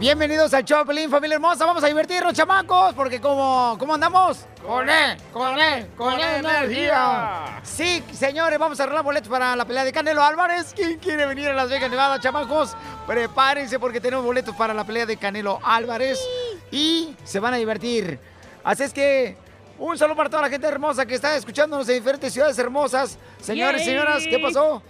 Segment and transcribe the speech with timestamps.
[0.00, 1.66] Bienvenidos al Choplin, familia hermosa.
[1.66, 4.46] Vamos a divertirnos, chamacos, porque como, ¿cómo andamos?
[4.66, 7.60] Con él, con él, con energía.
[7.62, 10.72] Sí, señores, vamos a arreglar boletos para la pelea de Canelo Álvarez.
[10.74, 12.74] ¿Quién quiere venir a Las Vegas, Nevada, chamacos?
[13.06, 16.18] Prepárense porque tenemos boletos para la pelea de Canelo Álvarez
[16.70, 18.18] y se van a divertir.
[18.64, 19.36] Así es que
[19.78, 23.18] un saludo para toda la gente hermosa que está escuchándonos en diferentes ciudades hermosas.
[23.38, 23.90] Señores, Yay.
[23.90, 24.82] señoras, ¿qué pasó?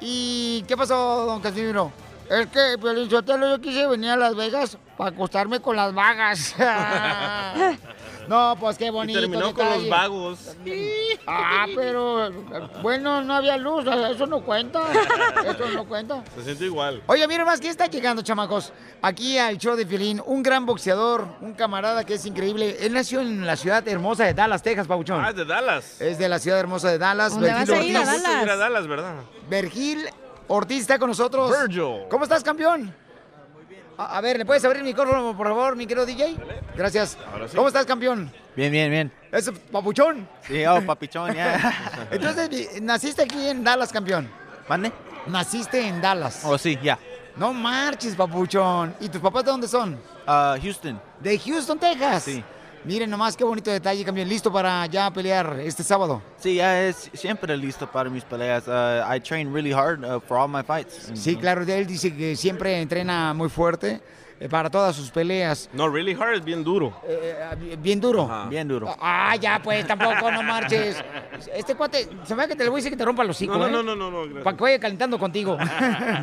[0.00, 1.92] ¿Y qué pasó, don Casimiro?
[2.28, 6.56] Es que, Piolín Sotelo, yo quise venir a Las Vegas para acostarme con las vagas.
[8.28, 9.18] no, pues qué bonito.
[9.18, 10.56] Y terminó con los vagos.
[11.26, 12.30] Ah, pero
[12.82, 14.80] bueno, no había luz, eso no cuenta.
[15.44, 16.24] Eso no cuenta.
[16.34, 17.02] Se siente igual.
[17.06, 18.72] Oye, miren más, ¿quién está llegando, chamacos?
[19.02, 22.76] Aquí al show de Piolín, un gran boxeador, un camarada que es increíble.
[22.80, 25.24] Él nació en la ciudad hermosa de Dallas, Texas, Pauchón.
[25.24, 26.00] Ah, es de Dallas.
[26.00, 27.34] Es de la ciudad hermosa de Dallas.
[27.34, 28.22] ¿Dónde vas a ir, a Ortiz.
[28.22, 28.42] Dallas?
[28.42, 29.14] Ir a Dallas, ¿verdad?
[29.48, 30.08] Vergil
[30.48, 31.50] Ortiz está con nosotros.
[31.50, 32.06] Virgil.
[32.08, 32.94] ¿Cómo estás, campeón?
[33.98, 36.36] A, a ver, ¿le puedes abrir el micrófono, por favor, mi querido DJ?
[36.76, 37.16] Gracias.
[37.32, 37.56] Ahora sí.
[37.56, 38.30] ¿Cómo estás, campeón?
[38.54, 39.12] Bien, bien, bien.
[39.32, 40.28] ¿Es papuchón?
[40.46, 42.06] Sí, oh, papichón, ya.
[42.10, 44.30] Entonces, naciste aquí en Dallas, campeón.
[44.68, 44.92] ¿Mande?
[45.26, 46.42] Naciste en Dallas.
[46.44, 46.98] Oh, sí, ya.
[47.36, 48.94] No marches, papuchón.
[49.00, 49.98] ¿Y tus papás de dónde son?
[50.26, 51.00] Ah, Houston.
[51.20, 52.22] De Houston, Texas.
[52.22, 52.44] Sí.
[52.86, 54.28] Miren nomás qué bonito detalle, campeón.
[54.28, 56.22] ¿Listo para ya pelear este sábado?
[56.38, 58.68] Sí, ya es siempre listo para mis peleas.
[58.68, 61.10] Uh, I train really hard uh, for all my fights.
[61.14, 61.62] Sí, claro.
[61.62, 64.00] Él dice que siempre entrena muy fuerte
[64.38, 65.68] eh, para todas sus peleas.
[65.72, 66.92] No, really hard es bien duro.
[67.08, 68.30] Eh, Bien duro.
[68.48, 68.94] Bien duro.
[69.00, 71.02] Ah, ya, pues, tampoco, no marches.
[71.56, 73.34] Este cuate, se me va que te le voy a decir que te rompa los
[73.34, 73.82] hocico, No, no, ¿eh?
[73.82, 74.42] no, no, no, no.
[74.44, 75.58] Para que vaya calentando contigo.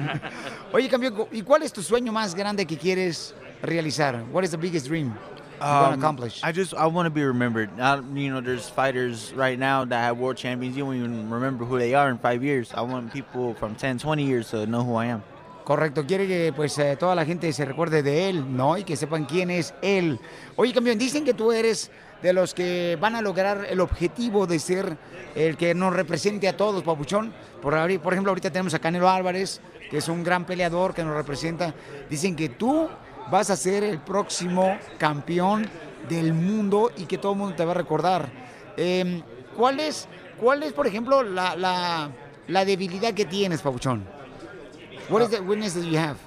[0.71, 4.23] Oye, campeón, ¿y cuál es tu sueño más grande que quieres realizar?
[4.31, 5.13] What is the biggest dream
[5.63, 6.41] you want to Um, accomplish?
[6.43, 7.69] I just I want to be remembered.
[7.79, 10.75] I, you know, there's fighters right now that have world champions.
[10.75, 12.71] You don't even remember who they are in five years.
[12.73, 15.23] I want people from 10, 20 years to know who I am.
[15.63, 18.77] Correcto, quiere que pues eh, toda la gente se recuerde de él, ¿no?
[18.77, 20.19] Y que sepan quién es él.
[20.57, 21.89] Oye, campeón, dicen que tú eres
[22.21, 24.97] de los que van a lograr el objetivo de ser
[25.35, 27.33] el que nos represente a todos, Papuchón.
[27.61, 31.15] Por, por ejemplo, ahorita tenemos a Canelo Álvarez, que es un gran peleador que nos
[31.15, 31.73] representa.
[32.09, 32.89] Dicen que tú
[33.33, 35.67] vas a ser el próximo campeón
[36.07, 38.29] del mundo y que todo el mundo te va a recordar.
[38.77, 39.23] Eh,
[39.57, 40.07] ¿cuál, es,
[40.39, 42.11] ¿Cuál es, por ejemplo, la, la,
[42.47, 44.05] la debilidad que tienes, Papuchón?
[45.09, 46.17] What is the weakness that you have?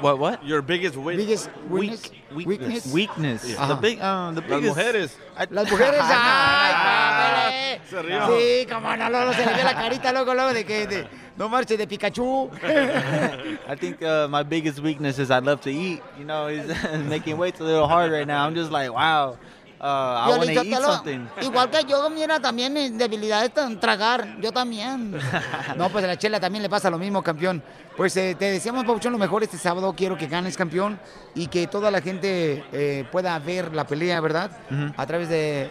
[0.00, 0.18] What?
[0.18, 0.42] What?
[0.42, 2.10] Your biggest win- Biggest weakness?
[2.34, 2.86] Weakness.
[2.92, 3.44] Weakness.
[3.44, 3.68] Yeah.
[3.68, 4.76] The big, uh, the Las biggest.
[4.76, 5.18] mujeres.
[5.50, 7.80] Las mujeres, ay, pápale.
[7.88, 8.26] Se rió.
[8.26, 11.06] Sí, como no, Lolo, se le ve la carita luego, luego de que de,
[11.36, 12.50] no marche de Pikachu.
[13.68, 16.02] I think uh, my biggest weakness is I love to eat.
[16.18, 16.72] You know, it's
[17.08, 18.46] making weights a little hard right now.
[18.46, 19.36] I'm just like, wow,
[19.82, 21.28] uh, I to eat something.
[21.40, 24.40] Igual que yo, mira, también mi debilidad es tragar.
[24.40, 25.18] Yo también.
[25.76, 27.62] No, pues a la chela también le pasa lo mismo, campeón.
[27.96, 29.92] Pues eh, te deseamos, Pauchón, lo mejor este sábado.
[29.96, 31.00] Quiero que ganes, campeón,
[31.34, 34.50] y que toda la gente eh, pueda ver la pelea, ¿verdad?
[34.96, 35.70] A través de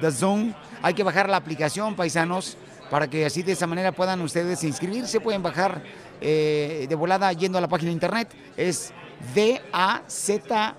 [0.00, 0.54] The Zone.
[0.82, 2.56] Hay que bajar la aplicación, paisanos,
[2.90, 5.20] para que así de esa manera puedan ustedes inscribirse.
[5.20, 5.82] Pueden bajar
[6.20, 8.28] eh, de volada yendo a la página de internet.
[8.56, 8.92] Es
[9.34, 10.70] dazn.com.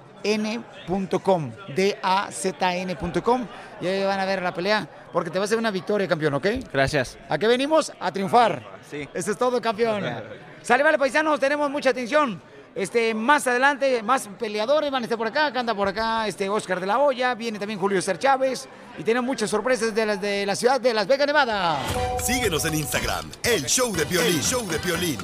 [1.75, 3.47] dazn.com.
[3.79, 6.35] Y ahí van a ver la pelea, porque te va a ser una victoria, campeón,
[6.35, 6.47] ¿ok?
[6.71, 7.17] Gracias.
[7.29, 7.91] ¿A qué venimos?
[7.99, 8.61] A triunfar.
[8.89, 9.07] Sí.
[9.13, 10.03] Eso es todo, campeón.
[10.61, 12.39] Sale, vale, paisanos, tenemos mucha atención.
[12.73, 16.79] Este, más adelante, más peleadores van a estar por acá, canta por acá este Oscar
[16.79, 18.67] de la Hoya, viene también Julio César Chávez
[18.97, 21.79] y tenemos muchas sorpresas de, las de la ciudad de Las Vegas, Nevada.
[22.23, 24.35] Síguenos en Instagram, el show de Piolín.
[24.35, 25.19] El show de Piolín.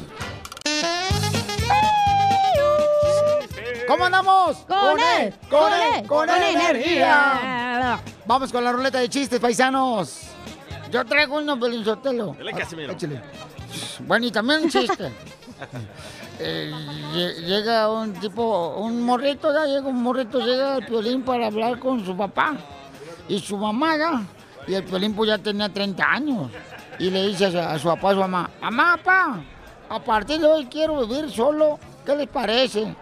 [3.87, 4.57] ¿Cómo andamos?
[4.67, 8.01] Con él, con con él, él, con con energía.
[8.25, 10.23] Vamos con la ruleta de chistes, paisanos.
[10.91, 12.35] Yo traigo uno, Belinzotelo.
[12.37, 12.91] Dale, Casimiro.
[12.91, 13.21] Échale.
[13.99, 15.11] Bueno, y también un chiste.
[16.39, 16.71] Eh,
[17.13, 21.79] lle- llega un tipo, un morrito, ya llega un morrito, llega el piolín para hablar
[21.79, 22.55] con su papá
[23.27, 24.21] y su mamá, ya.
[24.67, 26.51] Y el piolín pues ya tenía 30 años.
[26.99, 29.39] Y le dice a su, a su papá, a su mamá, mamá, papá,
[29.89, 32.93] a partir de hoy quiero vivir solo, ¿qué les parece?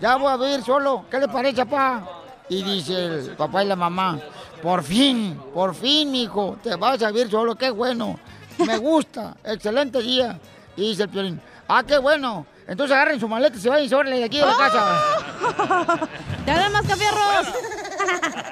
[0.00, 2.02] Ya voy a vivir solo, ¿qué les parece, papá?
[2.48, 4.18] Y dice el papá y la mamá,
[4.62, 8.18] por fin, por fin, hijo, te vas a vivir solo, qué bueno.
[8.66, 10.38] Me gusta, excelente día.
[10.76, 12.46] Y dice el piolín, ah, qué bueno.
[12.66, 16.08] Entonces agarren su maleta y se vayan sobre de aquí de la casa.
[16.44, 17.46] ¡Te hablan más cafierros!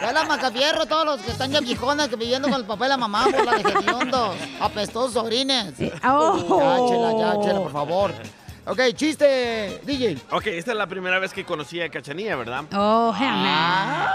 [0.00, 2.88] Ya la macafierro, todos los que están ya viejones que viviendo con el papá y
[2.88, 5.74] la mamá, por la de hediondos, apestosos sobrines.
[6.04, 6.36] Oh.
[6.58, 8.12] Ya, chela, ya, chela, por favor.
[8.66, 10.18] Ok, chiste, DJ.
[10.30, 12.64] Ok, esta es la primera vez que conocí a Cachanía, ¿verdad?
[12.72, 14.10] Oh, jamás.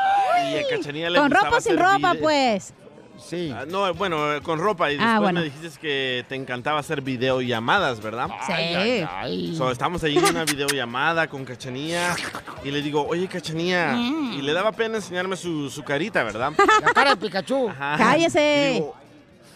[0.52, 2.74] Y a Cachanía le Con ropa o sin ropa, pues.
[3.20, 3.52] Sí.
[3.54, 4.92] Ah, no, bueno, eh, con ropa.
[4.92, 5.40] Y Ah, después bueno.
[5.40, 8.30] me dijiste que te encantaba hacer videollamadas, ¿verdad?
[8.46, 8.54] Sí.
[8.54, 9.56] Ay, ay.
[9.58, 12.16] So, estamos ahí en una videollamada con Cachanía
[12.64, 13.94] y le digo, oye, Cachanía.
[13.96, 14.34] Mm.
[14.34, 16.52] Y le daba pena enseñarme su, su carita, ¿verdad?
[16.82, 17.70] La cara de Pikachu.
[17.70, 17.96] Ajá.
[17.98, 18.72] Cállese.
[18.72, 18.96] Y, digo-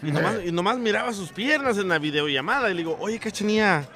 [0.03, 3.87] y nomás, y nomás miraba sus piernas en la videollamada y le digo, oye, Cachanía,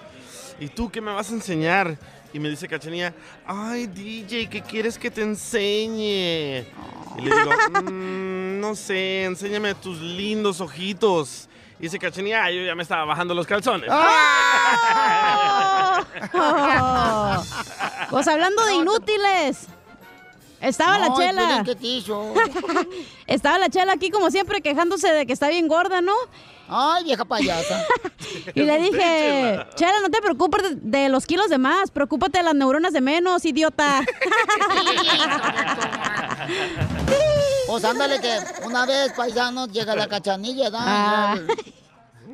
[0.59, 1.97] ¿y tú qué me vas a enseñar?
[2.31, 3.13] Y me dice Cachanía,
[3.47, 6.65] ay, DJ, ¿qué quieres que te enseñe?
[7.17, 7.49] Y le digo,
[7.91, 11.47] "Mm, no sé, enséñame tus lindos ojitos.
[11.79, 13.89] Y dice Cachanía, "Ah, yo ya me estaba bajando los calzones.
[13.91, 14.05] Oh.
[18.09, 19.67] Pues hablando de inútiles.
[20.61, 21.63] Estaba la chela.
[23.27, 26.13] Estaba la chela aquí como siempre quejándose de que está bien gorda, ¿no?
[26.67, 27.83] Ay, vieja payasa.
[28.55, 32.43] Y le dije, Chela, no te preocupes de, de los kilos de más, preocúpate de
[32.43, 34.01] las neuronas de menos, idiota.
[37.75, 40.77] Pues ándale que una vez, paisanos, llega la cachanilla, ¿no?
[40.79, 41.35] Ah.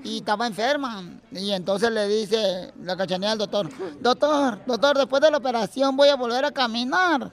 [0.04, 1.04] Y estaba enferma.
[1.32, 3.68] Y entonces le dice la cachanilla al doctor,
[4.00, 7.32] doctor, doctor, después de la operación voy a volver a caminar.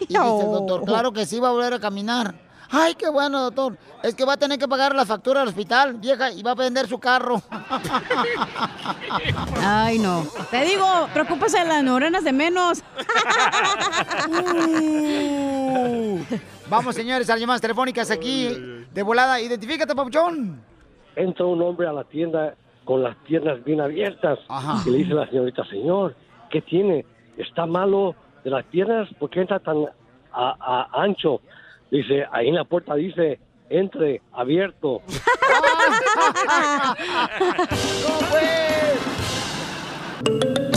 [0.00, 2.34] Y dice el doctor, claro que sí va a volver a caminar.
[2.70, 3.78] Ay, qué bueno, doctor.
[4.02, 6.56] Es que va a tener que pagar la factura del hospital, vieja, y va a
[6.56, 7.40] vender su carro.
[9.62, 10.26] Ay, no.
[10.50, 12.82] Te digo, preocúpese de las neuronas de menos.
[16.68, 18.48] Vamos, señores, a las llamadas telefónicas aquí
[18.92, 19.40] de volada.
[19.40, 20.60] Identifícate, papuchón.
[21.16, 24.82] entra un hombre a la tienda con las piernas bien abiertas Ajá.
[24.86, 26.14] y le dice a la señorita, señor,
[26.50, 27.04] ¿qué tiene?
[27.38, 29.08] ¿Está malo de las piernas?
[29.18, 29.84] ¿Por qué entra tan
[30.32, 31.40] a- a- ancho?
[31.90, 33.38] Dice, ahí en la puerta dice,
[33.70, 35.02] entre, abierto.
[38.06, 40.73] ¿Cómo pues?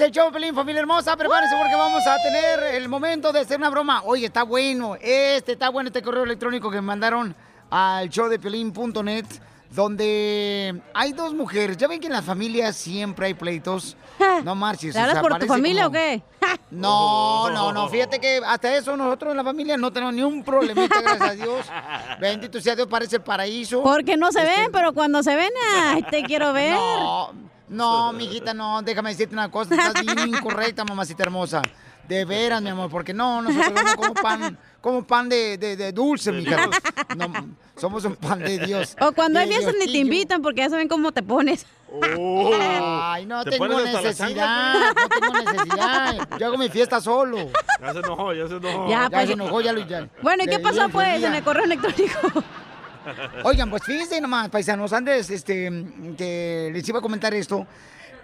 [0.00, 1.16] Es el show, Pelín, familia hermosa.
[1.16, 4.02] Prepárense porque vamos a tener el momento de hacer una broma.
[4.04, 4.96] Oye, está bueno.
[5.00, 7.34] Este está bueno, este correo electrónico que me mandaron
[7.70, 9.26] al showdepelín.net
[9.70, 11.76] donde hay dos mujeres.
[11.76, 13.96] Ya ven que en las familias siempre hay pleitos.
[14.44, 14.92] No marches.
[14.94, 16.22] ¿Te o hablas sea, por tu familia como- o qué?
[16.70, 17.88] no, no, no.
[17.88, 21.34] Fíjate que hasta eso nosotros en la familia no tenemos ni un problemita, gracias a
[21.34, 21.66] Dios.
[22.20, 23.82] Bendito sea Dios, parece el paraíso.
[23.82, 25.50] Porque no se Este, ven, pero cuando se ven,
[25.84, 26.74] ay, te quiero ver.
[26.74, 27.32] No,
[27.70, 28.82] no, mijita, no.
[28.82, 29.74] Déjame decirte una cosa.
[29.74, 31.62] Estás bien incorrecta, mamacita hermosa.
[32.06, 35.92] De veras, mi amor, porque no, nosotros no como pan, como pan de, de, de
[35.92, 36.66] dulce, mija.
[37.16, 37.32] No,
[37.76, 38.96] somos un pan de Dios.
[39.00, 41.66] O cuando hay fiestas ni te invitan porque ya saben cómo te pones.
[41.92, 46.28] Ay, no ¿Te tengo necesidad, no tengo necesidad.
[46.38, 47.48] Yo hago mi fiesta solo.
[47.80, 48.88] Ya se enojó, ya se enojó.
[48.88, 49.26] Ya, Ya pues.
[49.26, 50.08] se enojó, ya lo ya.
[50.22, 52.42] Bueno, ¿y qué pasó pues en el correo electrónico?
[53.44, 55.70] Oigan, pues fíjense nomás, paisanos, antes este,
[56.16, 57.66] que les iba a comentar esto.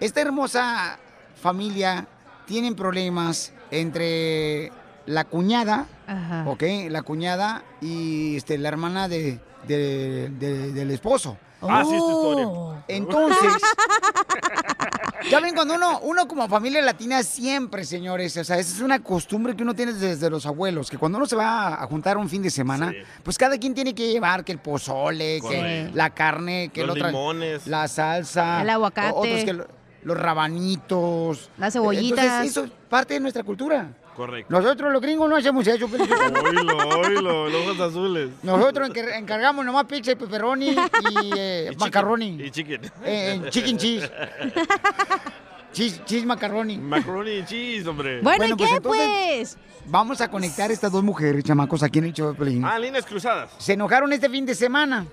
[0.01, 0.99] Esta hermosa
[1.41, 2.07] familia
[2.47, 4.71] tienen problemas entre
[5.07, 6.45] la cuñada, Ajá.
[6.49, 6.63] ¿ok?
[6.91, 11.37] La cuñada y este, la hermana de, de- de- del esposo.
[11.63, 12.47] Ah, sí, esta historia.
[12.47, 12.77] Oh.
[12.87, 13.53] Entonces,
[15.31, 19.03] ya ven, cuando uno, uno como familia latina siempre, señores, o sea, esa es una
[19.03, 22.29] costumbre que uno tiene desde los abuelos, que cuando uno se va a juntar un
[22.29, 22.97] fin de semana, Sí.
[23.23, 27.07] pues cada quien tiene que llevar que el pozole, que la carne, que Los el
[27.07, 27.67] limones.
[27.67, 29.13] la salsa, El aguacate.
[29.15, 29.67] otros que lo-
[30.05, 32.25] los rabanitos, Las cebollitas.
[32.25, 33.89] Entonces, eso es parte de nuestra cultura.
[34.17, 34.51] Correcto.
[34.51, 38.31] Nosotros los gringos no hacemos eso, Oílo, oílo, los ojos azules.
[38.43, 40.77] nosotros encar- encargamos nomás pizza y pepperoni y
[41.37, 42.29] eh, Y chicken- macaroni.
[42.43, 42.81] Y chicken.
[43.05, 44.11] Eh, en chicken cheese.
[45.73, 46.01] cheese.
[46.05, 46.79] Cheese macaroni.
[46.79, 48.21] Macaroni y cheese, hombre.
[48.23, 49.59] Bueno, Bueno, ¿y pues, qué entonces- pues?
[49.89, 52.65] Vamos a conectar estas dos mujeres, chamacos, aquí en el show de Pelín.
[52.65, 53.51] Ah, líneas cruzadas.
[53.59, 55.07] Se enojaron este fin de semana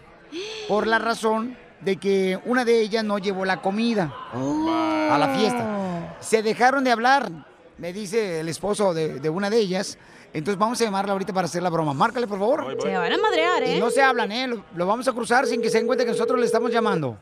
[0.68, 6.16] por la razón de que una de ellas no llevó la comida a la fiesta.
[6.22, 7.30] Se dejaron de hablar,
[7.78, 9.98] me dice el esposo de, de una de ellas.
[10.34, 11.94] Entonces vamos a llamarla ahorita para hacer la broma.
[11.94, 12.64] Márcale, por favor.
[12.64, 12.82] Voy, voy.
[12.84, 13.80] Se van a madrear, Y ¿eh?
[13.80, 14.48] no se hablan, ¿eh?
[14.48, 17.18] Lo, lo vamos a cruzar sin que se den cuenta que nosotros le estamos llamando.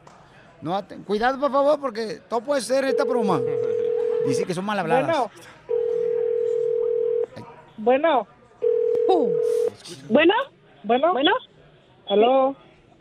[0.62, 3.42] No, cuidado, por favor, porque todo puede ser esta broma.
[4.28, 5.18] Dice que son mal habladas.
[7.78, 8.28] Bueno,
[9.10, 9.30] Uh.
[10.10, 10.34] bueno,
[10.84, 11.32] bueno, bueno.
[12.08, 12.56] ¿Aló?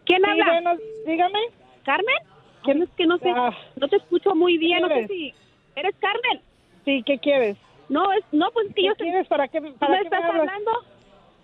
[0.07, 0.45] ¿Quién Sí, habla?
[0.47, 0.71] bueno,
[1.07, 1.39] dígame.
[1.85, 2.17] ¿Carmen?
[2.65, 3.31] ¿Quién es que no sé?
[3.37, 3.51] Ah.
[3.77, 5.35] No te escucho muy bien, no sé ¿Quién si...
[5.77, 6.43] ¿Eres Carmen?
[6.85, 7.57] Sí, ¿qué quieres?
[7.89, 9.27] No, es, no, pues es que ¿Qué yo quieres?
[9.29, 10.71] ¿Para qué, ¿Tú para me qué estás hablando?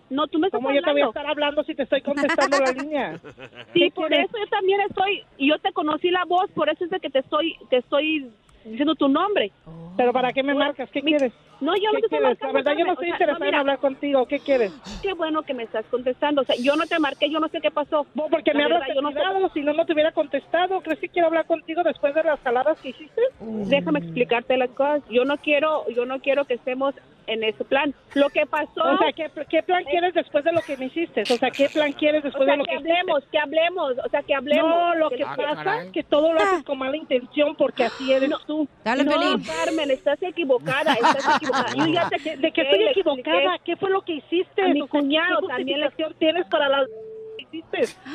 [0.09, 1.11] No, tú me estás ¿Cómo yo te voy a hablando.
[1.11, 3.21] estar hablando si te estoy contestando la línea?
[3.73, 4.29] Sí, ¿Qué por quieres?
[4.29, 7.11] eso yo también estoy, y yo te conocí la voz, por eso es de que
[7.11, 8.31] te estoy, te estoy
[8.65, 9.51] diciendo tu nombre.
[9.99, 10.89] ¿Pero para qué me marcas?
[10.91, 11.33] ¿Qué quieres?
[11.61, 12.47] No, yo no ¿Qué te estoy marcando.
[12.47, 14.27] La verdad, yo no estoy o sea, interesada en mira, hablar contigo.
[14.27, 14.73] ¿Qué quieres?
[15.03, 16.43] Qué bueno que me estás contestando.
[16.43, 18.07] O sea, yo no te marqué, yo no sé qué pasó.
[18.15, 19.21] No, porque La me hablas yo no sé-
[19.55, 20.81] si no, no te hubiera contestado.
[20.83, 23.21] ¿Crees que quiero hablar contigo después de las jaladas que hiciste?
[23.41, 25.03] Déjame explicarte las cosas.
[25.11, 26.95] Yo no quiero, yo no quiero que estemos
[27.29, 27.93] en ese plan.
[28.15, 28.83] Lo que pasó.
[28.85, 31.23] O sea, ¿qué, qué plan quieres después de lo que me hiciste?
[31.23, 33.93] O sea, ¿qué plan quieres o después sea, de lo que que hablemos, que hablemos,
[34.05, 34.71] o sea, que hablemos.
[34.71, 35.91] No, lo Que- que Ah, pasa caray.
[35.91, 38.69] que todo lo haces con mala intención porque así eres tú.
[38.85, 39.13] Dale, no.
[39.45, 41.37] Carmen, estás equivocada, estás equivocada.
[41.77, 43.59] Yo ya te ¿De qué estoy equivocada?
[43.65, 44.63] ¿Qué fue lo que hiciste?
[44.63, 46.89] A mi cuñado ¿qué también le- justificación tienes para las?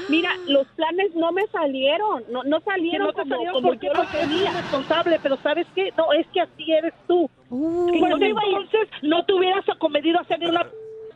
[0.10, 3.88] Mira, los planes no me salieron, no, no salieron no te como, salieron como porque,
[3.88, 4.52] yo lo quería.
[4.52, 5.92] responsable, pero ¿sabes qué?
[5.98, 7.30] No, es que así eres tú.
[7.50, 10.66] Uh, Pues entonces no te hubieras acomedido a hacerle una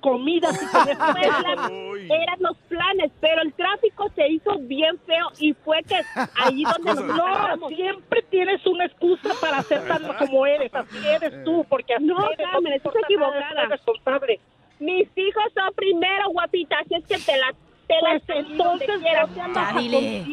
[0.05, 2.07] comida si tenías que la- Uy.
[2.11, 5.95] eran los planes, pero el tráfico se hizo bien feo y fue que
[6.43, 11.43] allí donde nos No, siempre tienes una excusa para ser tan como eres, así eres
[11.43, 13.65] tú, porque así No, eres, Carmen, te estás equivocada.
[13.67, 14.39] responsable.
[14.79, 17.51] Mis hijos son primero, guapita, así es que te la
[17.87, 20.25] te la Pues entonces no te andas dile.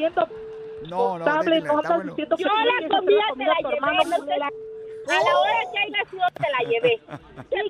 [0.88, 2.10] No, no, responsable, déjela, no andas bueno.
[2.10, 4.71] diciendo que Yo la comida te la llevé, no sé-
[5.08, 7.00] A la hora que haya sido te la llevé.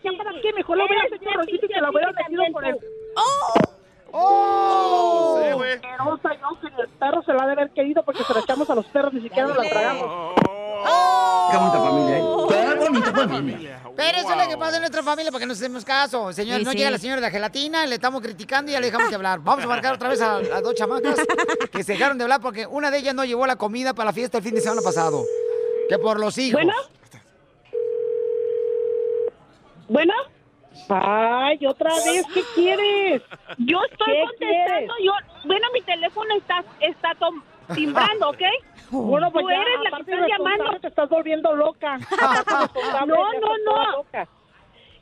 [0.02, 0.52] ¿ya para qué?
[0.52, 2.78] Mejor lo hubieras hecho rollito y te la hubieras metido por el...
[4.14, 5.40] ¡Oh!
[5.42, 5.72] Sí, güey.
[5.72, 8.68] asquerosa, yo que el perro se la ha de haber querido porque se la echamos
[8.68, 10.34] a los perros, ni siquiera nos la tragamos.
[11.50, 12.22] Qué bonita familia, ¿eh?
[12.48, 13.80] Qué bonita familia.
[13.96, 16.32] Pero eso es lo que pasa en nuestra familia, para que no hacemos caso.
[16.32, 16.78] Señor, Sí, no sí.
[16.78, 19.40] llega la señora de la gelatina, le estamos criticando y ya le dejamos de hablar.
[19.40, 21.16] Vamos a marcar otra vez a las dos chamacas
[21.72, 24.12] que se dejaron de hablar porque una de ellas no llevó la comida para la
[24.12, 25.24] fiesta el fin de semana pasado.
[25.88, 26.60] Que por los hijos.
[26.62, 26.72] Bueno.
[29.92, 30.14] Bueno,
[30.88, 33.22] Ay, otra vez, ¿qué quieres?
[33.58, 35.12] yo estoy ¿Qué contestando, yo,
[35.44, 37.10] bueno, mi teléfono está, está
[37.74, 38.40] timbrando, ¿ok?
[38.90, 40.80] Bueno, pues Tú ya, eres la que estás llamando.
[40.80, 41.98] Te estás volviendo loca.
[43.06, 44.04] No, no, no.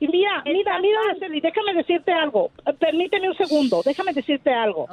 [0.01, 0.99] Y mira, mira, mira.
[1.11, 2.51] Araceli, déjame decirte algo.
[2.79, 4.87] Permíteme un segundo, déjame decirte algo.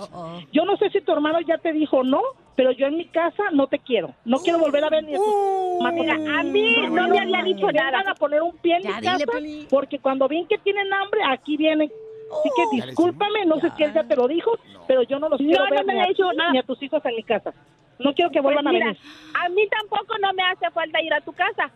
[0.52, 2.22] Yo no sé si tu hermano ya te dijo no,
[2.58, 4.14] pero yo en mi casa no te quiero.
[4.26, 8.04] No quiero volver a ver ni a tu a mí no me había dicho nada.
[8.12, 11.22] a poner un pie en Ya, mi dile, casa, porque cuando ven que tienen hambre,
[11.30, 11.90] aquí vienen.
[12.30, 14.52] Así que le discúlpame, no sé si él ya te lo dijo,
[14.88, 16.52] pero yo no los No, quiero no ver me ni, a dicho nada.
[16.52, 17.54] ni a tus hijos en mi casa.
[18.00, 18.98] No quiero que Pues vuelvan a venir.
[19.34, 21.72] a mí tampoco no me hace falta ir a tu casa.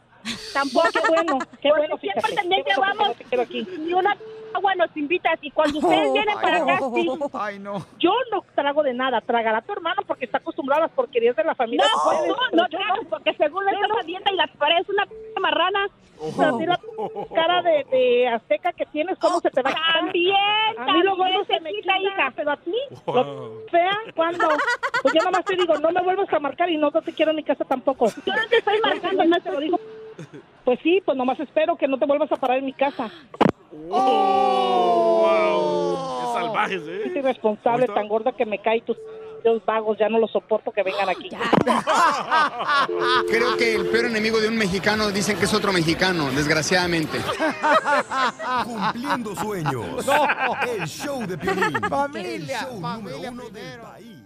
[0.54, 2.36] Tampoco, qué bueno, qué Porque bueno, siempre fíjate.
[2.36, 3.68] también bueno llevamos no quiero aquí.
[3.80, 4.16] ni una
[4.54, 7.10] agua nos invitas y cuando ustedes vienen para acá, sí.
[7.34, 7.86] Ay, no.
[8.00, 11.44] Yo no trago de nada, tragará tu hermano porque está acostumbrado a las porquerías de
[11.44, 11.86] la familia.
[11.86, 15.06] No, puedes, no, no yo tragas, porque según a dieta y la pared es una
[15.06, 15.88] p marrana.
[16.38, 16.80] Pero así la
[17.34, 19.94] cara de, de azteca que tienes, ¿cómo se te va a?
[20.02, 20.36] También,
[20.78, 22.32] A mí luego no se me quita, hija.
[22.36, 22.76] pero a ti,
[23.08, 24.48] lo fea, cuando
[25.02, 27.38] Pues yo nomás te digo, no me vuelvas a marcar y no te quiero en
[27.38, 28.06] mi casa tampoco.
[28.24, 29.80] Yo no te estoy marcando, no te lo digo.
[30.64, 33.10] Pues sí, pues nomás espero que no te vuelvas a parar en mi casa.
[33.72, 35.22] Wow.
[36.22, 37.14] Qué salvajes, Es ¿eh?
[37.16, 37.96] irresponsable, ¿Cómo está?
[37.96, 38.98] tan gorda que me cae tus
[39.44, 41.30] los vagos, ya no los soporto que vengan aquí.
[43.28, 47.18] Creo que el peor enemigo de un mexicano dicen que es otro mexicano, desgraciadamente.
[48.64, 50.06] Cumpliendo sueños.
[50.06, 50.26] No.
[50.78, 51.74] El show de Piolín.
[51.90, 54.18] Familia, El show número familia uno del país.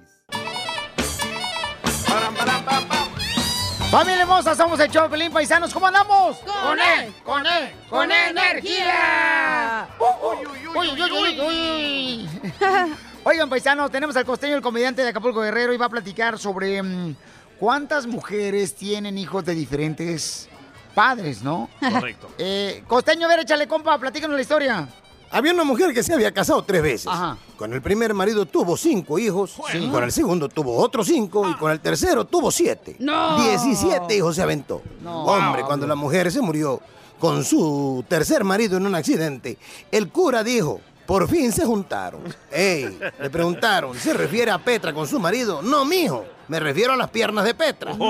[2.07, 2.94] Param, param.
[3.95, 5.73] Familia hermosa, somos el show Pelín Paisanos.
[5.73, 6.39] ¿Cómo andamos?
[6.39, 9.87] Con él, con él, con energía.
[9.97, 12.29] Uy, uy, uy, uy, uy.
[13.23, 16.83] Oigan, paisanos, tenemos al costeño, el comediante de Acapulco Guerrero, y va a platicar sobre
[16.83, 17.15] mm,
[17.57, 20.49] cuántas mujeres tienen hijos de diferentes
[20.93, 21.69] padres, ¿no?
[21.79, 22.29] Correcto.
[22.37, 24.89] Eh, costeño, a ver, échale, compa, platícanos la historia.
[25.31, 27.07] Había una mujer que se había casado tres veces.
[27.07, 27.37] Ajá.
[27.57, 29.89] Con el primer marido tuvo cinco hijos, Sí.
[29.89, 32.95] con el segundo tuvo otros cinco y con el tercero tuvo siete.
[32.99, 33.37] No.
[33.41, 34.81] Diecisiete hijos se aventó.
[35.01, 35.25] No.
[35.25, 35.67] Hombre, Wow.
[35.67, 36.79] cuando la mujer se murió
[37.19, 39.57] con su tercer marido en un accidente,
[39.91, 42.21] el cura dijo, por fin se juntaron.
[42.51, 45.61] Ey, le preguntaron, ¿se refiere a Petra con su marido?
[45.61, 47.95] No, mijo, me refiero a las piernas de Petra.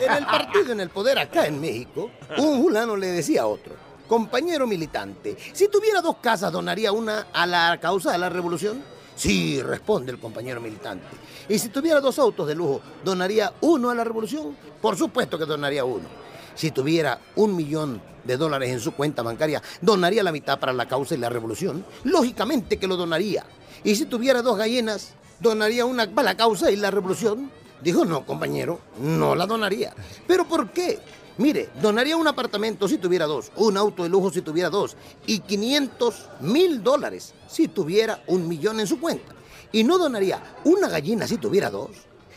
[0.00, 3.74] En el partido en el poder acá en México, un fulano le decía a otro,
[4.10, 8.82] compañero militante, si tuviera dos casas, ¿donaría una a la causa de la revolución?
[9.14, 11.06] Sí, responde el compañero militante.
[11.48, 14.56] ¿Y si tuviera dos autos de lujo, ¿donaría uno a la revolución?
[14.82, 16.08] Por supuesto que donaría uno.
[16.56, 20.88] Si tuviera un millón de dólares en su cuenta bancaria, ¿donaría la mitad para la
[20.88, 21.86] causa y la revolución?
[22.02, 23.46] Lógicamente que lo donaría.
[23.84, 27.48] ¿Y si tuviera dos gallinas, donaría una para la causa y la revolución?
[27.80, 29.94] Dijo, no, compañero, no la donaría.
[30.26, 30.98] ¿Pero por qué?
[31.40, 34.94] Mire, donaría un apartamento si tuviera dos, un auto de lujo si tuviera dos,
[35.26, 39.32] y 500 mil dólares si tuviera un millón en su cuenta.
[39.72, 41.92] Y no donaría una gallina si tuviera dos.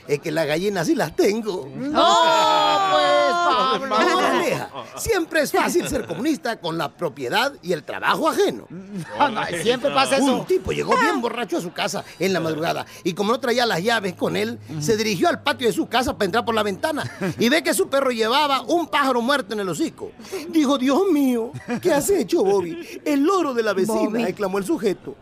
[0.07, 1.69] Es que las gallinas sí las tengo.
[1.75, 1.91] ¡No,
[2.91, 3.87] pues, Pablo!
[3.87, 8.67] No, Aleja, siempre es fácil ser comunista con la propiedad y el trabajo ajeno.
[8.69, 10.35] No, no, siempre pasa eso.
[10.39, 13.65] Un tipo llegó bien borracho a su casa en la madrugada y como no traía
[13.65, 16.63] las llaves con él, se dirigió al patio de su casa para entrar por la
[16.63, 20.11] ventana y ve que su perro llevaba un pájaro muerto en el hocico.
[20.49, 23.01] Dijo, Dios mío, ¿qué has hecho, Bobby?
[23.05, 24.23] El loro de la vecina, Bobby.
[24.23, 25.15] exclamó el sujeto.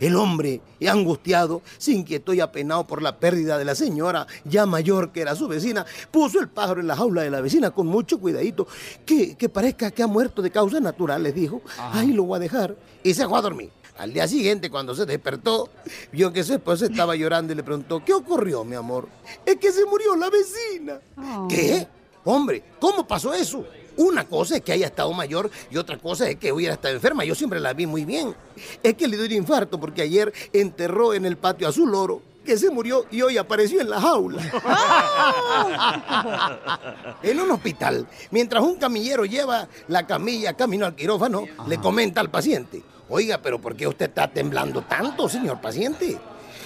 [0.00, 5.12] El hombre, angustiado, se inquietó y apenado por la pérdida de la señora, ya mayor
[5.12, 8.18] que era su vecina, puso el pájaro en la jaula de la vecina con mucho
[8.18, 8.66] cuidadito,
[9.04, 11.62] que, que parezca que ha muerto de causas naturales, dijo.
[11.78, 12.76] Ahí lo voy a dejar.
[13.02, 13.70] Y se fue a dormir.
[13.98, 15.70] Al día siguiente, cuando se despertó,
[16.12, 19.08] vio que su esposa estaba llorando y le preguntó, ¿qué ocurrió, mi amor?
[19.44, 21.00] Es que se murió la vecina.
[21.48, 21.88] ¿Qué?
[22.24, 23.64] Hombre, ¿cómo pasó eso?
[23.96, 27.24] Una cosa es que haya estado mayor y otra cosa es que hubiera estado enferma.
[27.24, 28.34] Yo siempre la vi muy bien.
[28.82, 32.20] Es que le dio un infarto porque ayer enterró en el patio a su loro
[32.46, 34.42] que se murió y hoy apareció en la jaula.
[37.22, 42.30] en un hospital, mientras un camillero lleva la camilla camino al quirófano, le comenta al
[42.30, 46.18] paciente, oiga, pero ¿por qué usted está temblando tanto, señor paciente?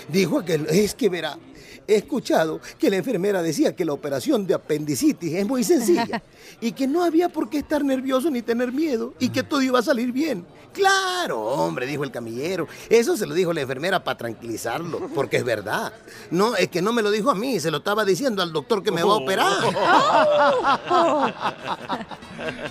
[0.09, 1.39] Dijo que es que verá,
[1.87, 6.23] he escuchado que la enfermera decía que la operación de apendicitis es muy sencilla
[6.61, 9.79] y que no había por qué estar nervioso ni tener miedo y que todo iba
[9.79, 10.45] a salir bien.
[10.73, 12.69] Claro, hombre, dijo el camillero.
[12.89, 15.93] Eso se lo dijo la enfermera para tranquilizarlo, porque es verdad.
[16.31, 18.83] No, es que no me lo dijo a mí, se lo estaba diciendo al doctor
[18.83, 19.61] que me va a operar.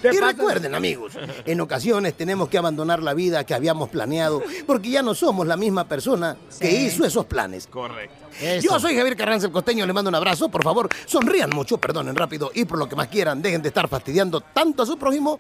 [0.03, 1.13] Y recuerden, amigos,
[1.45, 5.57] en ocasiones tenemos que abandonar la vida que habíamos planeado porque ya no somos la
[5.57, 7.67] misma persona que hizo esos planes.
[7.67, 8.15] Correcto.
[8.61, 10.49] Yo soy Javier Carranza el Costeño, le mando un abrazo.
[10.49, 13.87] Por favor, sonrían mucho, perdonen rápido y por lo que más quieran, dejen de estar
[13.87, 15.39] fastidiando tanto a su prójimo.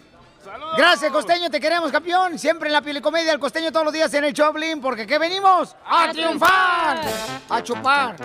[0.77, 2.39] Gracias, Costeño, te queremos, campeón.
[2.39, 5.75] Siempre en la Comedia, el Costeño todos los días en el Choplin, porque ¿qué venimos?
[5.85, 7.01] ¡A triunfar!
[7.49, 8.15] ¡A chupar!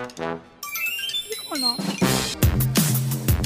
[1.49, 1.77] ¿Cómo no?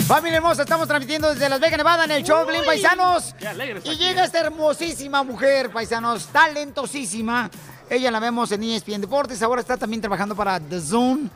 [0.08, 3.36] Familia hermosa, estamos transmitiendo desde Las Vegas, Nevada, en el Choplin, paisanos.
[3.38, 7.50] Qué alegre está Y llega esta hermosísima mujer, paisanos, talentosísima.
[7.90, 11.30] Ella la vemos en ESPN Deportes, ahora está también trabajando para The Zone.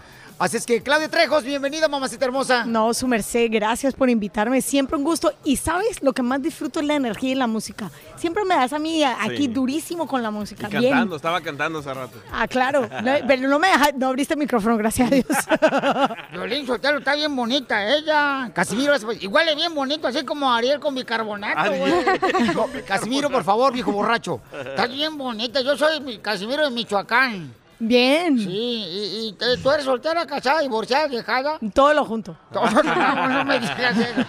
[0.44, 2.66] Así es que, Claudia Trejos, bienvenida, mamacita hermosa.
[2.66, 4.62] No, su merced, gracias por invitarme.
[4.62, 5.32] Siempre un gusto.
[5.46, 7.90] Y sabes, lo que más disfruto es la energía y la música.
[8.18, 9.48] Siempre me das a mí aquí Sí.
[9.48, 10.64] durísimo con la Y música.
[10.64, 11.14] cantando, Bien.
[11.14, 12.18] estaba cantando hace rato.
[12.30, 12.82] Ah, claro.
[12.82, 15.28] No, pero no me deja- no abriste el micrófono, gracias a Dios.
[16.34, 18.52] Violín Sotelo está bien bonita ella.
[18.54, 22.84] Casimiro, es- igual es bien bonito, así como Ariel con bicarbonato, güey.
[22.86, 24.42] Casimiro, por favor, viejo borracho.
[24.52, 25.62] Estás bien bonita.
[25.62, 27.63] Yo soy mi- Casimiro de Michoacán.
[27.80, 28.38] Bien.
[28.38, 31.60] Sí, y, y tú eres soltera, casada, divorciada, dejada.
[31.74, 32.38] Todo lo junto.
[32.52, 34.26] Todo, no, no me digas eso.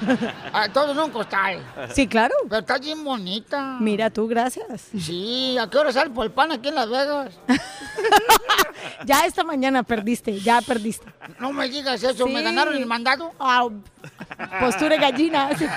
[0.52, 1.62] Ah, todo en un costal.
[1.92, 2.35] Sí, claro.
[2.48, 3.76] Pero estás bien bonita.
[3.80, 4.88] Mira tú, gracias.
[4.98, 7.35] Sí, ¿a qué hora sale por el pan aquí en Las Vegas?
[9.07, 11.07] Ya esta mañana perdiste, ya perdiste.
[11.38, 13.33] No me digas eso, ¿me ganaron el mandado?
[13.38, 13.68] Ah,
[14.61, 15.04] postura de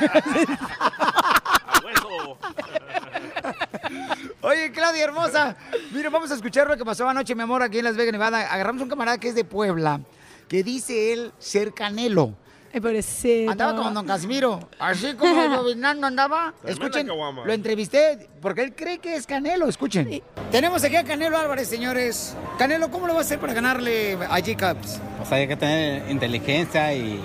[4.42, 5.56] Oye, Claudia hermosa,
[5.92, 8.52] mira, vamos a escuchar lo que pasó anoche, mi amor, aquí en Las Vegas, Nevada.
[8.52, 10.02] Agarramos un camarada que es de Puebla,
[10.48, 12.34] que dice él ser canelo.
[12.74, 13.52] Ay, pobrecito.
[13.52, 16.54] Andaba con don Casimiro, así como gobernando andaba.
[16.66, 20.22] Escuchen, lo entrevisté porque él cree que es Canelo, escuchen.
[20.52, 22.36] Tenemos aquí a Canelo Álvarez, señores.
[22.60, 25.00] Canelo, ¿cómo lo va a hacer para ganarle a Jacobs?
[25.22, 27.20] O sea, hay que tener inteligencia y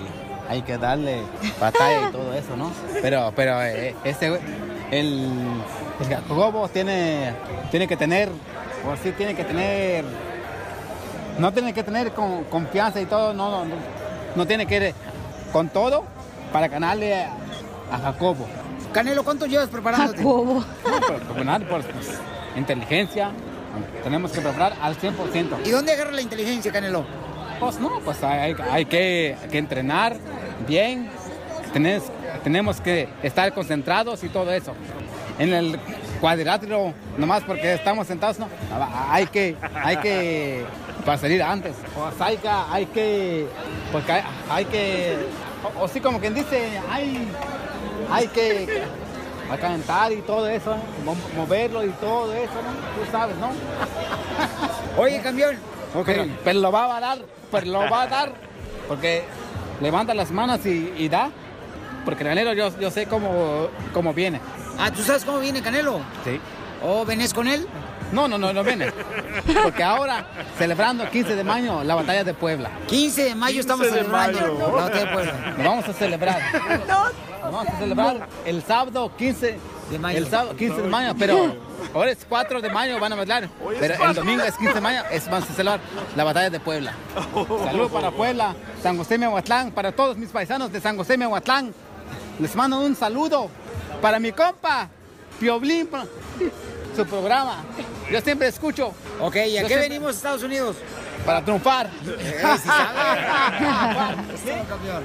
[0.53, 1.23] hay que darle
[1.59, 2.71] batalla y todo eso, ¿no?
[3.01, 4.27] Pero, pero eh, este,
[4.91, 5.31] el,
[5.99, 7.33] el Jacobo tiene,
[7.71, 10.05] tiene que tener, o sí, tiene que tener,
[11.39, 13.75] no tiene que tener con, confianza y todo, no, no, no,
[14.35, 14.93] no tiene que ir
[15.51, 16.03] con todo
[16.51, 17.31] para ganarle a,
[17.91, 18.45] a Jacobo.
[18.93, 20.17] Canelo, ¿cuánto llevas preparándote?
[20.19, 20.53] Jacobo.
[20.59, 22.19] No, pero para ganar, pues, pues,
[22.55, 23.31] inteligencia,
[24.03, 25.65] tenemos que preparar al 100%.
[25.65, 27.03] ¿Y dónde agarra la inteligencia, Canelo?
[27.59, 30.17] Pues no, pues hay, hay que, hay que entrenar
[30.67, 31.09] bien,
[31.73, 32.03] tenés-
[32.43, 34.73] tenemos que estar concentrados y todo eso.
[35.39, 35.79] En el
[36.21, 38.47] cuadrilátero, nomás porque estamos sentados, no,
[39.09, 40.63] hay que, hay que,
[41.05, 43.47] para salir antes, pues hay que, hay que,
[43.91, 45.17] porque hay, hay que,
[45.79, 47.27] o, o sí como quien dice, hay,
[48.11, 48.83] hay que
[49.51, 53.03] a calentar y todo eso, mo- moverlo y todo eso, ¿no?
[53.03, 53.49] Tú sabes, ¿no?
[55.01, 55.57] Oye, campeón.
[56.13, 57.17] Pero, pero lo va a dar,
[57.51, 58.31] pero lo va a dar,
[58.87, 59.23] porque
[59.83, 61.29] levanta las manos y, y da,
[62.05, 64.39] porque el granero yo, yo sé cómo, cómo viene.
[64.79, 65.99] Ah, ¿tú sabes cómo viene Canelo?
[66.23, 66.39] Sí.
[66.81, 67.67] ¿O venés con él?
[68.11, 68.91] No, no, no, no viene.
[69.63, 70.25] Porque ahora,
[70.57, 72.69] celebrando el 15 de mayo, la batalla de Puebla.
[72.87, 74.75] 15 de mayo estamos 15 de celebrando mayo.
[74.75, 75.55] la batalla de Puebla.
[75.63, 76.41] Vamos a celebrar.
[77.43, 79.59] Vamos a celebrar el sábado 15
[79.93, 80.17] de mayo.
[80.17, 81.55] El sábado 15 de mayo, pero
[81.93, 83.49] ahora es 4 de mayo, van a bailar.
[83.79, 84.13] Pero el 4.
[84.15, 85.79] domingo es 15 de mayo, es, vamos a celebrar
[86.15, 86.93] la batalla de Puebla.
[87.65, 91.73] Saludos para Puebla, San José Mehuatlán, para todos mis paisanos de San José Mehuatlán.
[92.39, 93.49] Les mando un saludo
[94.01, 94.89] para mi compa,
[95.39, 95.87] Pioblín,
[96.95, 97.63] su programa.
[98.11, 98.93] Yo siempre escucho.
[99.21, 100.75] Ok, ¿y a Yo qué siempre- venimos, Estados Unidos?
[101.25, 101.89] Para triunfar.
[104.45, 104.63] Eh.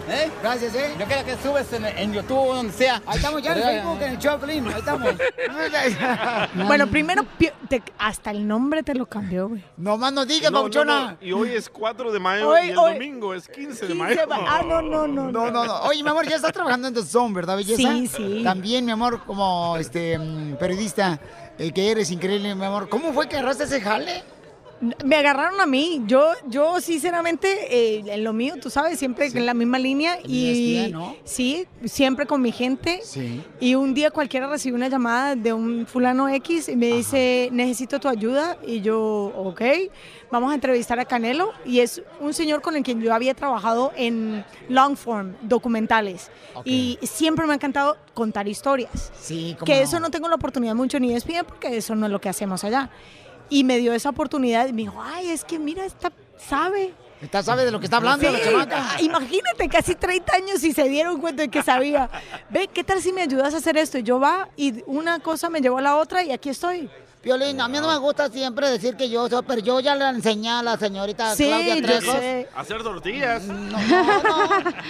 [0.09, 0.31] ¿Eh?
[0.43, 0.95] Gracias, ¿eh?
[0.99, 3.01] Yo quiero que subes en, en YouTube, donde sea.
[3.07, 4.67] Ahí estamos ya en Facebook, en el Choplin.
[4.69, 5.09] Ahí estamos.
[6.67, 7.25] Bueno, primero,
[7.69, 9.65] te- hasta el nombre te lo cambió, güey.
[9.77, 12.71] No más no digas, No, no, no, Y hoy es 4 de mayo Hoy- y
[12.71, 14.27] el hoy- domingo es 15 de 15 mayo.
[14.29, 15.31] ma- Ah, no, no, no.
[15.31, 15.81] No, no, no.
[15.83, 17.77] Oye, mi amor, ya estás trabajando en The Zone, ¿verdad, belleza?
[17.77, 18.41] Sí, sí.
[18.45, 21.19] También, mi amor, como este mm, periodista,
[21.59, 22.89] eh, que eres increíble, mi amor.
[22.89, 24.25] ¿Cómo fue que agarraste ese jale?
[25.05, 26.03] Me agarraron a mí.
[26.07, 30.19] Yo, yo sinceramente, eh, en lo mío, tú sabes, siempre en la misma línea.
[30.25, 31.17] Y ¿no?
[31.25, 33.01] sí, siempre con mi gente.
[33.03, 33.43] Sí.
[33.61, 37.99] Y un día cualquiera recibió una llamada de un fulano X y me dice, necesito
[37.99, 38.57] tu ayuda.
[38.67, 39.01] Y yo,
[39.37, 39.63] ok,
[40.31, 41.53] vamos a entrevistar a Canelo.
[41.65, 46.31] Y es un señor con el que yo había trabajado en long form, documentales.
[46.65, 49.11] Y siempre me ha encantado contar historias.
[49.21, 49.81] Sí, Que no.
[49.83, 52.29] eso no tengo la oportunidad mucho ni de ESPN porque eso no es lo que
[52.29, 52.91] hacemos allá.
[53.51, 56.13] Y me dio esa oportunidad y me dijo, ay, es que mira, esta
[56.49, 56.93] sabe.
[57.21, 58.77] Esta sabe de lo que está hablando la chamaca.
[58.93, 62.09] ah, Imagínate, casi 30 años y se dieron cuenta de que sabía.
[62.49, 63.99] Ve, ¿qué tal si me ayudas a hacer esto?
[63.99, 66.89] Y yo va y una cosa me llevó a la otra y aquí estoy.
[67.23, 70.09] Violín, a mí no me gusta siempre decir que yo soy, pero yo ya le
[70.09, 72.15] enseñé a la señorita Sí, Claudia yo Trejos.
[72.15, 72.49] sé.
[72.55, 73.43] Hacer tortillas.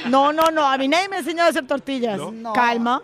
[0.06, 2.18] No, no, no, a mí nadie me ha enseñado a hacer tortillas.
[2.18, 2.52] No.
[2.52, 3.02] Calma.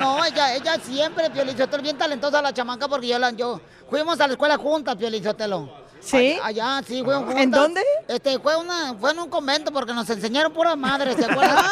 [0.00, 4.26] No, ella, ella siempre, Piolizotelo, bien talentosa la chamaca porque yo la, yo, fuimos a
[4.26, 5.81] la escuela juntas, Piolizotelo.
[6.02, 6.38] ¿Sí?
[6.42, 7.42] Allá, allá, sí, fuimos juntas.
[7.42, 7.80] ¿En dónde?
[8.08, 11.64] Este, fue una, fue en un convento porque nos enseñaron puras madres, ¿te acuerdas?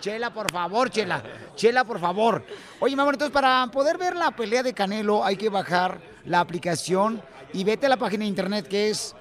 [0.00, 1.22] Chela, por favor, Chela.
[1.56, 2.44] Chela, por favor.
[2.80, 6.40] Oye, mi amor, entonces para poder ver la pelea de Canelo hay que bajar la
[6.40, 7.20] aplicación
[7.52, 9.14] y vete a la página de internet que es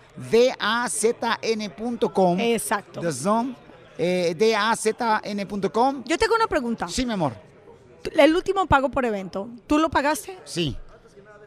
[1.26, 2.40] dazn.com.
[2.40, 3.02] Exacto.
[3.02, 3.56] The Zone,
[3.98, 6.04] eh, dazn.com.
[6.06, 6.88] Yo tengo una pregunta.
[6.88, 7.34] Sí, mi amor.
[8.16, 10.38] El último pago por evento, ¿tú lo pagaste?
[10.44, 10.78] Sí.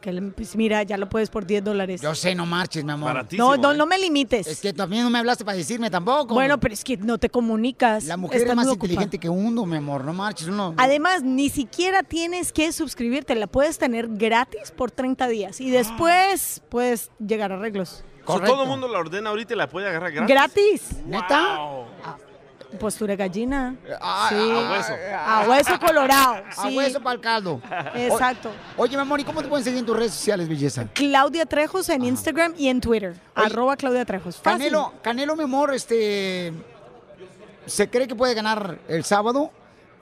[0.01, 2.01] Que le- pues mira, ya lo puedes por 10 dólares.
[2.01, 3.27] Yo sé, no marches, mi amor.
[3.33, 4.47] No, no, no me limites.
[4.47, 6.35] Es que también no me hablaste para decirme tampoco.
[6.35, 8.05] Bueno, pero es que no te comunicas.
[8.05, 8.93] La mujer es más muy ocupada.
[8.93, 10.05] inteligente que uno, mi amor.
[10.05, 10.75] No marches, uno.
[10.77, 16.63] Además, ni siquiera tienes que suscribirte, la puedes tener gratis por 30 días y después
[16.69, 18.05] puedes llegar a arreglos.
[18.27, 20.29] So, todo el mundo la ordena ahorita y la puede agarrar gratis.
[20.29, 20.83] ¿Gratis?
[21.07, 21.57] ¿Neta?
[21.59, 21.85] Wow.
[22.03, 22.28] Pues
[22.73, 23.75] eres gallina.
[24.01, 24.35] Ah, sí.
[24.37, 24.93] a hueso.
[25.17, 26.43] A hueso colorado.
[26.57, 27.61] A hueso para el caldo.
[27.95, 28.51] Exacto.
[28.77, 30.87] O- Oye, mi amor, ¿y cómo te pueden seguir en tus redes sociales, belleza?
[30.95, 33.15] Claudia Trejos en Instagram y en Twitter.
[33.35, 34.37] arroba Claudia Trejos.
[34.37, 34.59] Fácil.
[34.59, 36.53] Canelo, Canelo, mi amor, este.
[37.67, 39.51] ¿Se cree que puede ganar el sábado?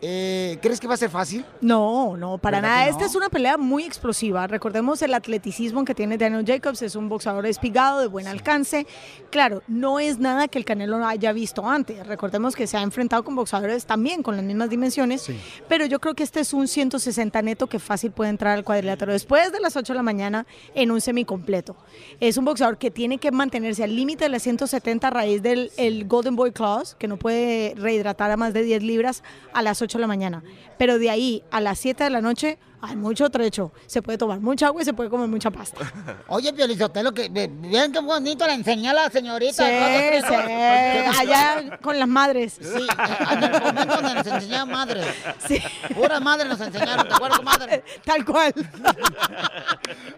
[0.02, 1.44] Eh, ¿Crees que va a ser fácil?
[1.60, 2.84] No, no, para ¿Verdad nada.
[2.84, 3.06] que Esta no?
[3.06, 4.46] es una pelea muy explosiva.
[4.46, 6.82] Recordemos el atleticismo que tiene Daniel Jacobs.
[6.82, 8.86] Es un boxeador espigado, de buen alcance.
[9.30, 12.06] Claro, no es nada que el Canelo no haya visto antes.
[12.06, 15.30] Recordemos que se ha enfrentado con boxeadores también con las mismas dimensiones.
[15.68, 19.12] Pero yo creo que este es un 160 neto que fácil puede entrar al cuadrilátero
[19.12, 21.74] después de las 8 de la mañana en un semicompleto.
[22.20, 25.70] Es un boxeador que tiene que mantenerse al límite de las 170 a raíz del
[25.78, 29.22] el Golden Boy Clause, que no puede rehidratar a más de 10 libras
[29.54, 30.42] a las 8 de la mañana.
[30.78, 33.72] Pero de ahí a las 7 de la noche hay mucho trecho.
[33.86, 35.92] Se puede tomar mucha agua y se puede comer mucha pasta.
[36.28, 39.64] Oye, Piolizotelo, que vean qué bonito le enseñó a la señorita.
[39.66, 40.34] Sí, sí,
[41.20, 42.58] allá con las madres.
[42.60, 45.06] Sí, eh, en el convento donde nos enseñaban madres.
[45.46, 45.62] Sí.
[45.94, 47.84] Puras madres nos enseñaron, ¿te acuerdas, madre?
[48.04, 48.52] Tal cual.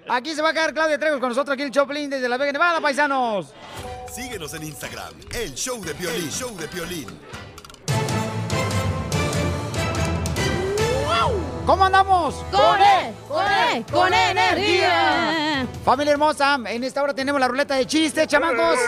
[0.08, 2.52] Aquí se va a quedar Claudia Trejos con nosotros aquí el Choplin desde La Vega
[2.52, 3.52] Nevada, paisanos.
[4.12, 6.24] Síguenos en Instagram, el show de Piolín.
[6.24, 7.06] El show de Piolín.
[11.68, 12.34] ¿Cómo andamos?
[12.50, 13.12] ¡Con E!
[13.28, 13.84] ¡Con E!
[13.92, 15.66] ¡Con energía!
[15.84, 18.78] Familia hermosa, en esta hora tenemos la ruleta de chistes, chamacos.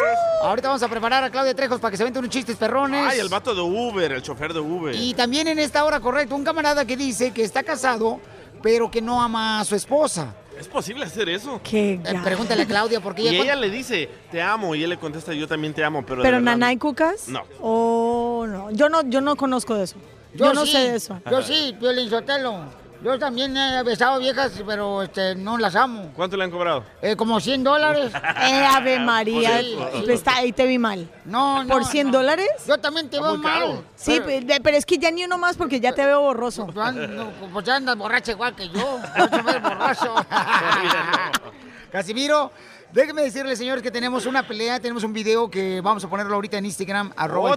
[0.43, 3.05] Ahorita vamos a preparar a Claudia Trejos para que se vente unos chistes perrones.
[3.07, 4.95] Ay, el vato de Uber, el chofer de Uber.
[4.95, 8.19] Y también en esta hora, correcto, un camarada que dice que está casado,
[8.63, 10.35] pero que no ama a su esposa.
[10.59, 11.61] ¿Es posible hacer eso?
[11.63, 13.43] Qué Eh, pregúntale a Claudia, porque Y ella...
[13.43, 16.23] ella le dice, te amo, y él le contesta, yo también te amo, pero de
[16.23, 17.29] Pero verdad Nanay Cucas.
[17.29, 17.43] No.
[17.61, 18.71] Oh, no.
[18.71, 19.97] Yo no, yo no conozco de eso.
[20.35, 21.21] Yo, no sí, sé de eso.
[21.31, 22.81] Yo sí, Piolín Sotelo.
[23.03, 26.13] Yo también he besado viejas, pero este, no las amo.
[26.15, 26.85] ¿Cuánto le han cobrado?
[27.01, 28.13] Eh, como 100 dólares.
[28.43, 29.59] Eh, Ave María.
[29.61, 30.13] Sí, sí.
[30.13, 31.09] Está- ahí te vi mal.
[31.25, 31.73] No, no.
[31.73, 32.19] ¿Por 100 no.
[32.19, 32.49] dólares?
[32.67, 33.83] Yo también te veo mal.
[33.97, 36.67] Sí, pero, pe- pero es que ya ni uno más porque ya te veo borroso.
[36.67, 38.99] no, pues ya andas borracha igual que yo.
[39.45, 40.15] Me borracho.
[41.91, 42.53] Casimiro,
[42.93, 46.59] déjenme decirles, señores, que tenemos una pelea, tenemos un video que vamos a ponerlo ahorita
[46.59, 47.57] en Instagram, arroba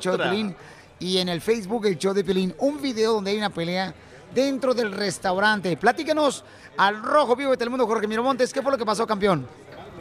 [1.04, 3.94] y en el Facebook el show de Pelín un video donde hay una pelea
[4.34, 5.76] dentro del restaurante.
[5.76, 6.46] Platícanos
[6.78, 9.46] al rojo vivo de Telemundo, Jorge Miramontes, ¿qué fue lo que pasó, campeón?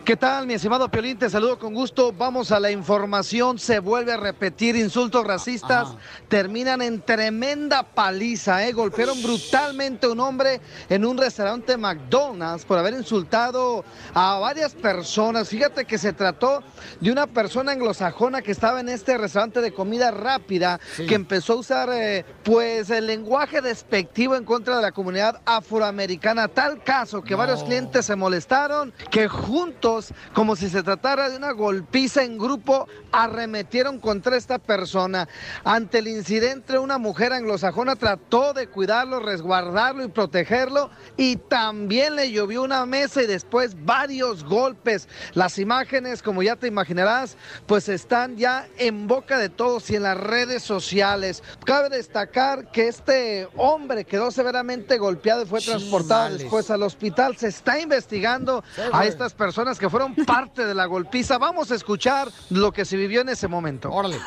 [0.05, 1.17] ¿Qué tal, mi estimado Piolín?
[1.17, 2.13] Te saludo con gusto.
[2.13, 3.61] Vamos a la información.
[3.61, 5.91] Se vuelve a repetir insultos racistas.
[6.27, 8.73] Terminan en tremenda paliza, ¿eh?
[8.73, 15.49] Golpearon brutalmente a un hombre en un restaurante McDonald's por haber insultado a varias personas.
[15.49, 16.65] Fíjate que se trató
[16.99, 21.57] de una persona anglosajona que estaba en este restaurante de comida rápida que empezó a
[21.57, 26.49] usar, eh, pues, el lenguaje despectivo en contra de la comunidad afroamericana.
[26.49, 29.92] Tal caso que varios clientes se molestaron, que juntos
[30.33, 35.29] como si se tratara de una golpiza en grupo, arremetieron contra esta persona.
[35.65, 42.33] Ante el incidente, una mujer anglosajona trató de cuidarlo, resguardarlo y protegerlo y también le
[42.33, 45.09] llovió una mesa y después varios golpes.
[45.35, 50.05] Las imágenes, como ya te imaginarás, pues están ya en boca de todos y en
[50.05, 51.43] las redes sociales.
[51.65, 57.37] Cabe destacar que este hombre quedó severamente golpeado y fue transportado después al hospital.
[57.37, 61.39] Se está investigando a estas personas que fueron parte de la golpiza.
[61.39, 63.91] Vamos a escuchar lo que se vivió en ese momento.
[63.91, 64.19] Órale.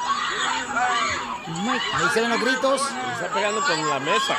[1.94, 2.82] Ahí se ven los gritos.
[3.13, 4.36] Está pegando con la mesa.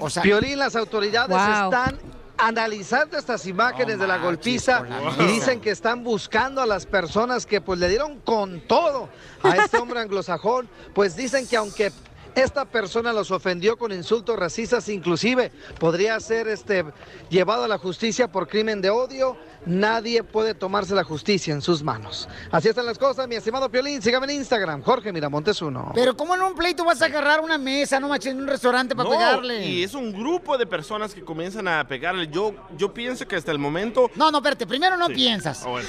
[0.00, 1.64] O sea, Piolín, las autoridades Wow.
[1.72, 1.98] están
[2.36, 4.84] analizando estas imágenes de la golpiza
[5.18, 9.08] y dicen que están buscando a las personas que pues le dieron con todo
[9.42, 11.92] a este hombre anglosajón, pues dicen que aunque
[12.38, 16.84] esta persona los ofendió con insultos racistas, inclusive podría ser este
[17.28, 19.36] llevado a la justicia por crimen de odio.
[19.68, 22.26] Nadie puede tomarse la justicia en sus manos.
[22.50, 24.00] Así están las cosas, mi estimado Piolín.
[24.00, 25.92] Sígame en Instagram, Jorge Miramontes uno.
[25.94, 28.96] Pero ¿cómo en un pleito vas a agarrar una mesa, no manches, en un restaurante
[28.96, 29.66] para No, pegarle?
[29.66, 32.28] y es un grupo de personas que comienzan a pegarle.
[32.28, 34.10] Yo, yo pienso que hasta el momento...
[34.14, 35.14] No, no, espérate, primero no Sí.
[35.14, 35.62] piensas.
[35.64, 35.88] Ah, bueno.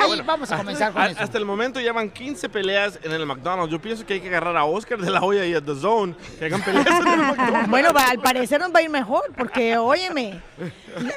[0.00, 0.24] Ahí Bueno.
[0.26, 1.20] vamos a comenzar con A- eso.
[1.20, 3.70] Hasta el momento llevan 15 peleas en el McDonald's.
[3.70, 6.14] Yo pienso que hay que agarrar a Oscar de la Hoya y a The Zone
[6.38, 7.70] que hagan peleas en el McDonald's.
[7.70, 10.40] Bueno, va- al parecer nos va a ir mejor, porque óyeme,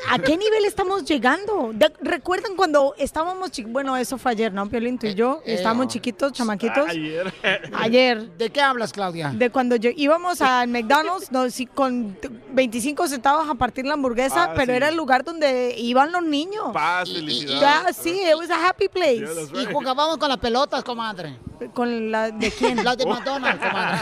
[0.09, 1.71] ¿a qué nivel estamos llegando?
[1.73, 3.73] De- ¿Recuerdan cuando estábamos chiquitos?
[3.73, 4.99] Bueno, eso fue ayer, ¿no, Piolín?
[4.99, 6.87] Tú y yo, eh, estábamos chiquitos, chamaquitos.
[6.89, 7.33] Ayer.
[7.73, 8.29] Ayer.
[8.37, 9.29] ¿De qué hablas, Claudia?
[9.33, 13.93] De cuando yo íbamos al McDonald's no, sí, con t- 25 centavos a partir la
[13.93, 14.77] hamburguesa, Ah, pero sí.
[14.77, 16.65] era el lugar donde iban los niños.
[16.73, 17.61] Paz, Y- felicidad.
[17.85, 19.23] Ya, sí, it was a happy place.
[19.61, 21.37] Y jugábamos con las pelotas, comadre.
[21.73, 22.83] ¿Con la de quién?
[22.83, 23.99] Las de McDonald's, comadre.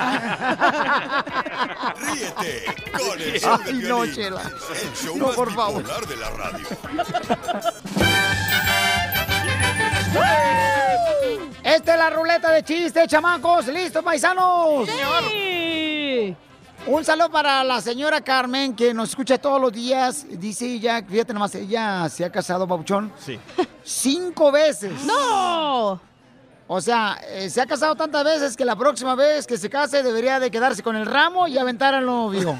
[2.14, 4.42] Ríete con el show de no, Piolín, Chela.
[4.42, 6.08] el show No, más por favor.
[6.08, 6.66] de la radio.
[11.64, 13.68] Esta es la ruleta de chistes, chamacos.
[13.68, 14.90] ¿Listos, paisanos?
[16.88, 20.26] Un saludo para la señora Carmen, que nos escucha todos los días.
[20.28, 23.40] Dice ella, fíjate nomás, ella se ha casado, Babuchón, Sí.
[23.84, 24.92] cinco veces.
[25.06, 26.02] ¡No!
[26.74, 30.04] O sea, eh, se ha casado tantas veces que la próxima vez que se case
[30.04, 32.58] debería de quedarse con el ramo y aventar al novio.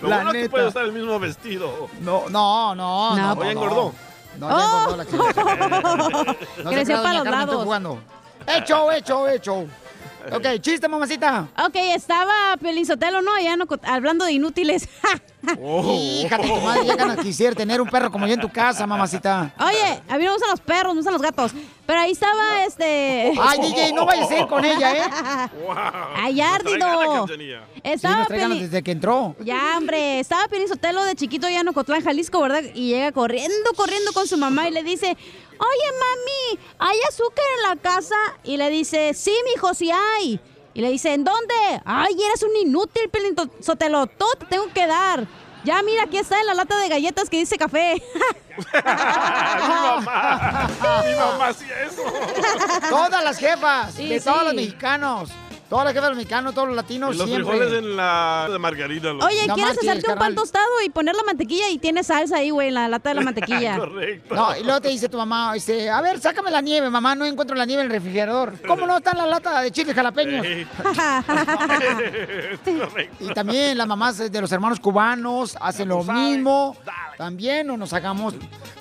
[0.00, 0.50] Lo La bueno que neta.
[0.50, 1.90] puede usar el mismo vestido.
[2.00, 3.14] No, no, no.
[3.16, 3.92] No, no, no, engordó.
[4.38, 6.36] No, ya engordó la chica.
[6.64, 7.64] No se Creció para los Carmen, lados.
[7.64, 7.98] jugando.
[8.46, 9.66] Hecho, hecho, hecho.
[10.32, 11.48] Ok, chiste, mamacita.
[11.66, 13.38] Ok, estaba Pelizotelo, ¿no?
[13.40, 14.88] Ya no, hablando de inútiles.
[16.22, 18.86] Hija de tu madre, ya ganas quisiera tener un perro como yo en tu casa,
[18.86, 19.54] mamacita.
[19.60, 21.52] Oye, a mí me gustan los perros, me gustan los gatos.
[21.86, 23.32] Pero ahí estaba este.
[23.40, 25.02] Ay, DJ, no vayas a ir con ella, ¿eh?
[26.16, 26.36] Ay.
[26.36, 26.72] Sí,
[27.82, 29.36] Estaba nos Peli- desde que entró.
[29.40, 32.62] Ya, hombre, estaba Piolín Sotelo de chiquito ya en Ocotlán, Jalisco, ¿verdad?
[32.74, 37.70] Y llega corriendo, corriendo con su mamá y le dice, oye, mami, ¿hay azúcar en
[37.70, 38.16] la casa?
[38.44, 40.40] Y le dice, sí, mijo, sí hay.
[40.76, 41.54] Y le dice, ¿en dónde?
[41.86, 45.26] Ay, eres un inútil, Piolín To- Sotelo, todo te tengo que dar.
[45.64, 47.94] Ya, mira, aquí está en la lata de galletas que dice café.
[48.58, 48.62] Mi
[49.68, 50.68] mamá.
[51.06, 52.02] Mi mamá hacía eso.
[52.90, 55.30] Todas las jefas, Sí, de todos los mexicanos.
[55.68, 57.56] Jefas de los mexicanos, todos los latinos, Y los siempre.
[57.56, 59.12] frijoles en la de margarita.
[59.12, 62.06] los- Oye, No ¿quieres marches, hacerte un pan tostado y poner la mantequilla y tienes
[62.06, 63.78] salsa ahí, güey, en la lata de la mantequilla?
[63.78, 64.34] Correcto.
[64.34, 67.24] No, y luego te dice tu mamá, este, a ver, sácame la nieve, mamá, no
[67.24, 68.54] encuentro la nieve en el refrigerador.
[68.66, 70.46] ¿Cómo no está en la lata de chiles jalapeños?
[73.20, 76.22] Y también las mamás de los hermanos cubanos hacen lo sabes.
[76.22, 76.76] mismo.
[76.84, 77.16] Dale.
[77.16, 78.34] También no nos hagamos.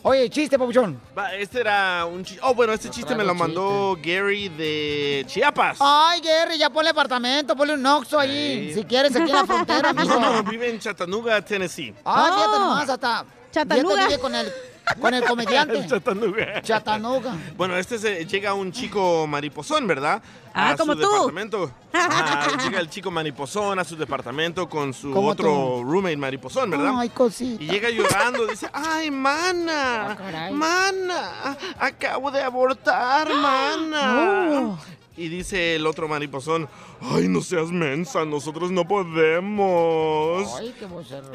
[0.07, 1.01] Oye, chiste, papuchón.
[1.17, 2.39] Va, este era un chiste.
[2.43, 5.77] Oh, bueno, este chiste me lo mandó Gary de Chiapas.
[5.79, 8.71] Ay, Gary, ya ponle apartamento, ponle un Oxxo ahí.
[8.71, 10.19] Si quieres, aquí en la frontera, No, amigo.
[10.19, 11.91] no, vive en Chattanooga, Tennessee.
[12.05, 13.25] Ah, Oh, fíjate nomás, hasta.
[13.51, 13.93] Chattanooga.
[13.95, 14.53] fíjate, vive con el,
[14.99, 15.77] Con el comediante.
[15.77, 16.61] El Chattanooga.
[16.61, 17.35] Chattanooga.
[17.57, 20.21] Bueno, este se, llega un chico mariposón, ¿verdad?
[20.53, 21.11] Ah, a como su tú.
[21.11, 21.71] departamento.
[21.97, 26.93] Ah, llega el chico mariposón a su departamento con su otro roommate mariposón, ¿verdad?
[26.97, 27.63] Ay, cosita.
[27.63, 30.17] Y llega llorando, dice, ay, mana,
[30.51, 34.77] mana, acabo de abortar, mana.
[35.17, 36.67] Y dice el otro mariposón,
[37.01, 40.45] ay, no seas mensa, nosotros no podemos.
[40.59, 40.85] Ay, qué.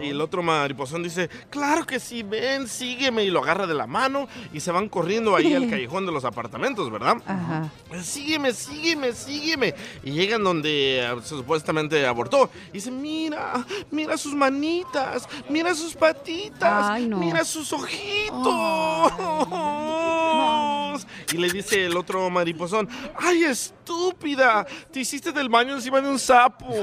[0.04, 3.24] Y el otro mariposón dice, claro que sí, ven, sígueme.
[3.24, 6.26] Y lo agarra de la mano y se van corriendo ahí al callejón de los
[6.26, 7.16] apartamentos, ¿verdad?
[7.26, 7.70] Ajá.
[8.02, 9.74] Sígueme, sígueme, sígueme.
[10.02, 12.50] Y llegan donde eh, supuestamente abortó.
[12.68, 17.16] Y dice, mira, mira sus manitas, mira sus patitas, Ay, no.
[17.18, 19.12] mira sus ojitos.
[21.32, 26.18] Y le dice el otro mariposón, ay, estúpida, te hiciste del baño encima de un
[26.18, 26.66] sapo.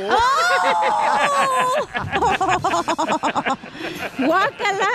[4.19, 4.87] ¡Guácala!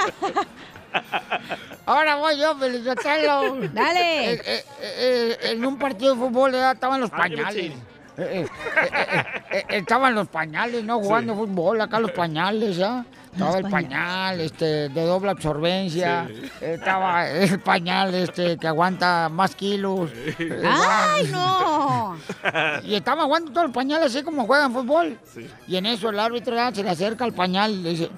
[1.87, 3.57] Ahora voy yo, Felizotelo.
[3.73, 4.33] Dale.
[4.35, 7.57] Eh, eh, eh, en un partido de fútbol estaban los pañales.
[7.57, 7.77] Eh,
[8.19, 10.99] eh, eh, eh, eh, estaban los pañales, ¿no?
[11.01, 13.05] Jugando fútbol, acá los pañales, ¿ya?
[13.33, 16.29] Estaba el pañal este, de doble absorbencia,
[16.61, 20.11] estaba el pañal este, que aguanta más kilos.
[20.15, 22.19] eh, ¡Ay, no!
[22.85, 25.19] Y estaba jugando todo el pañal así como juegan fútbol.
[25.67, 28.11] Y en eso el árbitro ya se le acerca al pañal y le dice,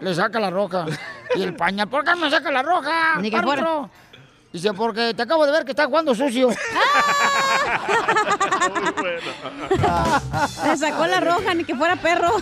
[0.00, 0.86] le saca la roja.
[1.36, 3.20] Y el pañal, ¿por qué me saca la roja?
[3.20, 3.88] Ni que árbitro?"
[4.52, 6.48] Dice, porque te acabo de ver que estás jugando sucio.
[10.64, 12.32] Le sacó la roja, ni que fuera perro.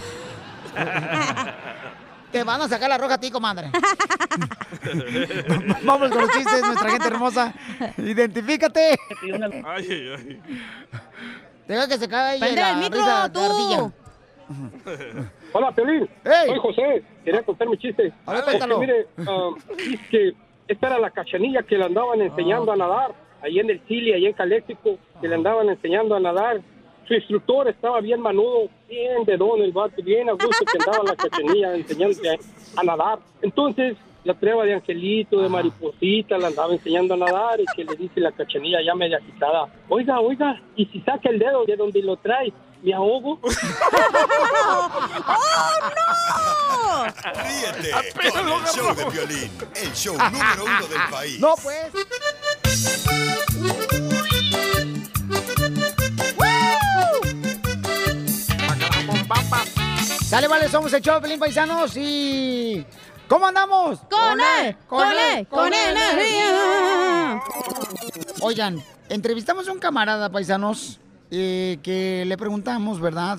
[2.32, 3.70] Te van a sacar la roja a ti, comadre.
[5.84, 7.54] Vamos con los chistes, nuestra gente hermosa.
[7.96, 8.96] Identifícate.
[9.64, 10.40] Ay, ay, ay.
[11.68, 13.40] Deja que se caiga Prende la el micro, risa tú.
[13.40, 13.92] ardilla.
[15.52, 16.08] Hola, Pelín.
[16.24, 16.46] ¡Ey!
[16.48, 17.02] Soy José.
[17.24, 18.12] Quería contar mi chiste.
[18.26, 20.32] A ver, Es que, mire, ah, es que
[20.68, 23.14] esta era la cachanilla que le andaban enseñando a nadar.
[23.42, 26.60] Ahí en el Chile, ahí en Caléxico, que le andaban enseñando a nadar.
[27.06, 31.04] Su instructor estaba bien manudo, bien de don el vato, bien a gusto que andaba
[31.04, 32.36] la cachanilla enseñándose a,
[32.80, 33.18] a nadar.
[33.42, 37.94] Entonces, la prueba de angelito, de mariposita, la andaba enseñando a nadar y que le
[37.94, 42.02] dice la cachanilla ya media quitada, oiga, oiga, y si saca el dedo de donde
[42.02, 43.38] lo trae, me ahogo.
[47.34, 51.40] Ríete Apenas con lo el show de violín, el show número uno del país.
[51.40, 51.92] No, pues.
[60.36, 62.84] Sale, vale, somos el show Pelín Paisanos y...
[63.26, 64.00] ¿Cómo andamos?
[64.00, 64.76] ¡Con él!
[64.86, 65.46] ¡Con él!
[65.46, 67.40] ¡Con energía!
[68.42, 73.38] Oigan, entrevistamos a un camarada, paisanos, eh, que le preguntamos, ¿verdad?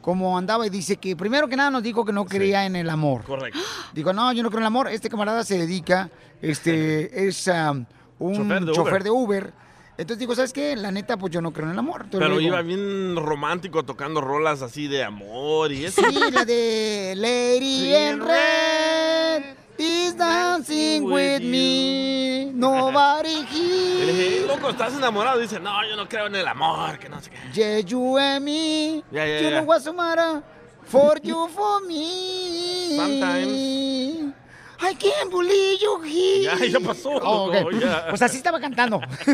[0.00, 2.90] Cómo andaba y dice que primero que nada nos dijo que no creía en el
[2.90, 3.24] amor.
[3.24, 3.58] Correcto.
[3.92, 4.86] Digo, no, yo no creo en el amor.
[4.86, 7.72] Este camarada se dedica, este, es ah,
[8.20, 9.02] un Chofer de chofer Uber.
[9.02, 9.52] de Uber.
[9.98, 10.76] Entonces digo, ¿sabes qué?
[10.76, 12.04] La neta, pues yo no creo en el amor.
[12.10, 16.02] Pero iba bien romántico tocando rolas así de amor y eso.
[16.06, 19.42] Sí, la de Lady in Red
[19.78, 22.50] is dancing with me.
[22.52, 24.46] Nobody Y le dije, here.
[24.46, 25.38] loco, ¿estás enamorado?
[25.40, 27.36] Dice, no, yo no creo en el amor, que no sé qué.
[27.54, 29.02] Yeah, you and me.
[29.10, 30.42] Ya, ya, you know what's the matter?
[30.84, 32.96] For you, for me.
[32.96, 34.34] Sometimes.
[34.78, 36.42] I can't believe you here.
[36.68, 37.54] Ya, ya pasó, Oh, ok.
[37.54, 38.06] loco, ya.
[38.10, 39.00] Pues así estaba cantando.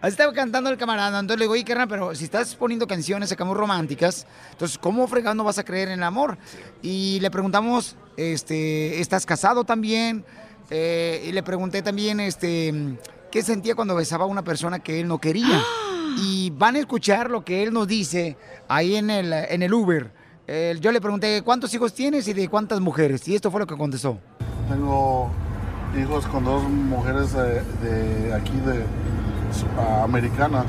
[0.00, 1.18] así estaba cantando el camarada.
[1.20, 5.06] Entonces le digo, oye, carnal, pero si estás poniendo canciones acá muy románticas, entonces, ¿cómo
[5.06, 6.38] fregando vas a creer en el amor?
[6.82, 10.24] Y le preguntamos, este, ¿estás casado también?
[10.70, 12.72] Eh, y le pregunté también, este,
[13.30, 15.62] ¿qué sentía cuando besaba a una persona que él no quería?
[16.22, 18.36] y van a escuchar lo que él nos dice
[18.68, 20.19] ahí en el, en el Uber.
[20.52, 23.28] Eh, yo le pregunté, ¿cuántos hijos tienes y de cuántas mujeres?
[23.28, 24.18] Y esto fue lo que contestó.
[24.68, 25.30] Tengo
[25.96, 28.84] hijos con dos mujeres de, de aquí, de
[30.02, 30.66] americanas.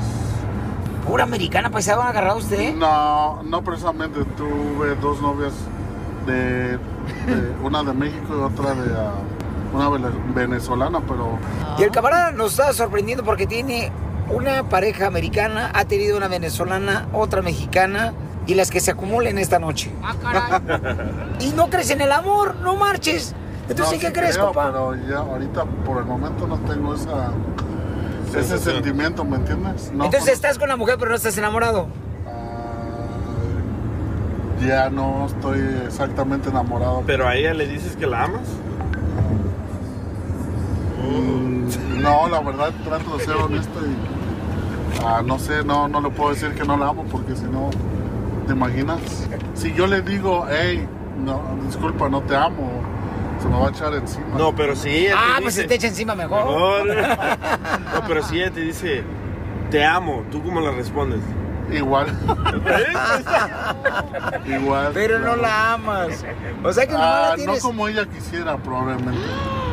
[1.04, 2.76] ¿Pura americana paisano han agarrado usted?
[2.76, 4.20] No, no precisamente.
[4.36, 5.52] Tuve dos novias,
[6.26, 6.78] de, de-
[7.64, 9.14] una de México y otra de ah,
[9.74, 9.88] una
[10.32, 11.40] venezolana, pero
[11.76, 13.90] Y el camarada nos está sorprendiendo porque tiene
[14.30, 18.14] una pareja americana, ha tenido una venezolana, otra mexicana
[18.46, 19.90] y las que se acumulen esta noche.
[21.40, 23.34] y no crees en el amor, no marches.
[23.68, 24.66] Entonces, No, ¿qué sí crees, creo, compa?
[24.66, 27.30] Pero ya ahorita por el momento no tengo esa,
[28.36, 29.90] ese sentimiento, ¿me entiendes?
[29.94, 31.86] No, Entonces estás con la mujer pero no estás enamorado.
[34.64, 37.02] ya no estoy exactamente enamorado.
[37.06, 38.42] Pero a ella le dices que la amas.
[41.02, 46.10] Mm, No, la verdad trato de ser honesto y ah, no sé, no, no le
[46.10, 47.70] puedo decir que no la amo porque si no,
[48.52, 49.00] ¿te imaginas?
[49.54, 50.86] Si yo le digo, hey,
[51.24, 52.70] no, disculpa, no te amo,
[53.40, 54.26] se me va a echar encima.
[54.36, 55.62] No, pero si ella Ah, te pues dice...
[55.62, 56.44] se te echa encima mejor.
[56.44, 56.86] Mejor.
[57.94, 59.02] No, pero si ella te dice,
[59.70, 61.20] te amo, ¿tú cómo la respondes?
[61.72, 62.08] Igual.
[64.46, 64.90] Igual.
[64.92, 66.22] Pero no la amas.
[66.62, 67.62] O sea que nomás Ah, la tienes.
[67.62, 69.18] No como ella quisiera, probablemente.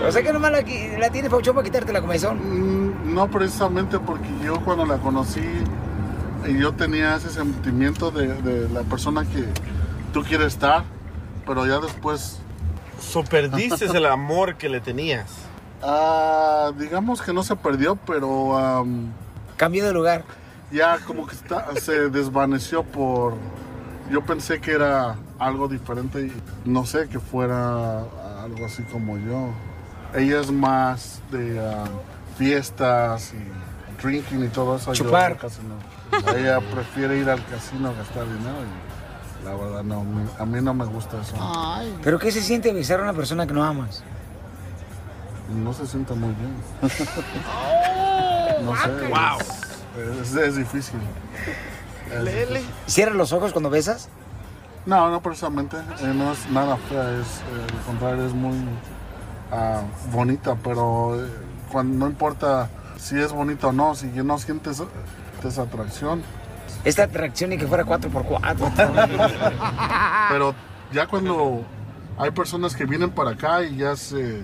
[0.07, 0.61] O sea que nomás la,
[0.97, 2.37] la tienes, Pauchón, para quitarte la comezón.
[2.37, 5.41] Mm, No precisamente porque yo cuando la conocí,
[6.49, 9.45] eh, yo tenía ese sentimiento de, de la persona que
[10.13, 10.83] tú quieres estar,
[11.45, 12.39] pero ya después...
[13.01, 15.31] So perdiste el amor que le tenías.
[15.81, 18.57] Ah, digamos que no se perdió, pero...
[18.57, 19.11] am,
[19.57, 20.23] Cambió de lugar.
[20.71, 23.35] Ya como que está- se desvaneció por...
[24.11, 26.33] Yo pensé que era algo diferente y
[26.65, 27.99] no sé que fuera
[28.43, 29.49] algo así como yo.
[30.15, 31.83] Ella es más de ah,
[32.37, 34.93] fiestas y drinking y todo eso.
[34.93, 35.37] yo Chupar.
[35.37, 35.75] casi no.
[36.35, 40.05] Ella prefiere ir al casino a gastar dinero y la verdad no,
[40.37, 41.35] a mí no me gusta eso.
[42.03, 44.03] ¿Pero qué se siente besar a una persona que no amas?
[45.63, 46.55] No se siente muy bien.
[48.63, 49.07] no sé.
[49.07, 50.21] Wow.
[50.21, 50.99] Es, es difícil.
[52.11, 52.69] Es difícil.
[52.85, 54.09] ¿Cierras los ojos cuando besas?
[54.85, 55.77] No, no precisamente.
[55.77, 58.55] eh, no es nada fea, es eh, al contrario, es muy
[59.51, 59.81] ah,
[60.11, 61.29] bonita, pero eh,
[61.71, 64.81] cuando no importa si es bonita o no, si no sientes
[65.47, 66.21] esa atracción.
[66.83, 70.29] Esta atracción y que fuera 4x4.
[70.29, 70.55] Pero
[70.91, 71.63] ya cuando
[72.17, 74.43] hay personas que vienen para acá y ya se,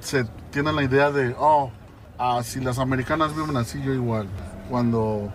[0.00, 1.70] se tienen la idea de, oh,
[2.18, 4.26] ah, si las americanas viven así, yo igual.
[4.68, 5.32] Cuando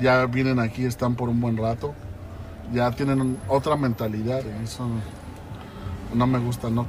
[0.00, 1.94] ya vienen aquí, están por un buen rato,
[2.72, 4.86] ya tienen otra mentalidad y eso
[6.14, 6.86] no me gusta, no.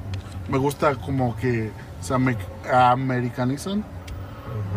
[0.50, 1.72] Me gusta como que
[2.02, 2.38] se ame-
[2.72, 3.84] americanizan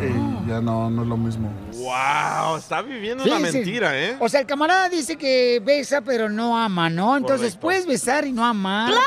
[0.00, 1.52] y ya no, no es lo mismo.
[1.74, 3.58] Wow, está viviendo una Fíjense.
[3.58, 4.16] mentira, ¿eh?
[4.20, 7.16] O sea, el camarada dice que besa pero no ama, ¿no?
[7.16, 7.60] Entonces Correcto.
[7.60, 8.90] puedes besar y no amar.
[8.90, 9.04] ¡Claro!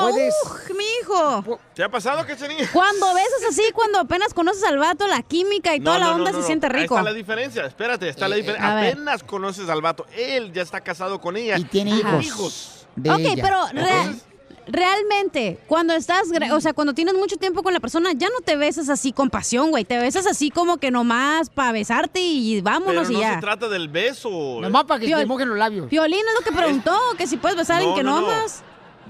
[0.00, 0.34] Puedes.
[0.44, 1.60] ¡Uj, mi hijo!
[1.74, 2.68] ¿Te ha pasado, Cachanilla?
[2.72, 6.42] Cuando besas así, cuando apenas conoces al vato, la química y toda la onda se
[6.42, 6.96] siente Ahí rico.
[6.96, 7.64] está la diferencia.
[7.66, 8.78] Espérate, está la Eh, diferencia.
[8.78, 10.06] Apenas conoces al vato.
[10.16, 11.56] Él ya está casado con ella.
[11.58, 12.86] Y tiene hijos.
[12.98, 14.20] ok, pero real-
[14.66, 18.56] realmente, cuando estás, o sea, cuando tienes mucho tiempo con la persona, ya no te
[18.56, 19.84] besas así con pasión, güey.
[19.84, 23.34] Te besas así como que nomás para besarte y Pero vámonos no y ya.
[23.34, 24.58] se trata del beso.
[24.60, 25.88] Nomás para que Piol- te mojen los labios.
[25.88, 28.62] Piolín es lo que preguntó, que si puedes besar a alguien que no, amas.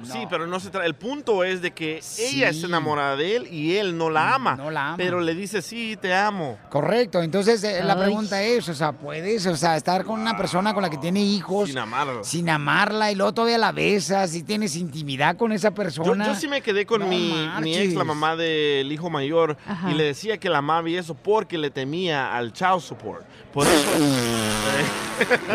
[0.04, 0.86] Sí, pero no se trata.
[0.86, 4.56] El punto es de que ella está enamorada de él y él no la ama.
[4.56, 4.96] No la ama.
[4.96, 6.58] Pero le dice, sí, te amo.
[6.70, 10.74] Correcto, entonces eh, la pregunta es, o sea, ¿puedes, o sea, estar con una persona
[10.74, 12.24] con la que tiene hijos Sin amarla.
[12.24, 16.26] sin amarla y luego todavía la besas y tienes intimidad con esa persona?
[16.26, 19.90] yo sí me quedé con No mi, mi ex, la mamá del hijo mayor, Ajá.
[19.90, 23.24] y le decía que la amaba y eso porque le temía al child support.
[23.52, 23.88] Por eso.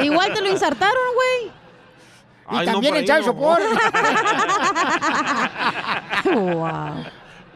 [0.04, 1.52] Igual te lo insertaron, güey.
[2.50, 3.26] Y Ay, no, también ahí child no.
[3.26, 3.62] support.
[6.54, 7.06] wow.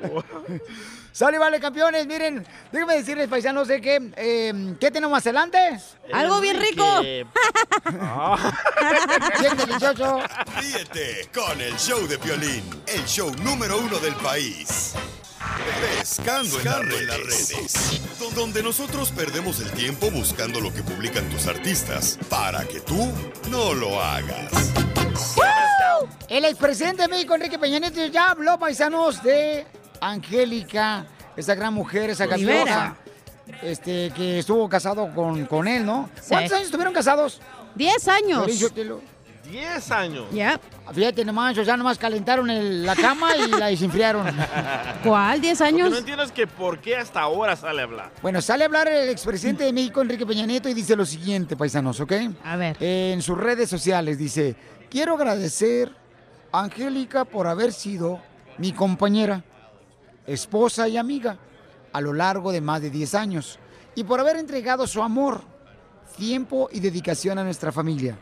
[1.13, 2.07] Sale, vale, campeones.
[2.07, 5.77] Miren, déjenme decirles, paisanos, de que, eh, ¿qué tenemos más adelante?
[6.13, 7.01] Algo bien rico.
[7.01, 7.27] bien
[9.57, 10.21] delicioso.
[10.57, 14.93] Ríete con el show de Piolín, el show número uno del país.
[15.97, 16.65] Pescando, en,
[17.07, 18.01] las redes,
[18.35, 23.11] donde nosotros perdemos el tiempo buscando lo que publican tus artistas para que tú
[23.49, 24.51] no lo hagas.
[26.27, 29.65] El expresidente de México, Enrique Peña Nieto, ya habló, paisanos, de
[29.99, 32.65] Angélica, esa gran mujer, esa Rivera.
[32.65, 32.97] gaviota,
[33.61, 36.09] este, que estuvo casado con, con él, ¿no?
[36.15, 36.29] Sí.
[36.29, 37.41] ¿Cuántos años estuvieron casados?
[37.75, 38.45] Diez años.
[38.45, 39.01] Piolín,
[39.51, 40.25] 10 años.
[40.31, 40.59] Ya.
[40.93, 44.25] Fíjate nomás, o sea, nomás calentaron el- la cama y la desinfriaron.
[45.03, 45.41] ¿Cuál?
[45.41, 45.91] ¿10 Lo que años?
[45.91, 48.11] no entiendo es que por qué hasta ahora sale a hablar.
[48.21, 51.55] Bueno, sale a hablar el expresidente de México, Enrique Peña Nieto, y dice lo siguiente,
[51.57, 52.13] paisanos, ¿ok?
[52.43, 52.77] A ver.
[52.79, 54.55] En sus redes sociales dice,
[54.89, 55.91] quiero agradecer
[56.51, 58.19] a Angélica por haber sido
[58.57, 59.43] mi compañera,
[60.27, 61.37] esposa y amiga
[61.93, 63.59] a lo largo de más de 10 años
[63.95, 65.41] y por haber entregado su amor,
[66.17, 68.17] tiempo y dedicación a nuestra familia.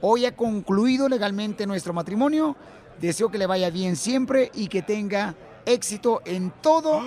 [0.00, 2.56] Hoy ha concluido legalmente nuestro matrimonio.
[3.00, 5.34] Deseo que le vaya bien siempre y que tenga
[5.64, 7.02] éxito en todo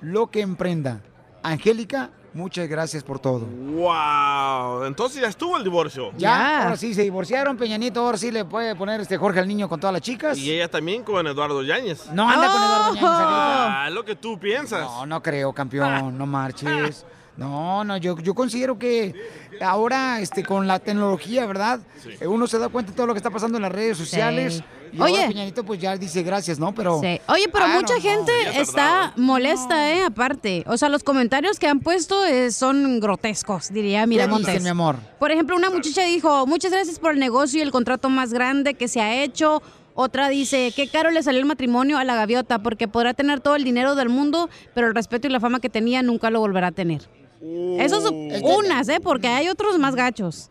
[0.00, 1.00] lo que emprenda.
[1.42, 3.46] Angélica, muchas gracias por todo.
[3.46, 4.84] ¡Wow!
[4.84, 6.12] Entonces ya estuvo el divorcio.
[6.16, 9.48] Ya, ahora sí se divorciaron, Peña Nieto, ahora sí le puede poner este Jorge al
[9.48, 10.38] niño con todas las chicas.
[10.38, 12.10] Y ella también con Eduardo Yáñez.
[12.12, 13.84] No anda con Eduardo Yáñez, Angélica.
[13.84, 14.82] Ah, lo que tú piensas.
[14.82, 17.04] No, no creo, campeón, no marches.
[17.38, 19.14] No, no, yo, yo considero que
[19.60, 21.78] ahora este, con la tecnología, ¿verdad?
[22.20, 24.54] Eh, Uno se da cuenta de todo lo que está pasando en las redes sociales.
[24.56, 24.64] Sí.
[24.92, 25.28] Y ahora Oye.
[25.28, 26.74] Peña Nieto pues ya dice gracias, ¿no?
[26.74, 26.98] Pero...
[27.00, 27.20] Sí.
[27.28, 30.02] Oye, pero Ah, mucha no, gente está molesta, ¿eh?
[30.04, 30.64] Aparte.
[30.66, 34.46] O sea, los comentarios que han puesto eh, son grotescos, diría ¿Qué Miramontes.
[34.48, 34.96] dicen, mi amor?
[35.20, 38.74] Por ejemplo, una muchacha dijo, muchas gracias por el negocio y el contrato más grande
[38.74, 39.62] que se ha hecho.
[39.94, 43.54] Otra dice, qué caro le salió el matrimonio a la gaviota porque podrá tener todo
[43.56, 46.68] el dinero del mundo, pero el respeto y la fama que tenía nunca lo volverá
[46.68, 47.08] a tener.
[47.40, 49.00] Esos son Es que- unas, ¿eh?
[49.02, 50.50] Porque hay otros más gachos.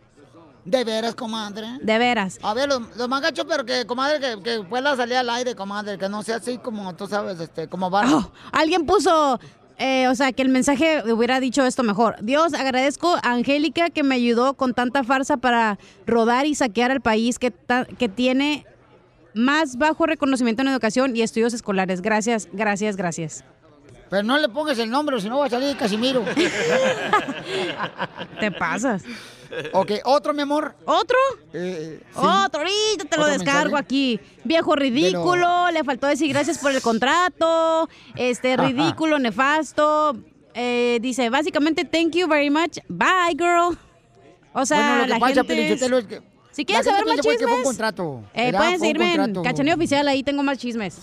[0.64, 1.66] De veras, comadre.
[1.80, 2.38] De veras.
[2.42, 5.54] A ver, los, los más gachos, pero que, comadre, que, que pueda salir al aire,
[5.54, 8.02] comadre, que no sea así como, tú sabes, este, como va.
[8.14, 9.40] Oh, alguien puso,
[9.78, 12.16] eh, o sea, que el mensaje hubiera dicho esto mejor.
[12.20, 17.00] Dios, agradezco a Angélica que me ayudó con tanta farsa para rodar y saquear al
[17.00, 18.66] país que, ta- que tiene
[19.32, 22.02] más bajo reconocimiento en educación y estudios escolares.
[22.02, 23.42] Gracias, gracias, gracias.
[24.10, 26.24] Pero no le pongas el nombre, si no va a salir Casimiro.
[28.40, 29.02] Te pasas.
[29.72, 30.74] Ok, otro, mi amor.
[30.84, 31.16] ¿Otro?
[31.52, 32.06] Eh, sí.
[32.16, 33.84] Otro, ahorita te lo ¿Otro descargo mensaje?
[33.84, 34.20] aquí.
[34.44, 38.64] Viejo ridículo, le faltó decir gracias por el contrato, este Ajá.
[38.66, 40.16] ridículo, nefasto.
[40.54, 43.76] Eh, dice, básicamente, thank you very much, bye girl.
[44.52, 46.22] O sea, Bueno, lo que la pasa, gente es-
[46.58, 48.24] Si quieres la saber más que fue un chismes, contrato.
[48.34, 49.42] eh, pueden seguirme en.
[49.44, 50.98] Cachaneo Oficial, ahí tengo más chismes.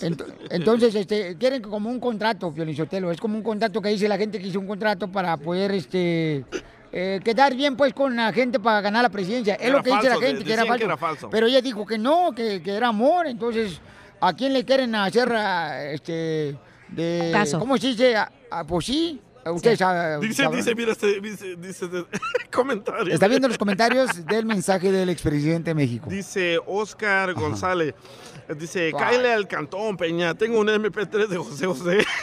[0.49, 3.09] Entonces, este, quieren que como un contrato, Piolizotelo.
[3.09, 6.43] Es como un contrato que dice la gente que hizo un contrato para poder, este,
[6.91, 9.55] eh, quedar bien, pues, con la gente para ganar la presidencia.
[9.55, 10.77] Es Era lo que dice falso, la gente, que era, falso.
[10.77, 11.29] que era falso.
[11.29, 13.25] Pero ella dijo que no, que, que era amor.
[13.25, 13.79] Entonces,
[14.19, 16.57] ¿a quién le quieren hacer, ah, este,
[16.89, 17.29] de...
[17.31, 17.59] Caso.
[17.59, 18.13] ¿Cómo se dice?
[18.17, 19.21] Ah, ah, pues sí.
[19.45, 21.87] Saben- Dice, dice, mira este dice, dice,
[22.51, 23.13] comentario.
[23.13, 26.07] Está viendo los comentarios del mensaje del expresidente de México.
[26.09, 27.93] Dice Oscar González.
[28.57, 30.33] Dice, cállale al cantón, Peña.
[30.35, 32.05] Tengo un MP3 de José José.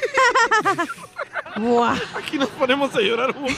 [2.16, 3.56] Aquí nos ponemos a llorar juntos.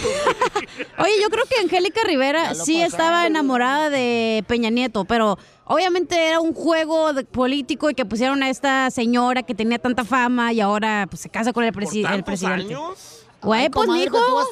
[0.98, 6.40] Oye, yo creo que Angélica Rivera sí estaba enamorada de Peña Nieto, pero obviamente era
[6.40, 10.60] un juego de- político y que pusieron a esta señora que tenía tanta fama y
[10.60, 12.74] ahora pues, se casa con el, presi- el tantos presidente.
[12.74, 13.23] años?
[13.44, 14.46] Güey, pues comadre, mijo,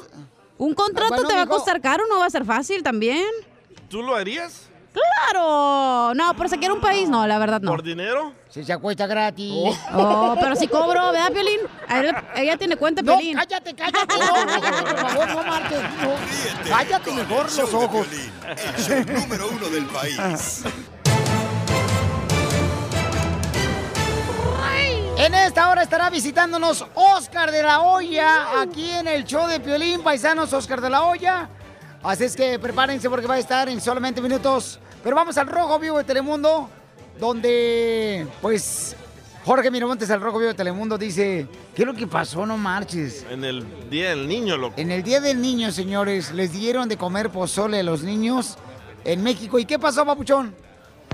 [0.58, 3.26] un contrato Bueno, te va a costar caro, no va a ser fácil también.
[3.88, 4.68] ¿Tú lo harías?
[4.92, 6.12] ¡Claro!
[6.14, 7.70] No, por saquear un país, no, la verdad no.
[7.70, 8.34] ¿Por dinero?
[8.50, 9.74] Si se acuesta gratis.
[9.94, 11.60] Oh, pero si cobro, ¿verdad, Piolín?
[11.88, 13.36] Ella, ella tiene cuenta, No, Piolín.
[13.38, 15.78] cállate, cállate, no, cállate, por favor, no marques.
[15.80, 16.68] no.
[16.68, 18.06] Cállate mejor los ojos.
[18.06, 18.32] Piolín,
[18.76, 20.64] el show número uno del país.
[25.22, 30.02] En esta hora estará visitándonos Oscar de la Hoya, aquí en el show de Piolín,
[30.02, 31.48] paisanos Oscar de la Hoya.
[32.02, 34.80] Así es que prepárense porque va a estar en solamente minutos.
[35.00, 36.68] Pero vamos al Rojo Vivo de Telemundo,
[37.20, 38.96] donde, pues,
[39.44, 42.44] Jorge Miramontes, al Rojo Vivo de Telemundo, dice, ¿qué es lo que pasó?
[42.44, 43.24] No marches.
[43.30, 44.74] En el Día del Niño, loco.
[44.76, 48.58] En el Día del Niño, señores, les dieron de comer pozole a los niños
[49.04, 49.60] en México.
[49.60, 50.52] ¿Y qué pasó, papuchón?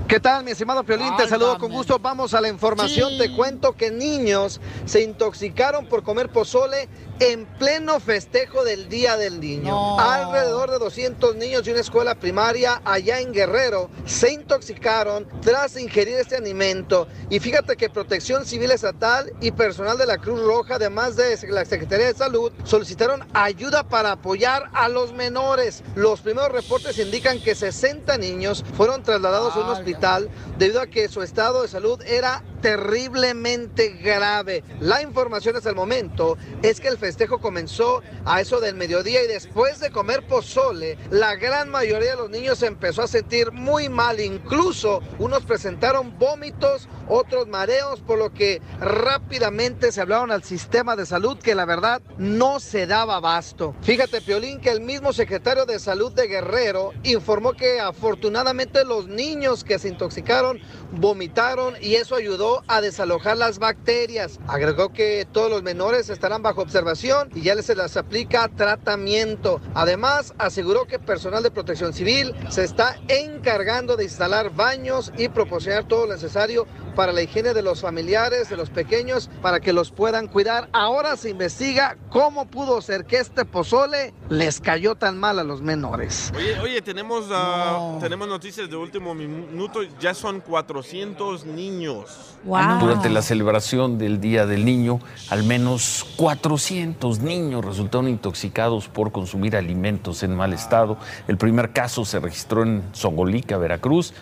[0.09, 1.15] ¿Qué tal, mi estimado Piolín?
[1.17, 1.99] Te saludo con gusto.
[1.99, 3.11] Vamos a la información.
[3.11, 3.19] Sí.
[3.19, 6.89] Te cuento que niños se intoxicaron por comer pozole
[7.19, 9.71] en pleno festejo del Día del Niño.
[9.71, 9.99] No.
[9.99, 16.15] Alrededor de 200 niños de una escuela primaria allá en Guerrero se intoxicaron tras ingerir
[16.17, 17.07] este alimento.
[17.29, 21.65] Y fíjate que Protección Civil Estatal y personal de la Cruz Roja, además de la
[21.65, 25.83] Secretaría de Salud, solicitaron ayuda para apoyar a los menores.
[25.95, 31.07] Los primeros reportes indican que 60 niños fueron trasladados a un hospital debido a que
[31.09, 34.63] su estado de salud era terriblemente grave.
[34.79, 39.27] La información hasta el momento es que el festejo comenzó a eso del mediodía y
[39.27, 43.89] después de comer pozole, la gran mayoría de los niños se empezó a sentir muy
[43.89, 44.19] mal.
[44.19, 51.05] Incluso unos presentaron vómitos, otros mareos, por lo que rápidamente se hablaron al sistema de
[51.05, 53.75] salud que la verdad no se daba abasto.
[53.81, 59.63] Fíjate, Piolín, que el mismo secretario de salud de Guerrero informó que afortunadamente los niños
[59.63, 60.59] que se intoxicaron
[60.91, 64.39] vomitaron y eso ayudó a desalojar las bacterias.
[64.47, 69.61] Agregó que todos los menores estarán bajo observación y ya les se les aplica tratamiento.
[69.75, 75.87] Además, aseguró que personal de protección civil se está encargando de instalar baños y proporcionar
[75.87, 79.91] todo lo necesario para la higiene de los familiares, de los pequeños, para que los
[79.91, 80.67] puedan cuidar.
[80.73, 85.61] Ahora se investiga cómo pudo ser que este pozole les cayó tan mal a los
[85.61, 86.31] menores.
[86.35, 89.81] Oye, oye, tenemos, ah, tenemos noticias de último minuto.
[89.99, 92.35] Ya son 400 niños.
[92.43, 99.55] Durante la celebración del Día del Niño, al menos 400 niños resultaron intoxicados por consumir
[99.55, 100.97] alimentos en mal estado.
[101.27, 104.13] El primer caso se registró en Songolica, Veracruz.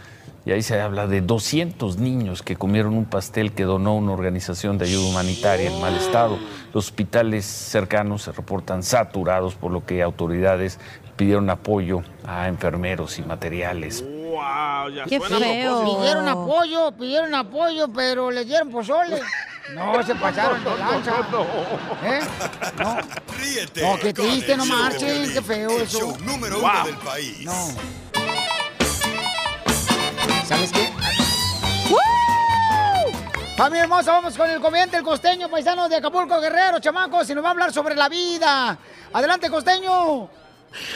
[0.45, 4.77] Y ahí se habla de 200 niños que comieron un pastel que donó una organización
[4.77, 6.37] de ayuda humanitaria en mal estado.
[6.73, 10.79] Los hospitales cercanos se reportan saturados, por lo que autoridades
[11.17, 14.05] pidieron apoyo a enfermeros y materiales.
[14.37, 15.83] Wow, ya Qué suena feo.
[15.97, 19.19] Pidieron apoyo, pidieron apoyo, pero les dieron pozole.
[19.73, 21.11] No, se pasaron de lanza.
[22.03, 22.19] ¿Eh?
[22.77, 22.97] No.
[23.39, 25.99] Ríete No, qué triste, no marchen, qué feo el eso.
[25.99, 26.69] show número Wow.
[26.71, 27.39] uno del país.
[27.43, 27.67] No.
[30.45, 30.89] ¿Sabes qué?
[33.57, 37.43] Familia hermosa, vamos con el comediante El Costeño, paisano de Acapulco, Guerrero, chamacos, y nos
[37.43, 38.77] va a hablar sobre la vida.
[39.11, 40.29] Adelante, Costeño.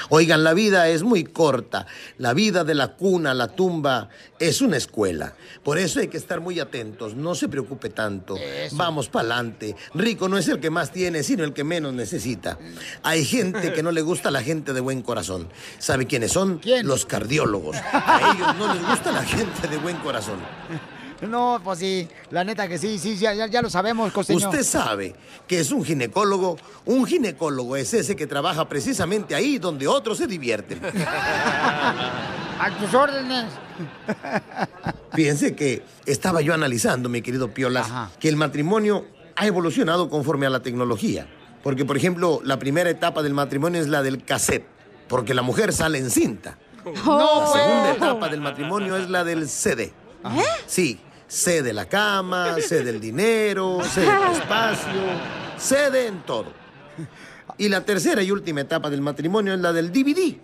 [0.10, 1.88] Oigan, la vida es muy corta.
[2.18, 4.10] La vida de la cuna la tumba
[4.40, 5.34] es una escuela.
[5.64, 7.16] Por eso hay que estar muy atentos.
[7.16, 8.38] No se preocupe tanto.
[8.74, 9.76] Vamos pa'lante.
[9.94, 12.58] Rico no es el que más tiene, sino el que menos necesita.
[13.04, 15.50] Hay gente que no le gusta a la gente de buen corazón.
[15.80, 16.62] ¿Sabe quiénes son?
[16.84, 17.78] Los cardiólogos.
[17.78, 20.40] A ellos no les gusta la gente de buen corazón.
[21.22, 24.40] No, pues sí, la neta que sí, sí, ya, ya, ya lo sabemos, Costeño.
[24.40, 25.16] Usted sabe
[25.48, 26.58] que es un ginecólogo.
[26.86, 30.82] Un ginecólogo es ese que trabaja precisamente ahí donde otros se divierten.
[32.60, 33.46] A tus órdenes.
[35.14, 39.06] Fíjense que estaba yo analizando, mi querido Piolas, que el matrimonio
[39.36, 41.28] ha evolucionado conforme a la tecnología.
[41.64, 44.66] Porque, por ejemplo, la primera etapa del matrimonio es la del cassette,
[45.08, 46.58] porque la mujer sale en cinta.
[46.86, 47.98] No, la segunda pues.
[47.98, 49.94] etapa del matrimonio es la del CD.
[50.66, 51.00] Sí,
[51.32, 55.02] C de la cama, C del dinero, C del espacio,
[55.58, 56.52] cede en todo.
[57.58, 60.36] Y la tercera y última etapa del matrimonio es la del DVD.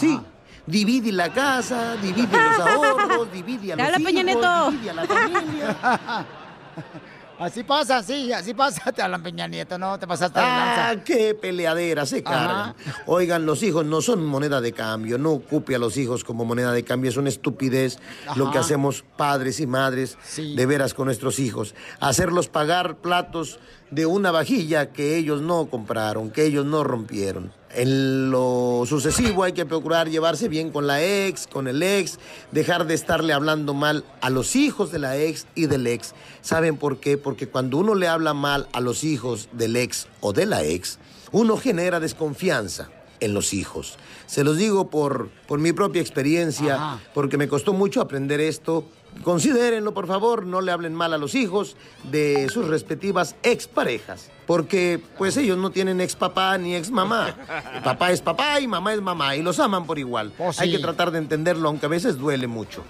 [0.00, 0.20] Sí,
[0.66, 6.26] divide la casa, divide los ahorros, divide a los hijos, divide a la familia.
[7.38, 8.92] Así pasa, sí, así pasa.
[8.92, 11.04] Te hablan Peña Nieto, no, te pasaste de Ah, lanza.
[11.04, 12.74] qué peleadera se cargan.
[13.06, 15.18] Oigan, los hijos no son moneda de cambio.
[15.18, 17.10] No ocupe a los hijos como moneda de cambio.
[17.10, 17.98] Es una estupidez
[18.36, 18.66] lo que Ajá.
[18.66, 21.74] hacemos padres y madres de veras con nuestros hijos.
[22.00, 23.58] Hacerlos pagar platos
[23.90, 27.52] de una vajilla que ellos no compraron, que ellos no rompieron.
[27.70, 32.18] En lo sucesivo hay que procurar llevarse bien con la ex, con el ex,
[32.52, 36.14] dejar de estarle hablando mal a los hijos de la ex y del ex.
[36.40, 37.18] ¿Saben por qué?
[37.18, 40.98] Porque cuando uno le habla mal a los hijos del ex o de la ex,
[41.32, 43.96] uno genera desconfianza en los hijos.
[44.26, 48.84] Se los digo por, por mi propia experiencia, porque me costó mucho aprender esto.
[49.22, 51.76] Considérenlo, por favor, no le hablen mal a los hijos
[52.10, 57.34] de sus respectivas exparejas, porque pues ellos no tienen ex papá ni ex mamá.
[57.82, 60.32] Papá es papá y mamá es mamá y los aman por igual.
[60.58, 62.84] Hay que tratar de entenderlo, aunque a veces duele mucho.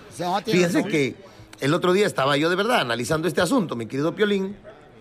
[0.44, 1.14] Fíjense que
[1.60, 4.56] el otro día estaba yo de verdad analizando este asunto, mi querido Piolín,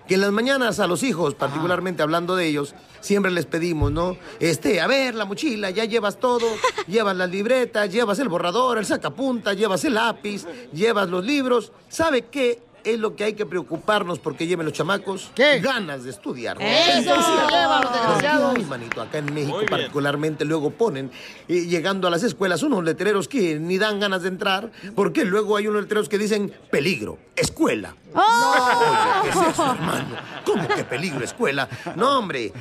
[0.08, 4.18] que en las mañanas a los hijos, particularmente hablando de ellos, siempre les pedimos, ¿no?
[4.40, 6.46] Este, a ver, la mochila, ya llevas todo,
[6.88, 11.72] llevas las libretas, llevas el borrador, el sacapunta, llevas el lápiz, llevas los libros.
[11.90, 15.32] ¿Sabe qué es lo que hay que preocuparnos porque lleven los chamacos?
[15.36, 15.60] ¿Qué?
[15.60, 16.58] Ganas de estudiar.
[16.62, 17.16] ¡Eso!
[17.16, 18.56] Desgraciados.
[18.56, 21.12] Ay, manito, acá en México particularmente luego ponen,
[21.48, 25.58] eh, llegando a las escuelas, unos letreros que ni dan ganas de entrar, porque luego
[25.58, 27.96] hay unos letreros que dicen peligro, escuela.
[28.14, 30.16] Oye, ¿qué es eso, hermano?
[30.46, 31.68] ¿Cómo que peligro, escuela?
[31.96, 32.54] No, hombre,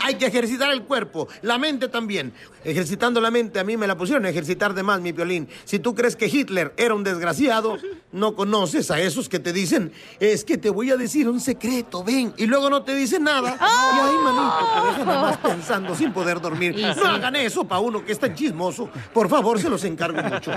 [0.00, 2.32] hay que ejercitar el cuerpo, la mente también.
[2.62, 5.48] Ejercitando la mente, a mí me la pusieron a ejercitar de más, mi violín.
[5.64, 7.78] Si tú crees que Hitler era un desgraciado,
[8.12, 9.69] no conoces a esos que te dicen,
[10.18, 13.56] es que te voy a decir un secreto, ven, y luego no te dicen nada.
[13.58, 16.78] Y ay, manito, te dejan nada más pensando sin poder dormir.
[16.78, 17.00] Y sí.
[17.00, 18.88] No hagan eso para uno que es tan chismoso.
[19.12, 20.52] Por favor, se los encargo mucho.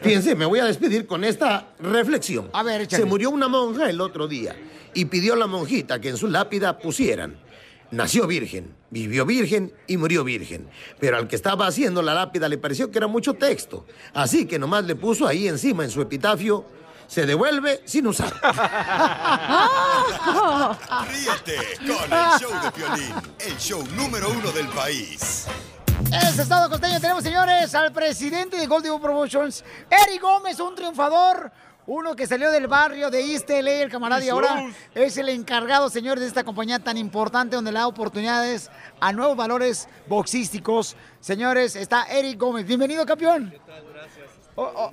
[0.00, 2.50] Fíjense, me voy a despedir con esta reflexión.
[2.52, 3.02] A ver, échale.
[3.02, 4.56] Se murió una monja el otro día
[4.94, 7.36] y pidió a la monjita que en su lápida pusieran.
[7.92, 10.66] Nació virgen, vivió virgen y murió virgen.
[10.98, 13.84] Pero al que estaba haciendo la lápida le pareció que era mucho texto.
[14.14, 16.64] Así que nomás le puso ahí encima en su epitafio,
[17.12, 18.32] se devuelve sin usar.
[21.10, 25.46] Ríete con el show de Piolín, el show número uno del país.
[26.10, 31.52] Ese estado costeño tenemos, señores, al presidente de Golden Promotions, Eric Gómez, un triunfador.
[31.84, 35.90] Uno que salió del barrio de East LA, el camarada, y ahora es el encargado,
[35.90, 40.96] señores, de esta compañía tan importante donde le da oportunidades a nuevos valores boxísticos.
[41.20, 42.64] Señores, está Eric Gómez.
[42.66, 43.52] Bienvenido, campeón.
[44.54, 44.92] Oh, oh.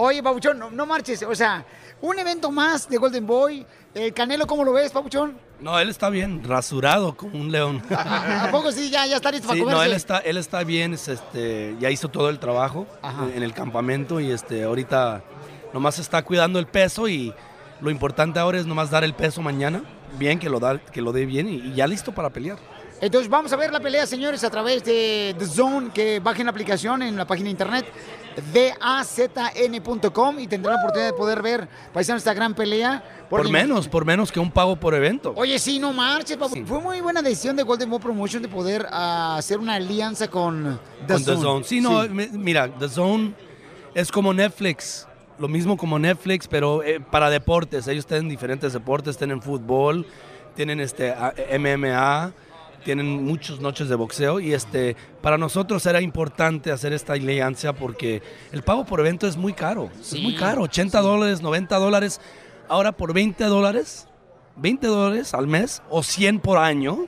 [0.00, 1.24] Oye, Pabuchón, no, no marches.
[1.24, 1.64] O sea,
[2.00, 3.66] un evento más de Golden Boy.
[3.92, 5.36] El Canelo, ¿cómo lo ves, Pabuchón?
[5.58, 7.82] No, él está bien, rasurado como un león.
[7.90, 8.90] ¿A poco sí?
[8.90, 9.76] Ya, ya está listo para Sí, comerse.
[9.76, 12.86] no, él está, él está bien, es, este, ya hizo todo el trabajo
[13.34, 15.24] en el campamento y este, ahorita
[15.72, 17.34] nomás está cuidando el peso y
[17.80, 19.82] lo importante ahora es nomás dar el peso mañana,
[20.16, 22.58] bien, que lo, da, que lo dé bien y, y ya listo para pelear.
[23.00, 26.50] Entonces vamos a ver la pelea, señores, a través de The Zone, que bajen la
[26.50, 27.86] aplicación en la página de internet
[28.52, 33.02] dazn.com y tendrán la oportunidad de poder ver, paisano, esta gran pelea.
[33.28, 35.32] Por menos, por menos que un pago por evento.
[35.36, 36.64] Oye, sí, no marches, papu.
[36.64, 40.80] Fue muy buena decisión de Golden Boy Promotion de poder ah, hacer una alianza con
[41.06, 41.36] The con Zone.
[41.36, 41.64] The Zone.
[41.64, 43.34] Sí, no, mira, The Zone
[43.94, 45.06] es como Netflix.
[45.38, 47.86] Lo mismo como Netflix, pero eh, para deportes.
[47.86, 50.04] Ellos tienen diferentes deportes, tienen fútbol,
[50.56, 51.14] tienen este
[51.58, 52.32] MMA,
[52.84, 58.22] tienen muchas noches de boxeo y este para nosotros era importante hacer esta alianza porque
[58.52, 59.90] el pago por evento es muy caro.
[60.00, 62.20] Es muy caro, 80 dólares, 90 dólares.
[62.68, 64.08] Ahora por 20 dólares,
[64.56, 67.06] 20 dólares al mes o 100 por año,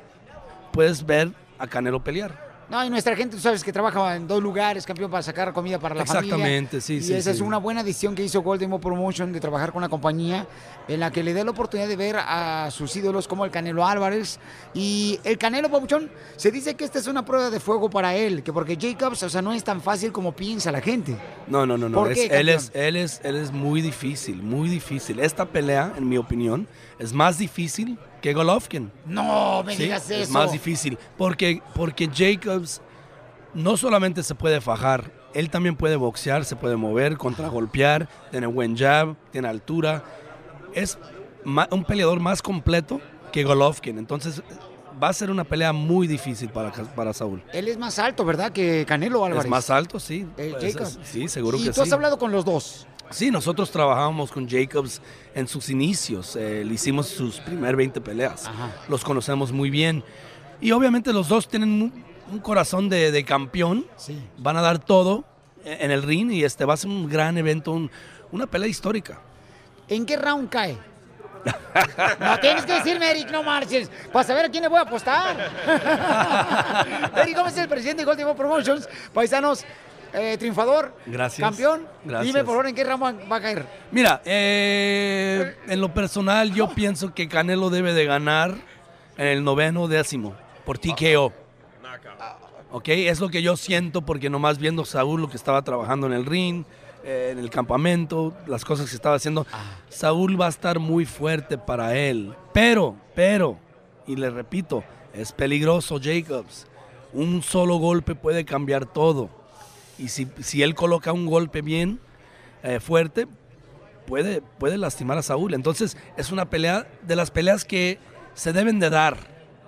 [0.72, 2.49] puedes ver a Canelo pelear.
[2.70, 5.80] No, y nuestra gente, tú sabes que trabaja en dos lugares, campeón, para sacar comida
[5.80, 6.36] para la familia.
[6.36, 7.36] Exactamente, sí, y sí, esa sí.
[7.36, 10.46] es una buena decisión que hizo Golden Boy Promotion de trabajar con una compañía
[10.86, 13.84] en la que le dé la oportunidad de ver a sus ídolos como el Canelo
[13.84, 14.38] Álvarez.
[14.72, 18.44] Y el Canelo Pabuchón, se dice que esta es una prueba de fuego para él,
[18.44, 21.16] que porque Jacobs, o sea, no es tan fácil como piensa la gente.
[21.48, 21.98] No, no, no, no.
[21.98, 25.18] ¿Por es- qué, él, es, él, es, él es muy difícil, muy difícil.
[25.18, 26.68] Esta pelea, en mi opinión,
[27.00, 28.90] es más difícil que Golovkin.
[29.06, 30.22] No, me Sí, digas eso.
[30.22, 30.98] Es más difícil.
[31.16, 32.80] Porque, porque Jacobs
[33.54, 38.76] no solamente se puede fajar, él también puede boxear, se puede mover, contragolpear, tiene buen
[38.76, 40.04] jab, tiene altura.
[40.74, 40.98] Es
[41.44, 43.00] un peleador más completo
[43.32, 43.98] que Golovkin.
[43.98, 44.42] Entonces
[45.02, 47.42] va a ser una pelea muy difícil para, para Saúl.
[47.52, 48.52] Él es más alto, ¿verdad?
[48.52, 49.44] Que Canelo Álvarez.
[49.44, 50.26] Es más alto, sí.
[50.36, 50.98] Eh, Jacobs.
[51.04, 51.94] sí, seguro ¿Y que tú has sí.
[51.94, 52.86] hablado con los dos?
[53.11, 55.02] Sí, nosotros trabajábamos con Jacobs
[55.34, 56.36] en sus inicios.
[56.36, 58.48] eh, le hicimos sus primer 20 peleas.
[58.88, 60.04] Los conocemos muy bien.
[60.61, 63.84] Y obviamente los dos tienen un, un corazón de, de campeón.
[64.38, 65.24] Van a dar todo
[65.64, 67.90] en en el ring y este va a ser un gran evento, un-
[68.32, 69.18] una pelea histórica.
[69.88, 70.78] ¿En qué round cae?
[72.20, 75.36] No, tienes que decirme, Eric, no marches, para saber a quién le voy a apostar.
[77.16, 79.64] Eric Gómez es el presidente de Golden Promotions, paisanos,
[80.12, 81.48] eh, triunfador, Gracias.
[81.48, 81.86] campeón.
[82.04, 82.26] Gracias.
[82.32, 83.66] Dime, por favor, ¿en qué round va- va a caer?
[83.92, 88.54] Mira, eh, en lo personal yo pienso que Canelo debe de ganar
[89.16, 90.34] en el noveno décimo
[90.64, 91.32] por TKO.
[92.72, 96.12] Ok, es lo que yo siento porque nomás viendo Saúl lo que estaba trabajando en
[96.12, 96.64] el ring,
[97.02, 99.44] eh, en el campamento, las cosas que estaba haciendo,
[99.88, 102.32] Saúl va a estar muy fuerte para él.
[102.52, 103.58] Pero, pero,
[104.06, 106.68] y le repito, es peligroso Jacobs.
[107.12, 109.30] Un solo golpe puede cambiar todo.
[110.01, 112.01] Y si, si él coloca un golpe bien
[112.62, 113.26] eh, fuerte,
[114.07, 115.55] puede, puede lastimar a Saúl.
[115.55, 117.98] Entonces es una pelea de las peleas que
[118.34, 119.16] se deben de dar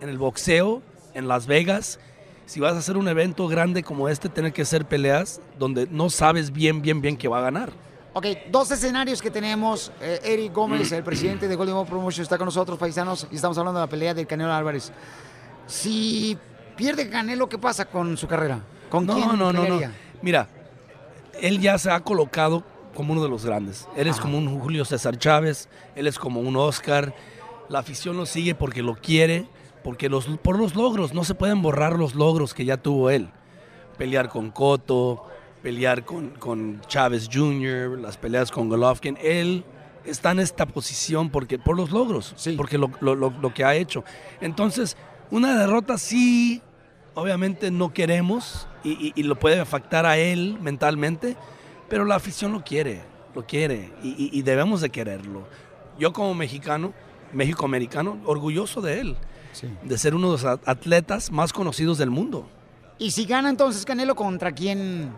[0.00, 0.82] en el boxeo,
[1.14, 2.00] en Las Vegas.
[2.46, 6.10] Si vas a hacer un evento grande como este, tiene que ser peleas donde no
[6.10, 7.70] sabes bien, bien, bien que va a ganar.
[8.14, 9.92] Ok, dos escenarios que tenemos.
[10.00, 13.56] Eh, Eric Gómez, el presidente de Golden Boy Promotions, está con nosotros, paisanos, y estamos
[13.56, 14.92] hablando de la pelea del Canelo Álvarez.
[15.66, 16.36] Si
[16.76, 18.60] pierde Canelo, ¿qué pasa con su carrera?
[18.90, 19.80] ¿Con no, quién no, no, no.
[20.22, 20.48] Mira,
[21.40, 22.62] él ya se ha colocado
[22.94, 23.88] como uno de los grandes.
[23.96, 27.14] Él es como un Julio César Chávez, él es como un Oscar.
[27.68, 29.46] La afición lo sigue porque lo quiere,
[29.82, 33.28] porque los, por los logros, no se pueden borrar los logros que ya tuvo él.
[33.98, 35.24] Pelear con Cotto,
[35.62, 39.16] pelear con, con Chávez Jr., las peleas con Golovkin.
[39.22, 39.64] Él
[40.04, 43.74] está en esta posición porque, por los logros, porque lo, lo- lo- lo que ha
[43.74, 44.04] hecho.
[44.40, 44.96] Entonces,
[45.30, 46.60] una derrota sí,
[47.14, 51.36] obviamente no queremos y, y- y lo puede afectar a él mentalmente,
[51.88, 53.02] pero la afición lo quiere,
[53.34, 55.44] lo quiere y, y- y debemos de quererlo.
[55.98, 56.92] Yo como mexicano,
[57.32, 59.16] México-americano, orgulloso de él,
[59.82, 62.46] de ser uno de los at- atletas más conocidos del mundo.
[62.98, 65.10] Y si gana entonces Canelo, ¿contra quién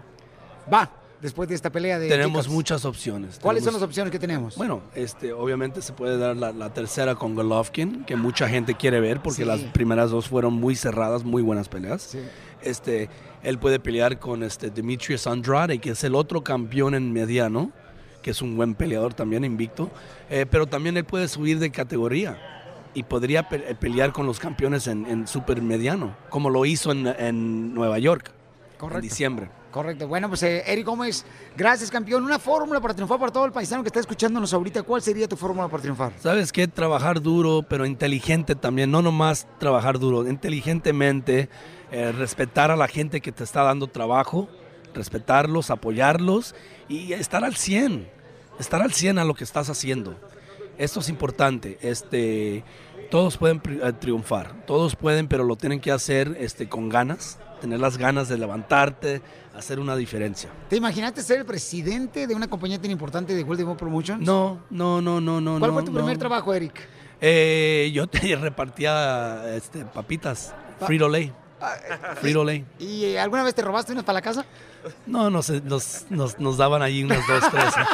[0.73, 0.91] va
[1.21, 2.55] después de esta pelea de Tenemos Jacobs?
[2.55, 3.39] muchas opciones.
[3.41, 4.57] ¿Cuáles son las opciones que tenemos?
[4.57, 9.01] Bueno, este, obviamente se puede dar la, la tercera con Golovkin, que mucha gente quiere
[9.01, 9.49] ver porque Sí.
[9.49, 12.17] las primeras dos fueron muy cerradas, muy buenas peleas.
[12.63, 13.09] Este,
[13.45, 17.71] él puede pelear con este Demetrius Andrade, que es el otro campeón en mediano,
[18.23, 19.91] que es un buen peleador también invicto,
[20.31, 22.39] Eh, pero también él puede subir de categoría
[22.95, 26.91] y podría pe- eh, pelear con los campeones en, en super mediano, como lo hizo
[26.93, 28.31] en, en Nueva York
[28.97, 29.51] en diciembre.
[29.75, 30.07] Correcto.
[30.07, 31.25] Bueno, pues eh, Eric Gómez,
[31.57, 32.23] gracias, campeón.
[32.23, 34.85] Una fórmula para triunfar para todo el paisano que está escuchándonos ahorita.
[34.85, 36.13] ¿Cuál sería tu fórmula para triunfar?
[36.21, 36.69] ¿Sabes qué?
[36.69, 38.93] Trabajar duro, pero inteligente también.
[38.93, 41.49] No nomás trabajar duro, inteligentemente,
[41.91, 44.49] eh, respetar a la gente que te está dando trabajo,
[44.95, 46.55] respetarlos, apoyarlos
[46.89, 48.09] y estar al 100.
[48.61, 50.15] Estar al 100 a lo que estás haciendo.
[50.79, 51.79] Esto es importante.
[51.83, 52.63] Este,
[53.11, 57.81] todos pueden eh, triunfar, todos pueden, pero lo tienen que hacer este, con ganas, tener
[57.81, 59.23] las ganas de levantarte,
[59.57, 60.51] hacer una diferencia.
[60.69, 64.21] ¿Te imaginaste ser el presidente de una compañía tan importante de Golden Boy Promotions?
[64.21, 65.59] No, no, no, no, no.
[65.59, 66.89] ¿Cuál no, fue tu primer trabajo, Eric?
[67.21, 71.33] Eh, yo te repartía este, papitas, Frito Lay.
[72.17, 72.65] Frito Lay.
[72.79, 74.45] ¿Y eh, alguna vez te robaste unas para la casa?
[75.07, 77.75] No, no sé, nos, nos, nos daban ahí unos dos, tres.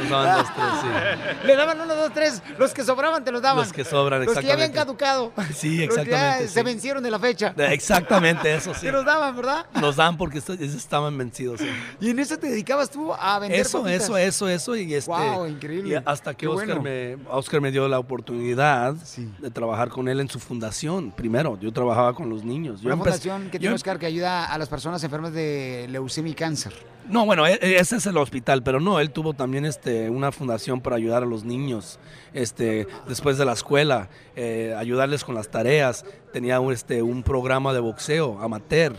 [0.00, 1.46] Nos daban dos, tres, sí.
[1.46, 2.42] Le daban uno, dos, tres.
[2.58, 3.64] Los que sobraban te los daban.
[3.64, 5.04] Los que sobran, Los que ya habían exactamente.
[5.04, 5.32] caducado.
[5.54, 6.48] Sí, Los que ya exactamente.
[6.48, 7.54] se vencieron de la fecha.
[7.56, 8.80] Exactamente, eso sí.
[8.86, 9.66] Te los daban, ¿verdad?
[9.80, 11.60] Nos dan porque est- estaban vencidos.
[11.60, 11.68] sí.
[12.00, 14.04] Y en eso te dedicabas tú a vender Eso, papitas?
[14.04, 14.76] eso, eso, eso.
[14.76, 15.94] Y este, Guau, increíble.
[15.94, 16.82] y hasta que Oscar, bueno.
[16.82, 21.12] me, Oscar me dio la oportunidad de trabajar con él en su fundación.
[21.12, 22.80] Primero, yo trabajaba con los niños.
[22.80, 25.86] Yo Una empecé- fundación que yo tiene Oscar que ayuda a las personas enfermas de
[25.90, 26.72] leucemia y cáncer.
[27.08, 30.32] No, bueno, e- e- ese es el hospital, pero no, él tuvo también este, una
[30.32, 31.98] fundación para ayudar a los niños
[32.32, 36.06] este, después de la escuela, eh, ayudarles con las tareas.
[36.32, 38.96] Tenía un, este, un programa de boxeo amateur.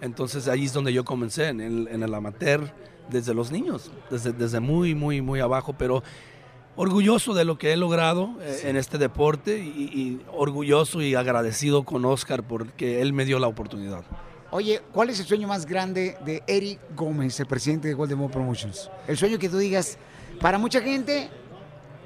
[0.00, 2.72] Entonces ahí es donde yo comencé, en el, en el amateur,
[3.10, 6.04] desde los niños, desde, desde muy, muy, muy abajo, pero
[6.76, 11.82] orgulloso de lo que he logrado eh, en este deporte y, y orgulloso y agradecido
[11.82, 14.04] con Oscar porque él me dio la oportunidad.
[14.50, 18.28] Oye, ¿cuál es el sueño más grande de Eric Gómez, el presidente de Golden Boy
[18.28, 18.90] Promotions?
[19.06, 19.98] El sueño que tú digas,
[20.40, 21.28] para mucha gente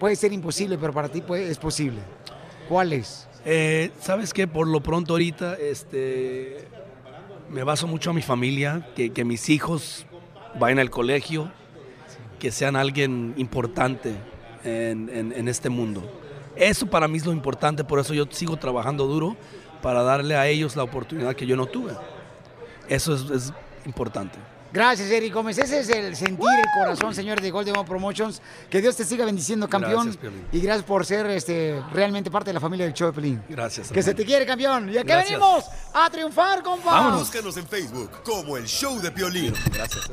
[0.01, 2.01] puede ser imposible, pero para ti puede- es posible.
[2.69, 3.29] ¿Cuál es?
[3.45, 4.49] Eh, ¿Sabes qué?
[4.49, 6.67] Por lo pronto ahorita este,
[7.49, 10.05] me baso mucho a mi familia, que, que mis hijos
[10.59, 11.51] vayan al colegio,
[12.41, 14.15] que sean alguien importante
[14.65, 16.03] en- en este mundo.
[16.57, 19.37] Eso para mí es lo importante, por eso yo sigo trabajando duro
[19.81, 21.93] para darle a ellos la oportunidad que yo no tuve.
[22.93, 23.53] Eso es, es
[23.87, 24.39] importante.
[24.73, 25.59] Gracias, Eric Gómez.
[25.59, 28.41] Ese es el sentir, el corazón, señor de Golden Boy Promotions.
[28.71, 30.07] Que Dios te siga bendiciendo, campeón.
[30.07, 30.47] Gracias, Piolín.
[30.51, 33.43] y gracias por ser este, realmente parte de la familia del show de Pelín.
[33.49, 33.91] Gracias.
[33.93, 34.89] Que se te quiere, campeón.
[34.89, 35.39] Y aquí Gracias.
[35.39, 37.17] venimos a triunfar, compa.
[37.17, 39.53] Búscanos en Facebook como el show de Piolín.
[39.71, 40.11] Gracias.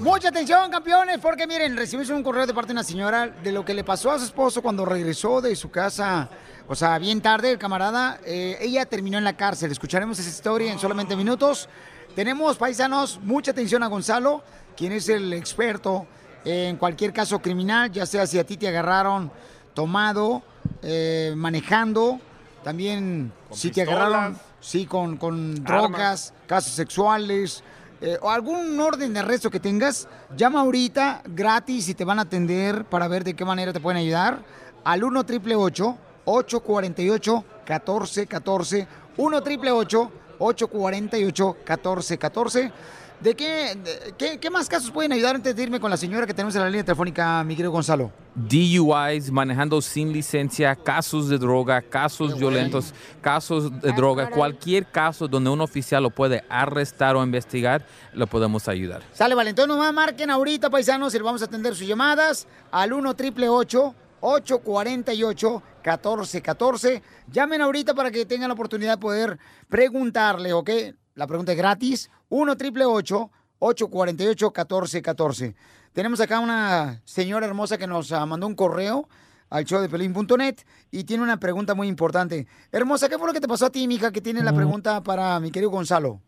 [0.00, 3.64] Mucha atención, campeones, porque miren, recibimos un correo de parte de una señora de lo
[3.64, 6.28] que le pasó a su esposo cuando regresó de su casa,
[6.68, 8.20] o sea, bien tarde, el camarada.
[8.24, 9.72] eh, ella terminó en la cárcel.
[9.72, 11.68] Escucharemos esa historia en solamente minutos.
[12.14, 14.42] Tenemos, paisanos, mucha atención a Gonzalo,
[14.76, 16.06] quien es el experto
[16.44, 19.32] en cualquier caso criminal, ya sea si a ti te agarraron
[19.74, 20.42] tomado,
[20.82, 22.20] eh, manejando,
[22.62, 27.64] también si te agarraron, sí, con, con drogas, casos sexuales,
[28.00, 32.22] eh, o algún orden de arresto que tengas, llama ahorita gratis y te van a
[32.22, 34.42] atender para ver de qué manera te pueden ayudar
[34.84, 38.86] al 1 888 848 1414
[39.16, 42.72] 1 888 848 1414
[43.20, 46.24] ¿De qué, de- qué, qué más casos pueden ayudar antes de irme con la señora
[46.24, 48.12] que tenemos en la línea telefónica, mi querido Gonzalo?
[48.36, 55.50] DUIs, manejando sin licencia, casos de droga, casos violentos, casos de droga, cualquier caso donde
[55.50, 59.02] un oficial lo puede arrestar o investigar, lo podemos ayudar.
[59.12, 59.50] Sale, vale.
[59.50, 65.62] Entonces nomás marquen ahorita, paisanos, y vamos a atender sus llamadas al 1 888 848
[65.82, 67.02] 1414
[67.32, 69.38] Llamen ahorita para que tengan la oportunidad de poder
[69.68, 70.70] preguntarle, ¿ok?
[71.18, 72.10] La pregunta es gratis.
[72.28, 75.54] 1 888 848 1414
[75.92, 79.08] Tenemos acá una señora hermosa que nos ah, mandó un correo
[79.50, 80.54] al show de pelín.net
[80.92, 82.46] y tiene una pregunta muy importante.
[82.70, 85.40] Hermosa, ¿qué fue lo que te pasó a ti, mija, que tiene la pregunta para
[85.40, 86.20] mi querido Gonzalo?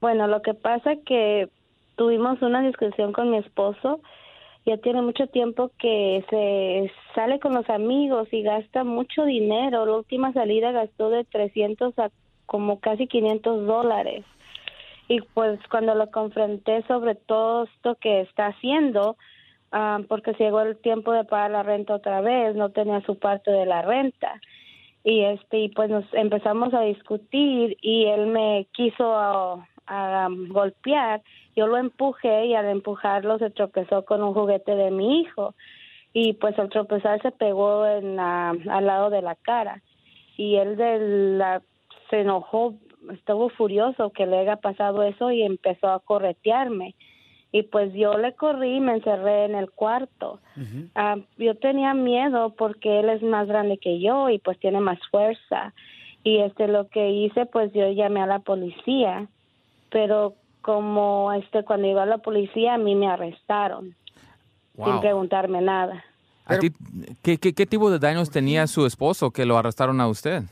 [0.00, 1.48] Bueno, lo que pasa que
[1.94, 4.00] tuvimos una discusión con mi esposo.
[4.66, 9.86] Ya tiene mucho tiempo que se sale con los amigos y gasta mucho dinero.
[9.86, 12.10] La última salida gastó de 300 a
[12.52, 14.24] como casi 500 dólares.
[15.08, 19.16] Y pues cuando lo confronté sobre todo esto que está haciendo,
[19.72, 23.50] ah, porque llegó el tiempo de pagar la renta otra vez, no tenía su parte
[23.50, 24.38] de la renta.
[25.02, 30.48] Y este y pues nos empezamos a discutir y él me quiso a, a, um,
[30.48, 31.22] golpear.
[31.56, 35.54] Yo lo empujé y al empujarlo se tropezó con un juguete de mi hijo.
[36.12, 39.82] Y pues al tropezar se pegó en la, al lado de la cara.
[40.36, 40.98] Y él de
[41.38, 41.62] la,
[42.12, 42.74] se enojó
[43.12, 46.94] estuvo furioso que le haya pasado eso y empezó a corretearme.
[47.50, 50.40] Y pues yo le corrí y me encerré en el cuarto.
[50.94, 54.98] Ah, yo tenía miedo porque él es más grande que yo y pues tiene más
[55.10, 55.72] fuerza.
[56.22, 59.26] Y este lo que hice pues yo llamé a la policía
[59.90, 63.94] pero como este cuando iba a la policía a mí me arrestaron
[64.76, 66.04] sin preguntarme nada.
[66.46, 66.72] ¿A ti-
[67.22, 70.42] ¿qué, qué, qué tipo de daños tenía su esposo que lo arrestaron a usted?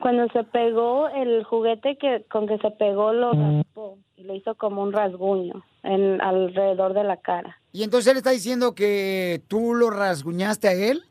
[0.00, 4.54] Cuando se pegó el juguete que con que se pegó lo raspó y le hizo
[4.54, 9.74] como un rasguño en alrededor de la cara Y entonces él está diciendo que tú
[9.74, 11.04] lo rasguñaste a él.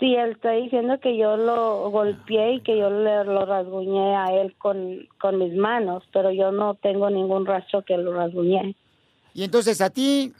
[0.00, 4.26] Sí, él está diciendo que yo lo golpeé y que yo le, lo rasguñé a
[4.34, 8.74] él con, con mis manos, pero yo no tengo ningún rastro que lo rasguñé.
[9.34, 10.32] Y entonces a ti,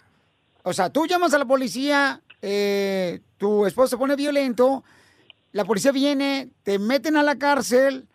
[0.65, 4.83] o sea, tú llamas a la policía, eh, tu esposo se pone violento,
[5.55, 8.09] la policía viene, te meten a la cárcel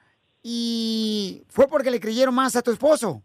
[0.44, 3.22] y fue porque le creyeron más a tu esposo.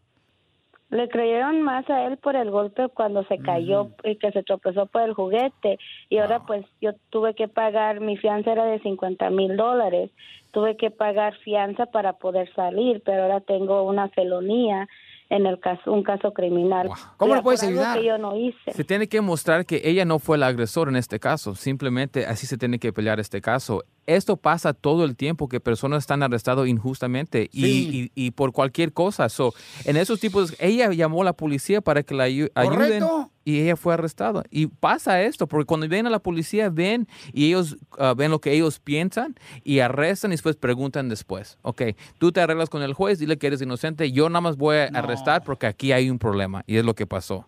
[0.91, 4.87] Le creyeron más a él por el golpe cuando se cayó y que se tropezó
[4.87, 5.81] por el juguete.
[6.09, 10.13] Y ahora pues yo tuve que pagar, mi fianza era de 50 mil dólares.
[10.53, 14.89] Tuve que pagar fianza para poder salir, pero ahora tengo una felonía
[15.31, 16.89] en el caso, un caso criminal.
[17.17, 17.99] ¿Cómo le puedes ayudar?
[17.99, 18.73] Que yo no hice.
[18.73, 21.55] Se tiene que mostrar que ella no fue la agresora en este caso.
[21.55, 23.83] Simplemente así se tiene que pelear este caso.
[24.07, 28.11] Esto pasa todo el tiempo, que personas están arrestadas injustamente y, Sí.
[28.15, 29.29] y- y por cualquier cosa.
[29.29, 29.55] So,
[29.87, 33.31] en esos tipos, ella llamó a la policía para que la ayu- ayuden Correcto.
[33.45, 34.45] Y ella fue arrestada.
[34.51, 38.41] Y pasa esto, porque cuando vienen a la policía, ven y ellos ah, ven lo
[38.41, 41.59] que ellos piensan y arrestan y después preguntan después.
[41.63, 41.83] Ok,
[42.19, 44.85] tú te arreglas con el juez, dile que eres inocente, yo nada más voy a
[44.87, 47.47] arrestar porque aquí hay un problema y es lo que pasó.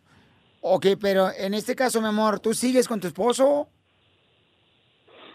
[0.60, 3.68] Ok, pero en este caso, mi amor, ¿tú sigues con tu esposo?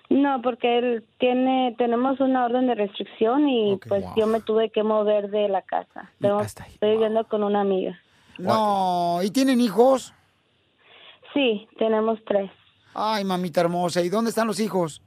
[0.09, 4.83] No, porque él tiene, tenemos una orden de restricción y pues yo me tuve que
[4.83, 6.11] mover de la casa.
[6.19, 7.97] Tengo- estoy viviendo con una amiga.
[8.37, 10.13] No, ¿y tienen hijos?
[11.33, 12.51] Sí, tenemos tres.
[12.93, 15.01] Ay, mamita hermosa, ¿y dónde están los hijos?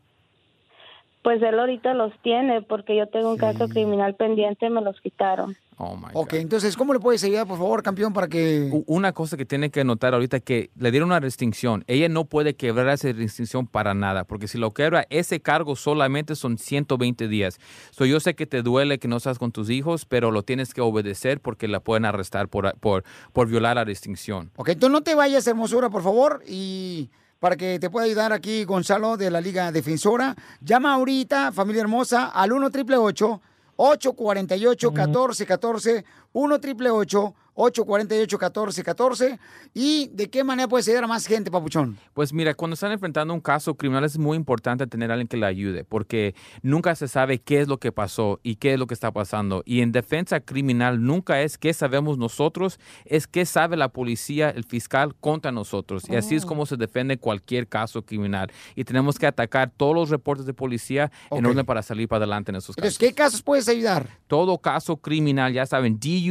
[1.22, 5.56] Pues él ahorita los tiene porque yo tengo un caso criminal pendiente, me los quitaron.
[5.76, 8.70] Oh my Ok, entonces, ¿cómo le puedes ayudar, por favor, campeón, para que...
[8.86, 11.84] Una cosa que tiene que notar ahorita que le dieron una restricción.
[11.86, 16.36] Ella no puede quebrar esa restricción para nada, porque si lo quebra, ese cargo solamente
[16.36, 17.58] son 120 días.
[17.90, 20.74] So, yo sé que te duele que no estás con tus hijos, pero lo tienes
[20.74, 24.50] que obedecer porque la pueden arrestar por, por, por violar la restricción.
[24.56, 27.10] Ok, tú no te vayas, hermosura, por favor, y
[27.40, 32.26] para que te pueda ayudar aquí Gonzalo de la Liga Defensora, llama ahorita, familia hermosa,
[32.26, 33.40] al 1 888
[33.76, 36.04] 848 1414
[36.34, 39.38] 1 888 848 1414
[39.74, 41.96] ¿Y de qué manera puedes ayudar a más gente, papuchón?
[42.12, 45.36] Pues mira, cuando están enfrentando un caso criminal es muy importante tener a alguien que
[45.36, 48.86] le ayude, porque nunca se sabe qué es lo que pasó y qué es lo
[48.88, 49.62] que está pasando.
[49.64, 54.64] Y en defensa criminal nunca es qué sabemos nosotros, es qué sabe la policía, el
[54.64, 56.04] fiscal contra nosotros.
[56.08, 56.48] Y así es Oh.
[56.48, 58.50] como se defiende cualquier caso criminal.
[58.74, 61.50] Y tenemos que atacar todos los reportes de policía en Ok.
[61.52, 62.78] orden para salir para adelante en esos casos.
[62.78, 64.08] Entonces, ¿qué casos puedes ayudar?
[64.26, 66.23] Todo caso criminal, ya saben, DUI,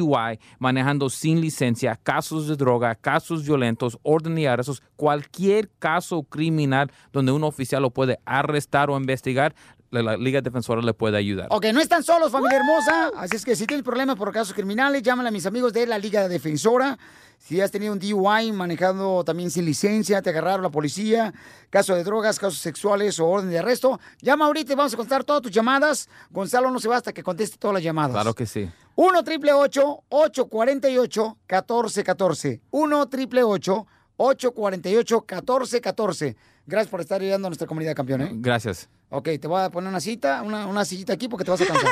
[0.60, 7.32] manejando sin licencia, casos de droga, casos violentos, orden y arrestos, cualquier caso criminal donde
[7.32, 9.54] un oficial lo puede arrestar o investigar,
[9.94, 11.48] la, la Liga Defensora le puede ayudar.
[11.52, 13.12] Ok, no están solos, familia hermosa.
[13.16, 15.98] Así es que si tienes problemas por casos criminales, llámale a mis amigos de la
[15.98, 16.98] Liga Defensora.
[17.38, 21.34] Si has tenido un DUI manejando también sin licencia, te agarraron la policía,
[21.70, 25.26] caso de drogas, casos sexuales o orden de arresto, llama ahorita y vamos a contestar
[25.26, 26.10] todas tus llamadas.
[26.32, 28.14] Gonzalo no se va hasta que conteste todas las llamadas.
[28.14, 28.70] Claro que sí.
[28.96, 37.96] 1 triple 848 1414 1 triple 848 1414 Gracias por estar ayudando a nuestra comunidad
[37.96, 38.32] campeón, ¿eh?
[38.36, 38.90] Gracias.
[39.10, 41.66] Ok, te voy a poner una cita, una, una sillita aquí porque te vas a
[41.66, 41.92] cansar.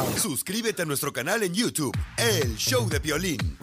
[0.18, 3.58] Suscríbete a nuestro canal en YouTube, El Show de Violín.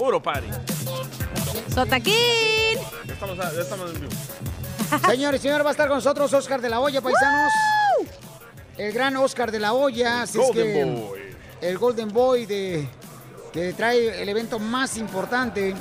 [0.00, 0.46] Puro party.
[1.74, 2.14] ¡Sotaquín!
[3.04, 4.12] Ya estamos, ya estamos en vivo.
[5.10, 7.52] Señores, señor, va a estar con nosotros Oscar de la Hoya, paisanos.
[8.78, 10.22] El gran Oscar de la Hoya.
[10.22, 11.20] Así es Golden que Boy.
[11.60, 12.88] El Golden Boy de,
[13.52, 15.74] que trae el evento más importante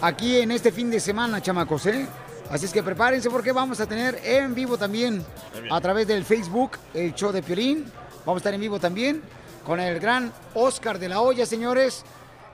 [0.00, 2.06] aquí en este fin de semana, chamacos, ¿eh?
[2.48, 5.26] Así es que prepárense porque vamos a tener en vivo también
[5.68, 7.90] a través del Facebook el show de Piolín.
[8.24, 9.20] Vamos a estar en vivo también
[9.66, 12.04] con el gran Oscar de la Hoya, señores.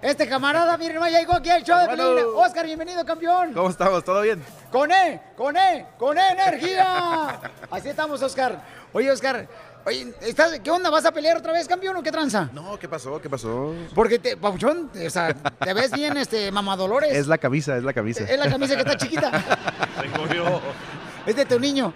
[0.00, 1.94] Este camarada, miren, ya llegó aquí al show de.
[1.94, 2.24] Piolín.
[2.36, 3.52] Oscar, bienvenido, campeón.
[3.52, 4.04] ¿Cómo estamos?
[4.04, 4.42] ¿Todo bien?
[4.70, 7.40] Con E, con E, con E energía.
[7.70, 8.62] Así estamos, Oscar.
[8.92, 9.48] Oye, Oscar,
[9.84, 10.88] oye, ¿estás- ¿qué onda?
[10.90, 12.48] ¿Vas a pelear otra vez, campeón, o qué tranza?
[12.52, 13.20] No, ¿qué pasó?
[13.20, 13.74] ¿Qué pasó?
[13.92, 17.12] Porque, te, Papuchón, o sea, te ves bien, este, mamadolores.
[17.12, 18.22] Es la camisa, es la camisa.
[18.22, 19.32] Es la camisa que está chiquita.
[21.28, 21.92] Es de tu niño,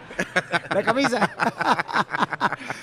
[0.75, 1.31] la camisa.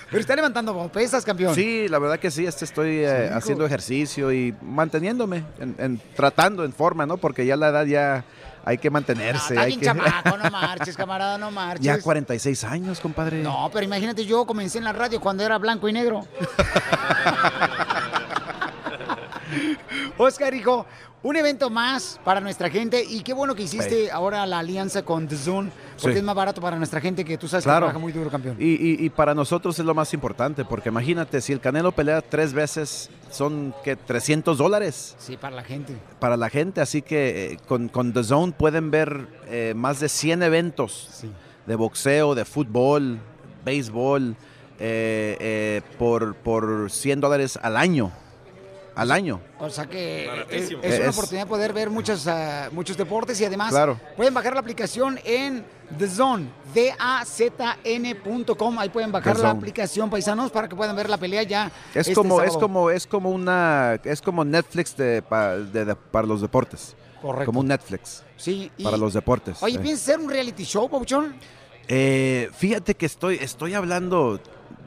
[0.10, 1.54] Pero está levantando pesas, campeón.
[1.54, 6.66] Sí, la verdad que sí, este estoy eh, haciendo ejercicio y manteniéndome, en, en- tratando
[6.66, 7.18] en forma, ¿no?
[7.18, 8.26] Porque ya la edad ya
[8.66, 9.60] hay que mantenerse.
[9.60, 9.86] Hay que...
[9.86, 11.86] chamaco, no marches, camarada, no marches.
[11.86, 13.44] ya 46 años, compadre.
[13.44, 16.26] No, pero imagínate, yo comencé en la radio cuando era blanco y negro.
[20.18, 20.86] Oscar, hijo,
[21.22, 24.10] un evento más para nuestra gente y qué bueno que hiciste Sí.
[24.10, 25.70] ahora la alianza con The Zone,
[26.02, 26.20] porque Sí.
[26.20, 28.56] es más barato para nuestra gente que tú sabes que trabaja muy duro, campeón.
[28.58, 32.22] Y, y- y para nosotros es lo más importante, porque imagínate, si el Canelo pelea
[32.22, 35.94] tres veces, son que 300 dólares Sí, para la gente.
[36.20, 36.80] para la gente.
[36.80, 41.26] Así que eh, con, con The Zone pueden ver eh, más de 100 eventos
[41.66, 43.20] de boxeo, de fútbol,
[43.66, 44.36] béisbol,
[44.80, 48.12] eh, eh, por, por 100 dólares al año.
[49.02, 49.40] Al año.
[49.60, 50.82] O sea que es, Baratísimo.
[50.84, 54.00] es una oportunidad de poder ver muchos, ah, muchos deportes y además Claro.
[54.18, 55.66] pueden bajar la aplicación en
[55.98, 56.48] The Zone,
[57.50, 58.80] D-A-Z-N.com.
[58.80, 59.60] Ahí pueden bajar The la Zone.
[59.60, 61.72] aplicación, paisanos, para que puedan ver la pelea ya.
[61.92, 65.96] Es este como, es como, es como una, es como Netflix de, pa- de- de-
[65.96, 66.96] para los deportes.
[67.22, 67.48] Correcto.
[67.48, 68.24] Como un Netflix.
[68.38, 69.62] Sí, y- Para los deportes.
[69.62, 69.80] Oye, eh.
[69.80, 71.36] ¿piensas hacer un reality show, Pabuchón?
[71.88, 74.40] Eh, fíjate que estoy, estoy hablando.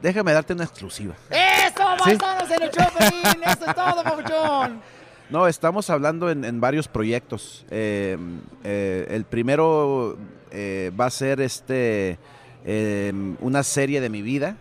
[0.03, 1.15] Déjame darte una exclusiva.
[1.31, 2.17] ¡Eso, Sí.
[2.19, 3.43] paisanos, en el show, Pelín!
[3.45, 4.81] ¡Eso es todo, Pabuchón!
[5.31, 7.65] No, estamos hablando en, en varios proyectos.
[7.71, 8.19] Eh,
[8.65, 10.19] eh, el primero
[10.51, 12.19] eh, va a ser este
[12.67, 14.57] eh, una serie de mi vida.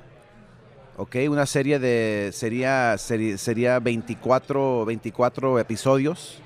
[0.97, 2.29] Ok, una serie de.
[2.33, 6.39] Sería, sería 24, 24 episodios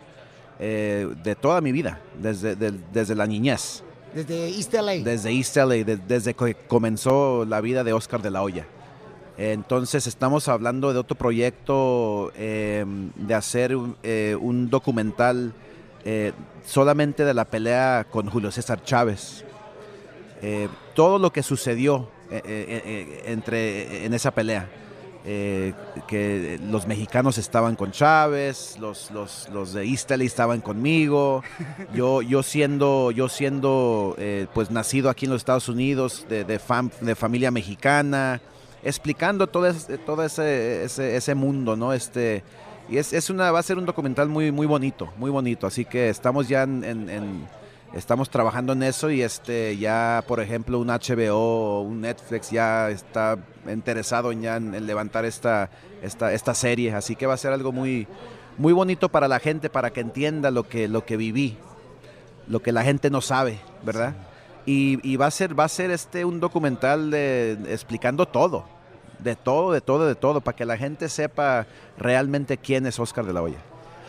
[0.60, 3.84] eh, de toda mi vida, desde, del- desde la niñez.
[4.14, 4.94] Desde East LA.
[5.04, 8.66] Desde East LA, de- desde que comenzó la vida de Oscar de la Hoya.
[9.38, 14.38] Entonces estamos hablando de otro proyecto eh, de hacer un, eh,
[14.70, 15.54] documental
[16.06, 16.32] eh,
[16.66, 19.44] solamente de la pelea con Julio César Chávez.
[20.42, 22.10] Eh, todo lo que sucedió
[23.26, 24.70] entre en esa pelea.
[26.08, 31.42] Que los mexicanos estaban con Chávez, los, los, los de LA estaban conmigo,
[31.96, 34.16] yo, yo siendo, yo siendo
[34.54, 38.40] pues nacido aquí en los Estados Unidos, de, de, fam- de familia mexicana,
[38.86, 41.92] explicando todo, ese, todo ese, ese, ese mundo, ¿no?
[41.92, 42.44] Este,
[42.88, 45.84] y es, es una, va a ser un documental muy, muy bonito, muy bonito, así
[45.84, 47.48] que estamos ya en, en- en-
[47.94, 52.90] estamos trabajando en eso y este ya por ejemplo un HBO o un Netflix ya
[52.90, 53.38] está
[53.72, 55.70] interesado en ya en, en levantar esta,
[56.02, 56.94] esta esta serie.
[56.94, 58.06] Así que va a ser algo muy
[58.58, 61.58] muy bonito para la gente para que entienda lo que lo que viví
[62.48, 64.14] lo que la gente no sabe verdad
[64.66, 68.66] y, y va a ser va a ser este un documental de, explicando todo
[69.20, 73.26] de todo de todo de todo para que la gente sepa realmente quién es Oscar
[73.26, 73.58] de la Hoya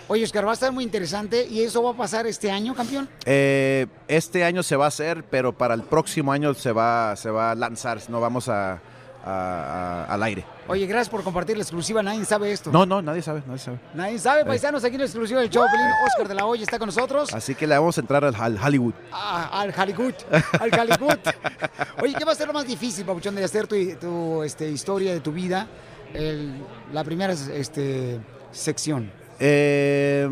[0.08, 3.08] Oye, Oscar, va a estar muy interesante y eso va a pasar este año, campeón.
[3.24, 7.28] Eh, este año se va a hacer, pero para el próximo año se va, se
[7.28, 8.80] va a lanzar, no vamos a,
[9.26, 10.44] a- a- al aire.
[10.68, 12.02] Oye, gracias por compartir la exclusiva.
[12.02, 12.70] Nadie sabe esto.
[12.70, 13.78] No, no, nadie sabe, nadie sabe.
[13.94, 15.64] Nadie sabe, paisanos, aquí en la exclusiva del show.
[16.06, 17.32] Oscar de la Hoya está con nosotros.
[17.34, 18.94] Así que le vamos a entrar al, al Hollywood.
[19.12, 20.14] Ah, al Hollywood.
[20.60, 21.18] Al Hollywood.
[22.02, 25.12] Oye, ¿qué va a ser lo más difícil, Pabuchón, de hacer tu, tu, este, historia
[25.12, 25.66] de tu vida?
[26.14, 26.54] El-
[26.92, 28.20] la primera este,
[28.52, 29.10] sección.
[29.40, 30.28] Eh,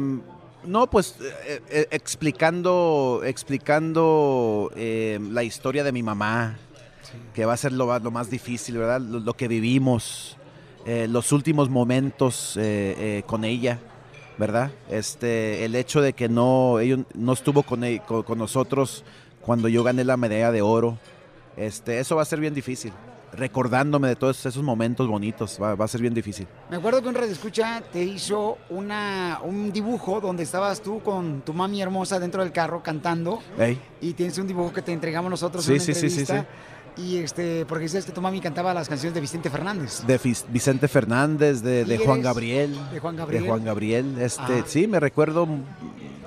[0.64, 6.56] no, pues eh, eh, explicando, explicando eh, la historia de mi mamá,
[7.34, 9.00] que va a ser lo, lo más difícil, ¿verdad?
[9.00, 10.36] Lo, lo que vivimos,
[10.86, 13.78] eh, los últimos momentos eh, eh, con ella,
[14.38, 14.70] ¿verdad?
[14.90, 19.04] Este, el hecho de que no, ella no estuvo con, e- con, con nosotros
[19.40, 20.98] cuando yo gané la medalla de oro,
[21.56, 22.92] este, eso va a ser bien difícil.
[23.36, 26.46] Recordándome de todos esos momentos bonitos, va- va a ser bien difícil.
[26.70, 31.40] Me acuerdo que un radio escucha te hizo una, un dibujo donde estabas tú con
[31.42, 33.40] tu mami hermosa dentro del carro cantando.
[33.58, 33.76] Ey.
[34.00, 36.32] Y tienes un dibujo que te entregamos nosotros Sí, en una sí, sí, sí.
[36.96, 40.02] Y este, porque dices que tu mami cantaba las canciones de Vicente Fernández.
[40.06, 42.22] de Fis- Vicente Fernández, de, de ¿Y Juan?
[42.22, 42.76] Gabriel.
[42.92, 43.42] De Juan Gabriel.
[43.42, 44.16] De Juan Gabriel.
[44.20, 44.64] Este, Ajá.
[44.66, 45.48] sí, me recuerdo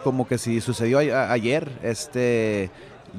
[0.03, 1.71] como que si sucedió a- ayer.
[1.83, 2.69] Este,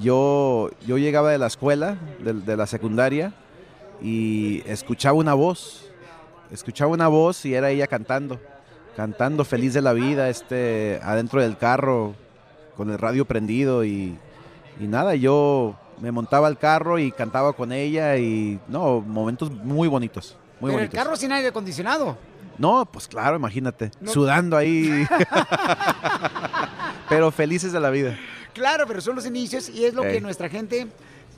[0.00, 3.32] yo, yo llegaba de la escuela, de, de la secundaria,
[4.02, 5.86] y escuchaba una voz.
[6.52, 8.38] Escuchaba una voz y era ella cantando.
[8.94, 12.14] Cantando feliz de la vida, este, adentro del carro,
[12.76, 14.18] con el radio prendido y,
[14.80, 19.88] y nada, yo me montaba al carro y cantaba con ella y no, momentos muy
[19.88, 22.16] bonitos, muy Pero el carro sin aire acondicionado.
[22.58, 24.10] No, pues claro, imagínate, No.
[24.10, 25.06] sudando ahí.
[27.08, 28.18] Pero felices de la vida.
[28.52, 30.88] Claro, pero son los inicios y es lo que nuestra gente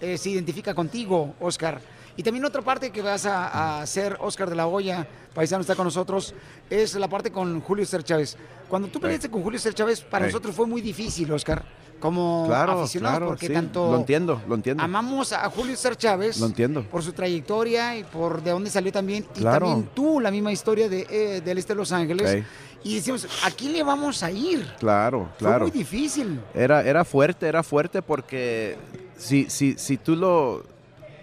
[0.00, 1.80] eh, se identifica contigo, Oscar.
[2.16, 5.74] Y también otra parte que vas a, a hacer, Oscar de la Hoya, paisano está
[5.76, 6.34] con nosotros,
[6.68, 8.36] es la parte con Julio César Chávez.
[8.68, 10.32] Cuando tú peleaste con Julio César Chávez, para Ey.
[10.32, 11.62] nosotros fue muy difícil, Oscar,
[12.00, 14.82] como Claro, aficionados, claro, porque sí, tanto lo entiendo, lo entiendo.
[14.82, 16.82] amamos a Julio César Chávez Lo entiendo.
[16.82, 19.24] por su trayectoria y por de dónde salió también.
[19.36, 22.44] Y también tú, la misma historia de, eh, del este de Los Ángeles.
[22.82, 24.66] Y decimos, ¿a quién le vamos a ir?
[24.78, 25.64] Claro, Fue claro.
[25.66, 26.40] muy difícil.
[26.54, 28.76] Era, era fuerte, era fuerte porque
[29.18, 30.64] si, si, si tú lo...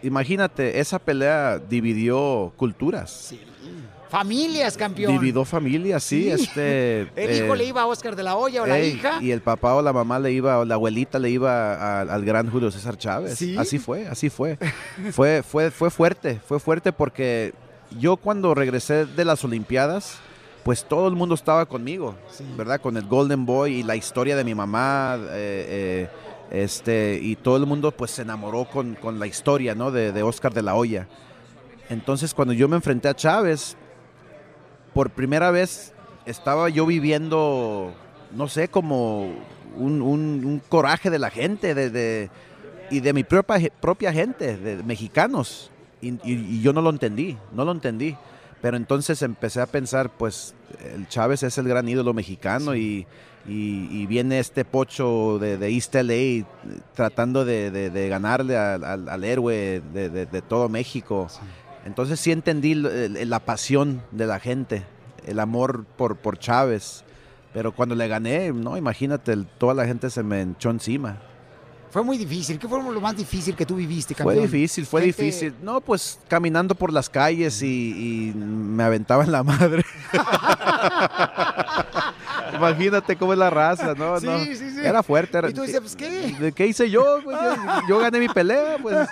[0.04, 3.34] Imagínate, esa pelea dividió culturas.
[4.10, 5.12] Familias, campeón.
[5.14, 6.24] Dividió familias, sí.
[6.24, 6.30] Sí.
[6.30, 9.20] Este, El hijo eh, le iba a Oscar de la Hoya o la ey, hija.
[9.22, 12.24] Y el papá o la mamá le iba, o la abuelita le iba a- al
[12.26, 13.38] gran Julio César Chávez.
[13.38, 13.58] ¿Sí?
[13.58, 14.58] Así fue, así fue.
[15.12, 15.72] fue, fue.
[15.72, 17.54] Fue fuerte, fue fuerte porque
[18.00, 20.20] yo cuando regresé de las Olimpiadas,
[20.64, 22.16] pues todo el mundo estaba conmigo,
[22.58, 22.80] ¿verdad?
[22.82, 26.10] Con el Golden Boy y la historia de mi mamá, eh,
[26.52, 29.92] eh, este, y todo el mundo pues se enamoró con, con la historia, ¿no?
[29.92, 31.08] De, de Oscar de la Hoya.
[31.90, 33.78] Entonces cuando yo me enfrenté a Chávez,
[34.98, 35.94] por primera vez
[36.26, 37.94] estaba yo viviendo,
[38.36, 39.28] no sé, como
[39.76, 42.30] un, un- un coraje de la gente de, de-
[42.90, 45.70] y de mi propia, propia gente, de mexicanos.
[46.02, 48.16] Y, y- y yo no lo entendí, no lo entendí.
[48.60, 50.56] Pero entonces empecé a pensar, pues
[50.96, 53.06] el Chávez es el gran ídolo mexicano y,
[53.48, 56.46] y- y viene este pocho de, de East LA eh,
[56.96, 61.28] tratando de, ganarle al, al- al héroe de todo México.
[61.88, 64.84] Entonces sí entendí la pasión de la gente,
[65.26, 67.04] el amor por, por Chávez.
[67.54, 71.18] Pero cuando le gané, no, imagínate, toda la gente se me echó encima.
[71.90, 72.60] Fue muy difícil.
[72.60, 74.44] ¿Qué fue lo más difícil que tú viviste, Fue campeón?
[74.52, 75.54] difícil, fue Gente- difícil.
[75.64, 79.84] No, pues caminando por las calles y, y me aventaban la madre.
[82.58, 84.20] Imagínate cómo es la raza, ¿no?
[84.20, 84.40] Sí, no.
[84.40, 84.80] sí, sí.
[84.84, 85.38] Era fuerte.
[85.38, 86.36] Era, Y tú decías, pues, ¿qué?
[86.40, 87.20] ¿De qué hice yo?
[87.24, 87.82] Pues, yo?
[87.90, 89.08] yo gané mi pelea, pues.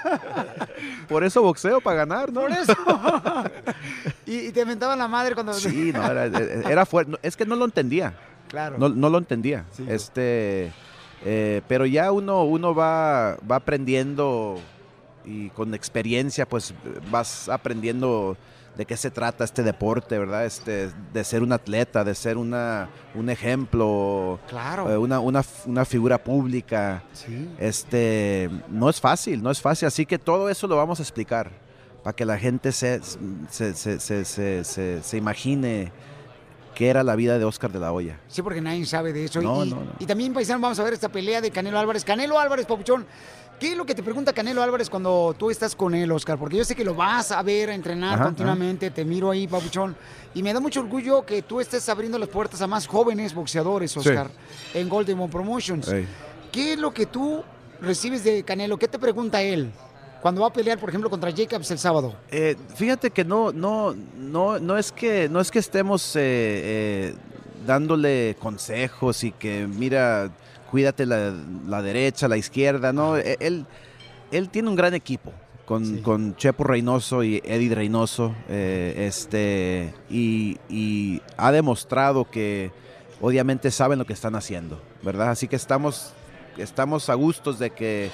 [1.07, 2.41] Por eso boxeo, para ganar, ¿no?
[2.41, 2.75] Por eso.
[4.25, 5.53] y, y te aventaban la madre cuando...
[5.53, 7.17] Sí, no, era, era fuerte.
[7.21, 8.13] Es que no lo entendía.
[8.47, 8.77] Claro.
[8.77, 9.65] No, no lo entendía.
[9.87, 10.71] Este,
[11.23, 14.59] eh, pero ya uno, uno va, va aprendiendo
[15.25, 16.73] y con experiencia, pues
[17.09, 18.37] vas aprendiendo
[18.77, 20.45] de qué se trata este deporte, ¿verdad?
[20.45, 24.89] Este, de ser un atleta, de ser una, un ejemplo, Claro.
[24.91, 27.03] eh, una, una, una figura pública.
[27.13, 27.49] Sí.
[27.57, 29.87] Este, no es fácil, no es fácil.
[29.87, 31.51] Así que todo eso lo vamos a explicar
[32.03, 33.01] para que la gente se,
[33.49, 35.91] se, se, se, se- se- se imagine
[36.75, 38.19] qué era la vida de Oscar de la Hoya.
[38.27, 39.41] Sí, porque nadie sabe de eso.
[39.41, 39.91] No, y, no, no.
[39.97, 42.03] y también, paisano, vamos a ver esta pelea de Canelo Álvarez.
[42.03, 43.05] Canelo Álvarez, Papuchón,
[43.59, 46.37] ¿qué es lo que te pregunta Canelo Álvarez cuando tú estás con él, Oscar?
[46.37, 49.47] Porque yo sé que lo vas a ver, a entrenar Ajá, continuamente, te miro ahí,
[49.47, 49.95] Papuchón.
[50.33, 53.91] Y me da mucho orgullo que tú estés abriendo las puertas a más jóvenes boxeadores,
[53.91, 53.99] Sí.
[53.99, 54.29] Oscar,
[54.73, 55.87] en Golden Promotions.
[55.87, 56.07] Ey.
[56.51, 57.43] ¿Qué es lo que tú
[57.81, 58.77] recibes de Canelo?
[58.77, 59.71] ¿Qué te pregunta él
[60.21, 62.15] cuando va a pelear, por ejemplo, contra Jacobs el sábado?
[62.31, 67.15] Eh, fíjate que no, no, no, no es que no es que estemos eh, eh,
[67.65, 70.29] dándole consejos y que mira,
[70.75, 71.33] cuídate la,
[71.69, 73.65] la derecha, la izquierda, no, E- él,
[74.29, 75.31] él tiene un gran equipo.
[75.65, 82.71] Con, con Chepo Reynoso y Eddie Reynoso, eh, este, y, y ha demostrado que
[83.21, 85.29] obviamente saben lo que están haciendo, ¿verdad?
[85.29, 86.11] Así que estamos,
[86.57, 88.11] estamos a gustos de que,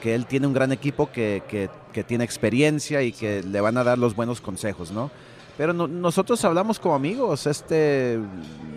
[0.00, 3.76] que él tiene un gran equipo que, que- que tiene experiencia y que le van
[3.76, 5.10] a dar los buenos consejos, ¿no?
[5.56, 8.18] Pero no- nosotros hablamos como amigos este,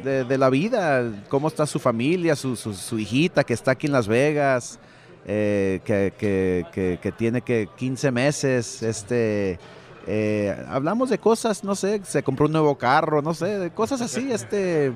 [0.03, 3.87] de, de la vida, cómo está su familia, su, su- su hijita que está aquí
[3.87, 4.79] en Las Vegas,
[5.25, 9.59] eh, que, que- que- que tiene que 15 meses, este,
[10.05, 13.99] eh, hablamos de cosas, no sé, se compró un nuevo carro, no sé, de cosas
[14.01, 14.93] así, este...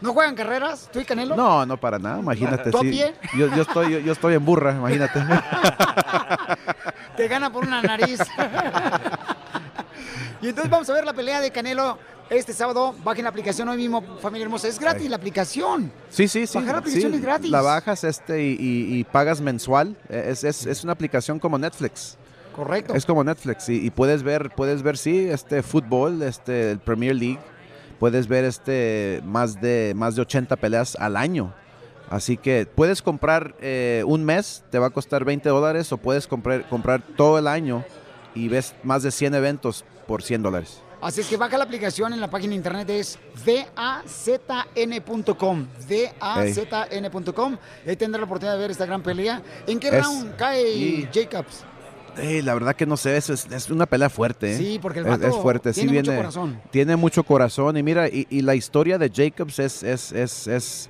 [0.00, 1.34] ¿No juegan carreras, tú y Canelo?
[1.34, 2.70] No, no para nada, imagínate.
[2.70, 2.90] ¿Tú a sí.
[2.90, 3.14] pie?
[3.38, 5.18] Yo, yo estoy, yo, yo estoy en burra, imagínate.
[7.16, 8.20] Te gana por una nariz.
[10.42, 11.98] y entonces vamos a ver la pelea de Canelo
[12.30, 12.94] este sábado.
[13.04, 14.68] Bajen la aplicación hoy mismo, familia hermosa.
[14.68, 15.92] Es gratis la aplicación.
[16.10, 16.58] Sí, sí, sí.
[16.58, 17.50] Bajar la aplicación sí, es gratis.
[17.50, 19.96] La bajas este y, y- y pagas mensual.
[20.08, 22.16] Es, es- es una aplicación como Netflix.
[22.54, 22.94] Correcto.
[22.94, 27.16] Es como Netflix y, y puedes ver, puedes ver sí, este fútbol, este el Premier
[27.16, 27.40] League.
[27.98, 31.52] Puedes ver este más de más de 80 peleas al año.
[32.10, 36.26] Así que puedes comprar eh, un mes, te va a costar 20 dólares, o puedes
[36.26, 37.82] comprar, comprar todo el año
[38.34, 40.80] y ves más de 100 eventos por 100 dólares.
[41.00, 45.66] Así es que baja la aplicación en la página de internet es dazn.com.
[45.88, 47.56] dazn.com.
[47.86, 49.42] Ahí tendrá la oportunidad de ver esta gran pelea.
[49.66, 51.64] ¿En qué Es- round cae y- Jacobs?
[52.16, 54.52] La verdad que no sé, es, es- una pelea fuerte.
[54.52, 54.56] ¿eh?
[54.56, 56.60] Sí, porque el es, vato es fuerte, sí tiene mucho viene- corazón.
[56.70, 60.88] Tiene mucho corazón y mira, y, y la historia de Jacobs es, es, es,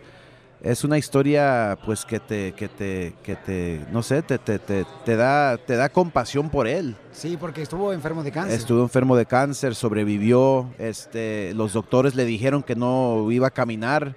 [0.65, 4.85] es, una historia pues que te, que te, que te, no sé, te, te, te,
[5.05, 6.97] te da, te da compasión por él.
[7.13, 8.59] Sí, porque estuvo enfermo de cáncer.
[8.59, 14.17] Estuvo enfermo de cáncer, sobrevivió, este, los doctores le dijeron que no iba a caminar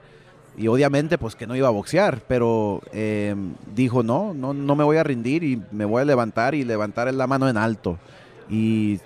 [0.57, 3.35] y obviamente pues que no iba a boxear, pero eh,
[3.75, 7.13] dijo no, no, no me voy a rendir y me voy a levantar y levantar
[7.13, 7.99] la mano en alto.
[8.49, 8.99] Y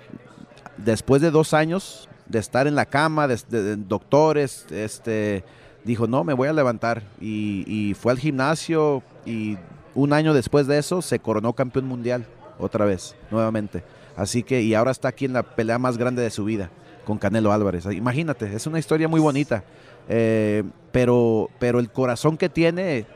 [0.78, 5.44] después de dos años de estar en la cama, de, de- de doctores, este,
[5.84, 9.56] dijo no, me voy a levantar y, fue al gimnasio y
[9.94, 12.26] un año después de eso se coronó campeón mundial
[12.58, 13.82] otra vez, nuevamente.
[14.16, 16.70] Así que, y ahora está aquí en la pelea más grande de su vida,
[17.04, 17.86] con Canelo Álvarez.
[17.86, 19.64] Imagínate, es una historia muy bonita.
[20.08, 23.06] Eh, pero, pero el corazón que tiene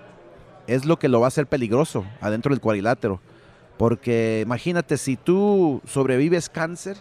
[0.66, 3.20] es lo que lo va a hacer peligroso adentro del cuadrilátero.
[3.76, 6.96] Porque imagínate, si tú sobrevives cáncer,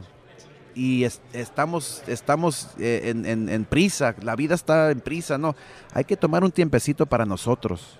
[0.75, 5.55] y es- estamos, estamos eh, en, en- en prisa, la vida está en prisa, ¿no?
[5.93, 7.99] Hay que tomar un tiempecito para nosotros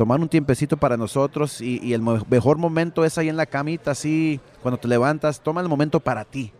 [0.00, 4.40] tomar un tiempecito para nosotros y, el mejor momento es ahí en la camita, así,
[4.62, 6.54] cuando te levantas, toma el momento para ti.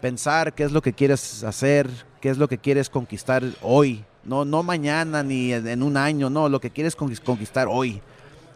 [0.00, 1.90] Pensar qué es lo que quieres hacer,
[2.22, 6.48] qué es lo que quieres conquistar hoy, no, no mañana ni en, un año, no,
[6.48, 8.00] lo que quieres conquis- conquistar hoy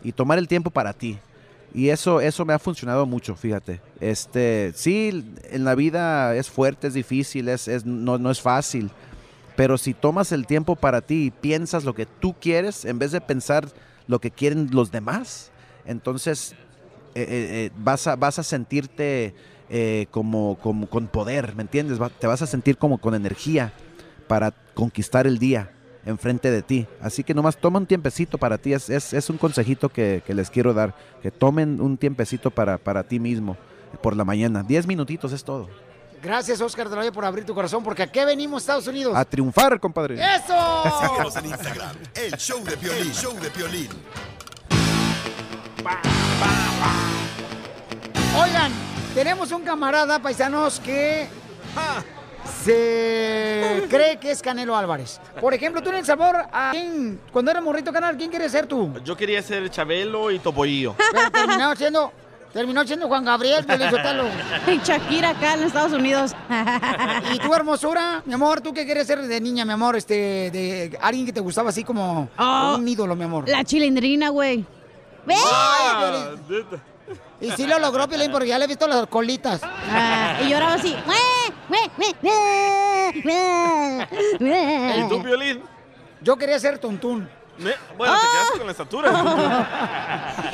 [0.03, 1.19] y tomar el tiempo para ti.
[1.75, 3.83] Y eso, eso me ha funcionado mucho, fíjate.
[4.01, 8.91] Este, sí, en la vida es fuerte, es difícil, es- no, no es fácil.
[9.57, 13.13] Pero si tomas el tiempo para ti y piensas lo que tú quieres, en vez
[13.13, 13.69] de pensar
[14.13, 15.51] lo que quieren los demás,
[15.87, 16.53] entonces
[17.17, 19.35] eh, eh, eh, vas, a, vas a sentirte
[19.69, 21.99] eh, como, como con poder, ¿me entiendes?
[22.21, 23.73] Te vas a sentir como con energía
[24.29, 25.73] para conquistar el día
[26.05, 26.87] enfrente de ti.
[27.01, 28.73] Así que nomás toma un tiempecito para ti.
[28.73, 30.95] Es, es- es un consejito que, que les quiero dar.
[31.23, 33.57] Que tomen un tiempecito para, para ti mismo
[34.03, 34.63] por la mañana.
[34.63, 35.69] Diez minutitos es todo.
[36.23, 39.13] Gracias, Oscar de la Hoya, por abrir tu corazón, porque ¿a qué venimos, Estados Unidos?
[39.17, 40.15] A triunfar, compadre.
[40.15, 40.85] ¡Eso!
[41.01, 43.01] Síguenos en Instagram, el show de Piolín.
[43.01, 43.89] El show de Piolín.
[48.41, 48.71] Oigan,
[49.17, 51.27] tenemos un camarada, paisanos, que
[52.65, 55.21] se cree que es Canelo Álvarez.
[55.41, 58.69] Por ejemplo, tú en El Sabor, ¿a quién, cuando eras morrito canal, ¿quién quieres ser
[58.69, 58.95] tú?
[59.05, 60.95] Yo quería ser Chabelo y Topollillo.
[61.13, 62.13] Pero terminó siendo,
[62.53, 63.65] terminó siendo Juan Gabriel.
[64.67, 66.33] Y Shakira acá en Estados Unidos.
[67.35, 68.61] ¿Y tu hermosura, mi amor?
[68.61, 69.97] ¿Tú qué quieres ser de niña, mi amor?
[69.97, 73.49] Este, de alguien que te gustaba así como Oh, un ídolo, mi amor.
[73.49, 74.65] La chilindrina, güey.
[75.27, 75.35] ¡Ve!
[75.45, 76.31] Ah,
[77.41, 79.61] Y sí lo logró, Piolín, porque ya le he visto las colitas.
[79.65, 80.95] Ah, y lloraba así.
[84.41, 85.63] ¿Y tú, Piolín?
[86.21, 87.29] Yo quería ser tontún.
[87.97, 89.13] Bueno, te quedaste con la estatura.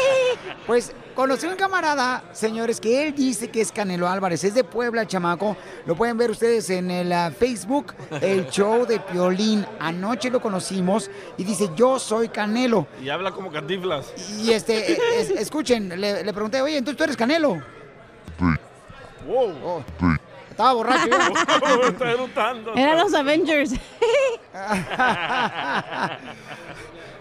[0.67, 4.45] Pues conocí a un camarada, señores, que él dice que es Canelo Álvarez.
[4.45, 5.57] Es de Puebla, el chamaco.
[5.87, 9.65] Lo pueden ver ustedes en el ah, Facebook, el show de Piolín.
[9.81, 12.87] Anoche lo conocimos y dice, yo soy Canelo.
[13.03, 14.13] Y habla como cantiflas.
[14.41, 17.63] Y este, eh, es- escuchen, le, le pregunté, oye, entonces tú eres Canelo.
[19.27, 19.83] Wow.
[20.51, 21.09] Estaba borracho.
[21.09, 21.17] yo.
[21.89, 22.75] Está eructando.
[22.75, 23.73] Eran los Avengers.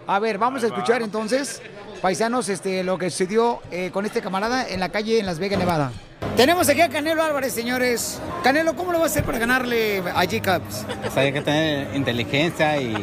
[0.10, 1.62] A ver, vamos a escuchar entonces,
[2.02, 5.60] paisanos, este, lo que sucedió eh, con este camarada en la calle en Las Vegas,
[5.60, 5.92] Nevada.
[6.38, 8.22] Tenemos aquí a Canelo Álvarez, señores.
[8.42, 10.86] Canelo, ¿cómo lo va a hacer para ganarle a Jacobs?
[11.02, 12.96] Pues hay que tener inteligencia y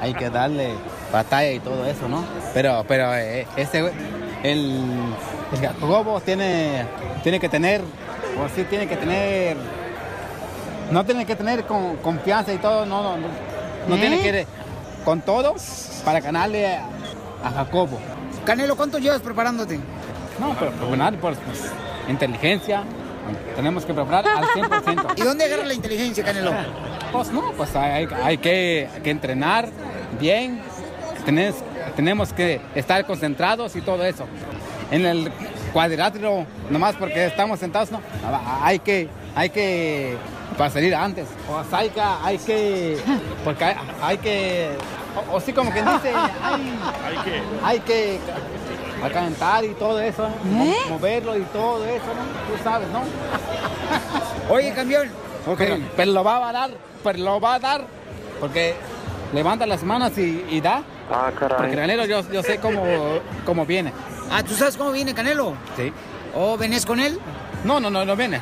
[0.00, 0.74] hay que darle
[1.12, 2.24] batalla y todo eso, ¿no?
[2.52, 3.88] Pero, pero eh, este,
[4.42, 4.80] el,
[5.52, 6.84] el Jacobo tiene,
[7.22, 9.56] tiene que tener, o sí tiene que tener,
[10.90, 13.28] no tiene que tener con, confianza y todo, no, no, no,
[13.86, 14.00] no ¿Eh?
[14.00, 14.46] tiene que,
[15.04, 15.54] con todo
[16.00, 16.84] para ganarle a,
[17.44, 17.98] a Jacobo.
[18.44, 19.78] Canelo, ¿cuánto llevas preparándote?
[20.38, 21.70] No, pero para ganar, pues, pues,
[22.08, 22.82] inteligencia,
[23.54, 25.12] tenemos que preparar al 100%.
[25.16, 26.52] ¿Y dónde agarra la inteligencia, Canelo?
[27.12, 29.68] Pues no, pues hay, hay que, que entrenar
[30.18, 30.62] bien,
[31.26, 31.62] tenés-
[31.96, 34.24] tenemos que estar concentrados y todo eso.
[34.90, 35.30] En el
[35.72, 38.00] cuadrilátero, nomás porque estamos sentados, no,
[38.62, 40.16] hay que, hay que,
[40.56, 42.96] para salir antes, o sea, hay que, hay que,
[43.44, 44.70] porque hay, hay que,
[45.30, 46.12] o, o sí como que dice,
[46.42, 47.42] hay, Hay que.
[47.64, 48.20] hay que
[49.02, 52.54] a calentar y todo eso, mo- moverlo y todo eso, ¿no?
[52.56, 53.00] Tú sabes, ¿no?
[54.54, 55.08] Oye, campeón.
[55.56, 56.70] Pero, pero lo va a dar,
[57.02, 57.86] pero lo va a dar,
[58.40, 58.74] porque
[59.32, 60.82] levanta las manos y, y da.
[61.10, 62.84] Ah, Porque Canelo yo, yo sé cómo,
[63.46, 63.92] cómo viene.
[64.30, 65.54] Ah, ¿tú sabes cómo viene Canelo?
[65.76, 65.92] Sí.
[66.34, 67.18] ¿O venés con él?
[67.64, 68.40] No, no, no, no viene.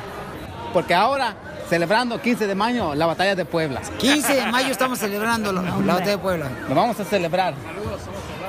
[0.73, 1.33] Porque ahora,
[1.69, 3.81] celebrando 15 de mayo, la batalla de Puebla.
[3.99, 6.49] 15 de mayo estamos celebrando la, la batalla de Puebla.
[6.67, 7.53] Lo vamos a celebrar.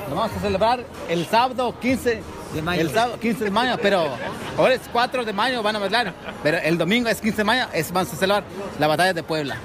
[0.09, 2.21] Lo vamos a celebrar el sábado 15
[2.53, 2.81] de mayo.
[2.81, 4.07] El sábado 15 de mayo, pero
[4.57, 6.13] ahora es 4 de mayo, van a bailar.
[6.41, 8.43] Pero el domingo es 15 de mayo, es, vamos a celebrar
[8.79, 9.55] la batalla de Puebla.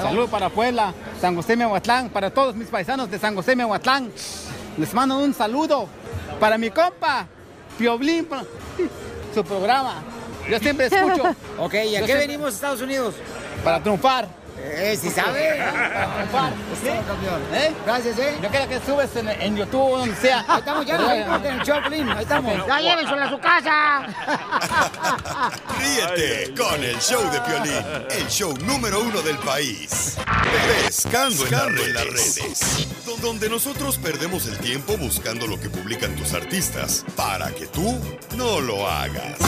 [0.00, 4.10] Saludos para Puebla, San José Mehuatlán, para todos mis paisanos de San José Mehuatlán.
[4.76, 5.86] Les mando un saludo
[6.40, 7.26] para mi compa,
[7.78, 8.26] Pioblín,
[9.34, 10.02] su programa.
[10.48, 11.34] Yo siempre escucho.
[11.58, 13.14] Ok, ¿y a Yo qué siempre- venimos a Estados Unidos?
[13.64, 14.28] Para triunfar.
[14.58, 15.58] Eh, si sabe.
[15.58, 16.52] Para triunfar.
[16.82, 17.42] Sí, campeón.
[17.54, 17.72] ¿Eh?
[17.86, 18.34] Gracias, ¿eh?
[18.42, 20.44] Yo quiero que subes en, en YouTube o donde sea.
[20.48, 20.96] Ahí estamos ya,
[21.36, 22.66] en el show, Pelín, Ahí estamos.
[22.66, 24.06] Ya llévenselo a su casa.
[25.78, 30.16] Ríete con el show de Piolín, el show número uno del país.
[30.84, 32.88] Pescando en las redes.
[33.22, 37.98] Donde nosotros perdemos el tiempo buscando lo que publican tus artistas para que tú
[38.36, 39.38] no lo hagas.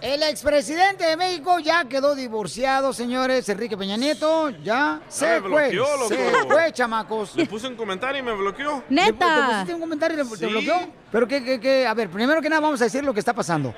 [0.00, 3.48] El expresidente de México ya quedó divorciado, señores.
[3.48, 5.50] Enrique Peña Nieto ya se me fue.
[5.70, 6.08] bloqueó, loco.
[6.08, 7.36] Se fue, chamacos.
[7.36, 8.82] Le puse un comentario y me bloqueó.
[8.88, 10.46] ¿Le- ¿Te pusiste un comentario y te Sí.
[10.46, 10.74] bloqueó?
[11.10, 13.32] Pero que, que, que- a ver, primero que nada vamos a decir lo que está
[13.32, 13.74] pasando.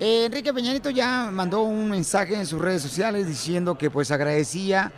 [0.00, 4.10] Eh, Enrique Peña Nieto ya mandó un mensaje en sus redes sociales diciendo que pues
[4.10, 4.92] agradecía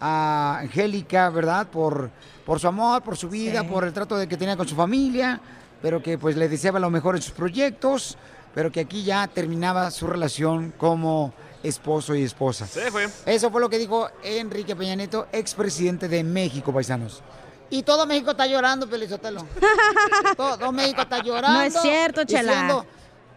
[0.00, 1.66] a Angélica, ¿verdad?
[1.68, 2.10] Por,
[2.46, 3.66] por su amor, por su vida, Sí.
[3.66, 5.40] por el trato de que tenía con su familia,
[5.82, 8.16] pero que pues le deseaba lo mejor en sus proyectos,
[8.54, 11.32] pero que aquí ya terminaba su relación como
[11.62, 12.66] esposo y esposa.
[12.66, 13.08] Se fue.
[13.26, 17.22] Eso fue lo que dijo Enrique Peña Nieto, expresidente de México, paisanos.
[17.70, 19.46] Y todo México está llorando, Pelizotelo.
[20.36, 21.60] todo México está llorando.
[21.60, 22.52] No es cierto, Chela.
[22.52, 22.86] diciendo,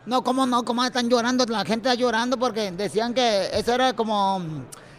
[0.05, 0.65] no, ¿cómo no?
[0.65, 1.45] ¿Cómo están llorando?
[1.45, 4.41] La gente está llorando porque decían que eso era como,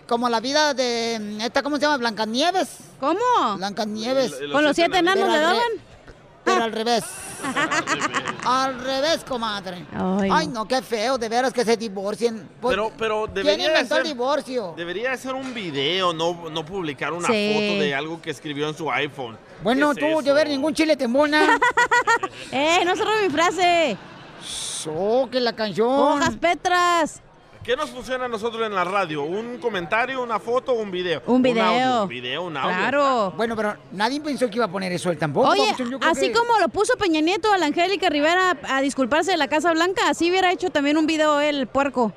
[0.06, 1.96] como la vida de esta, ¿cómo se llama?
[1.96, 2.68] Blancanieves.
[3.00, 3.56] ¿Cómo?
[3.56, 4.34] Blancanieves.
[4.52, 5.93] ¿Con los siete enanos le daban?
[6.44, 7.04] Pero al revés.
[8.44, 9.86] al revés, comadre.
[9.94, 10.66] Ay, Ay, no.
[10.66, 12.48] qué feo, de veras que se divorcien.
[12.60, 14.74] Pues, Pero, pero ¿Quién debería de inventó el divorcio?
[14.76, 17.52] debería de ser un video, no, no publicar una Sí.
[17.54, 19.36] foto de algo que escribió en su iPhone.
[19.62, 21.58] Bueno, ¿Qué tú, es de ver ningún chile te embona.
[22.52, 23.96] ¡Eh, no se robe mi frase!
[24.86, 25.88] ¡Oh, que la canción!
[25.88, 27.22] ¡Hojas Petras!
[27.64, 29.22] ¿Qué nos funciona a nosotros en la radio?
[29.22, 31.22] ¿Un comentario, una foto o un video?
[31.26, 31.64] Un video.
[31.64, 32.76] audio, un video, un audio.
[32.76, 33.32] Claro.
[33.38, 35.48] Bueno, pero nadie pensó que iba a poner eso él tampoco.
[35.48, 39.38] Oye, así que- como lo puso Peña Nieto a la Angélica Rivera a disculparse de
[39.38, 42.12] la Casa Blanca, así hubiera hecho también un video él, el puerco.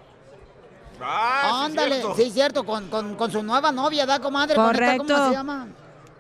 [0.99, 4.55] Ándale, sí, cierto, con, con, con su nueva novia, ¿da, comadre?
[4.55, 5.13] Con esta, Correcto.
[5.13, 5.67] ¿Cómo se llama?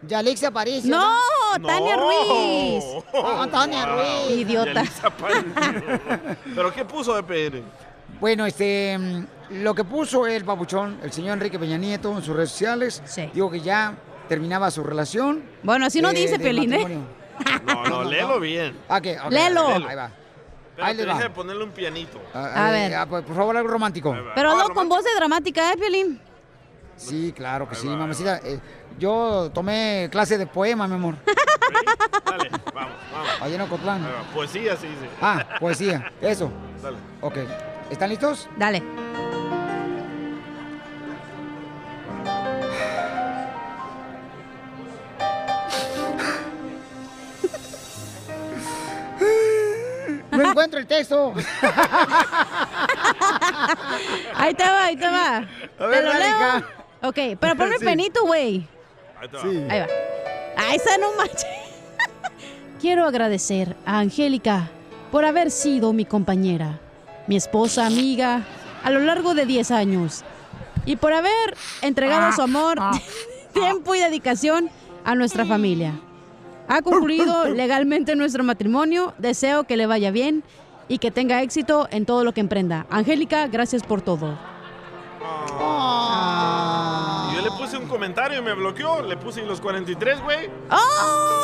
[0.03, 0.89] Yalixia Aparicio.
[0.95, 1.15] No,
[1.59, 1.67] ¿no?
[1.67, 2.83] Tania Ruiz.
[3.13, 4.37] Ah, Tania Ruiz.
[4.39, 4.83] Idiota.
[6.55, 7.86] ¿Pero qué puso de PR?
[8.19, 9.25] Bueno, este, mm,
[9.61, 13.01] lo que puso el papuchón, el señor Enrique Peña Nieto en sus redes sociales,
[13.33, 13.93] digo que ya
[14.27, 15.43] terminaba su relación.
[15.63, 16.99] Bueno, así no dice, de Piolín, ¿eh?
[17.65, 18.75] No, no, léelo bien.
[18.89, 19.67] Ok, ok, Léelo.
[19.67, 20.11] Ahí va.
[20.75, 22.19] Pero Ahí deja de ponerle un pianito.
[22.33, 22.93] A ver.
[22.95, 24.15] ah, pues, por favor, algo romántico.
[24.35, 26.19] Pero no con voz de dramática, ¿eh, Piolín?
[26.95, 28.37] Sí, claro que sí, mamacita.
[28.43, 28.59] Eh,
[28.97, 31.15] yo tomé clase de poema, mi amor.
[32.25, 33.29] Dale, vamos, vamos.
[33.41, 34.07] Allá en Ocotlán.
[34.33, 35.07] Poesía, sí, sí.
[35.21, 36.11] Ah, poesía.
[36.21, 36.51] Eso.
[36.81, 36.97] Dale.
[37.21, 37.37] Ok.
[37.89, 38.47] ¿Están listos?
[38.57, 38.83] Dale.
[50.31, 51.33] No encuentro el texto.
[54.35, 55.37] Ahí te va, ahí te va.
[55.37, 55.45] A
[55.77, 56.37] ¿Te ver, lo dale, leo?
[56.37, 56.63] hija.
[57.03, 57.85] Ok, pero ponme Sí.
[57.85, 58.67] penito, güey.
[59.19, 59.43] Ahí te va.
[59.73, 59.87] Ahí va.
[60.57, 61.45] Ahí está, no manches.
[62.81, 64.69] Quiero agradecer a Angélica
[65.11, 66.79] por haber sido mi compañera,
[67.27, 68.43] mi esposa, amiga,
[68.83, 70.23] a lo largo de 10 años.
[70.85, 72.79] Y por haber entregado su amor,
[73.53, 74.69] tiempo y dedicación
[75.03, 75.99] a nuestra familia.
[76.67, 79.13] Ha concluido legalmente nuestro matrimonio.
[79.17, 80.43] Deseo que le vaya bien
[80.87, 82.85] y que tenga éxito en todo lo que emprenda.
[82.89, 84.37] Angélica, gracias por todo.
[87.87, 89.01] Un comentario y me bloqueó.
[89.01, 90.49] Le puse los 43, güey.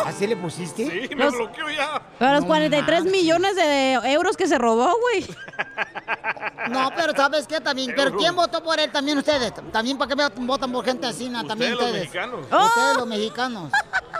[0.05, 1.07] ¿Así le pusiste?
[1.07, 2.01] Sí, me Los- bloqueó ya.
[2.19, 5.25] Pero los No 43 millones de euros que se robó, güey.
[6.69, 7.61] No, pero ¿sabes qué?
[7.61, 7.93] También.
[7.95, 8.91] ¿Pero quién votó por él?
[8.91, 9.53] También ustedes.
[9.71, 11.45] También para qué votan por gente así, na?
[11.45, 12.33] también Ustedes, los ustedes.
[12.41, 12.65] mexicanos.
[12.67, 13.71] Ustedes los mexicanos.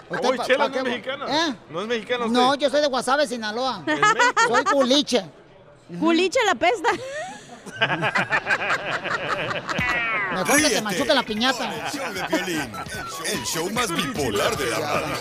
[0.10, 1.26] Usted Oye, Chela pa' no es mexicana.
[1.50, 1.56] ¿Eh?
[1.70, 2.40] No es mexicana usted.
[2.40, 3.84] No, yo soy de Guasave, Sinaloa.
[4.48, 5.26] Soy culiche.
[6.00, 6.90] Culiche la pesta.
[10.34, 11.74] Mejor que te machuque la piñata.
[11.74, 12.72] El show de Piolín,
[13.26, 15.16] el show más bipolar de la radio.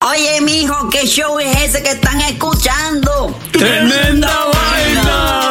[0.00, 3.38] Oye, mijo, ¿qué show es ese que están escuchando?
[3.52, 5.50] ¡Tremenda vaina!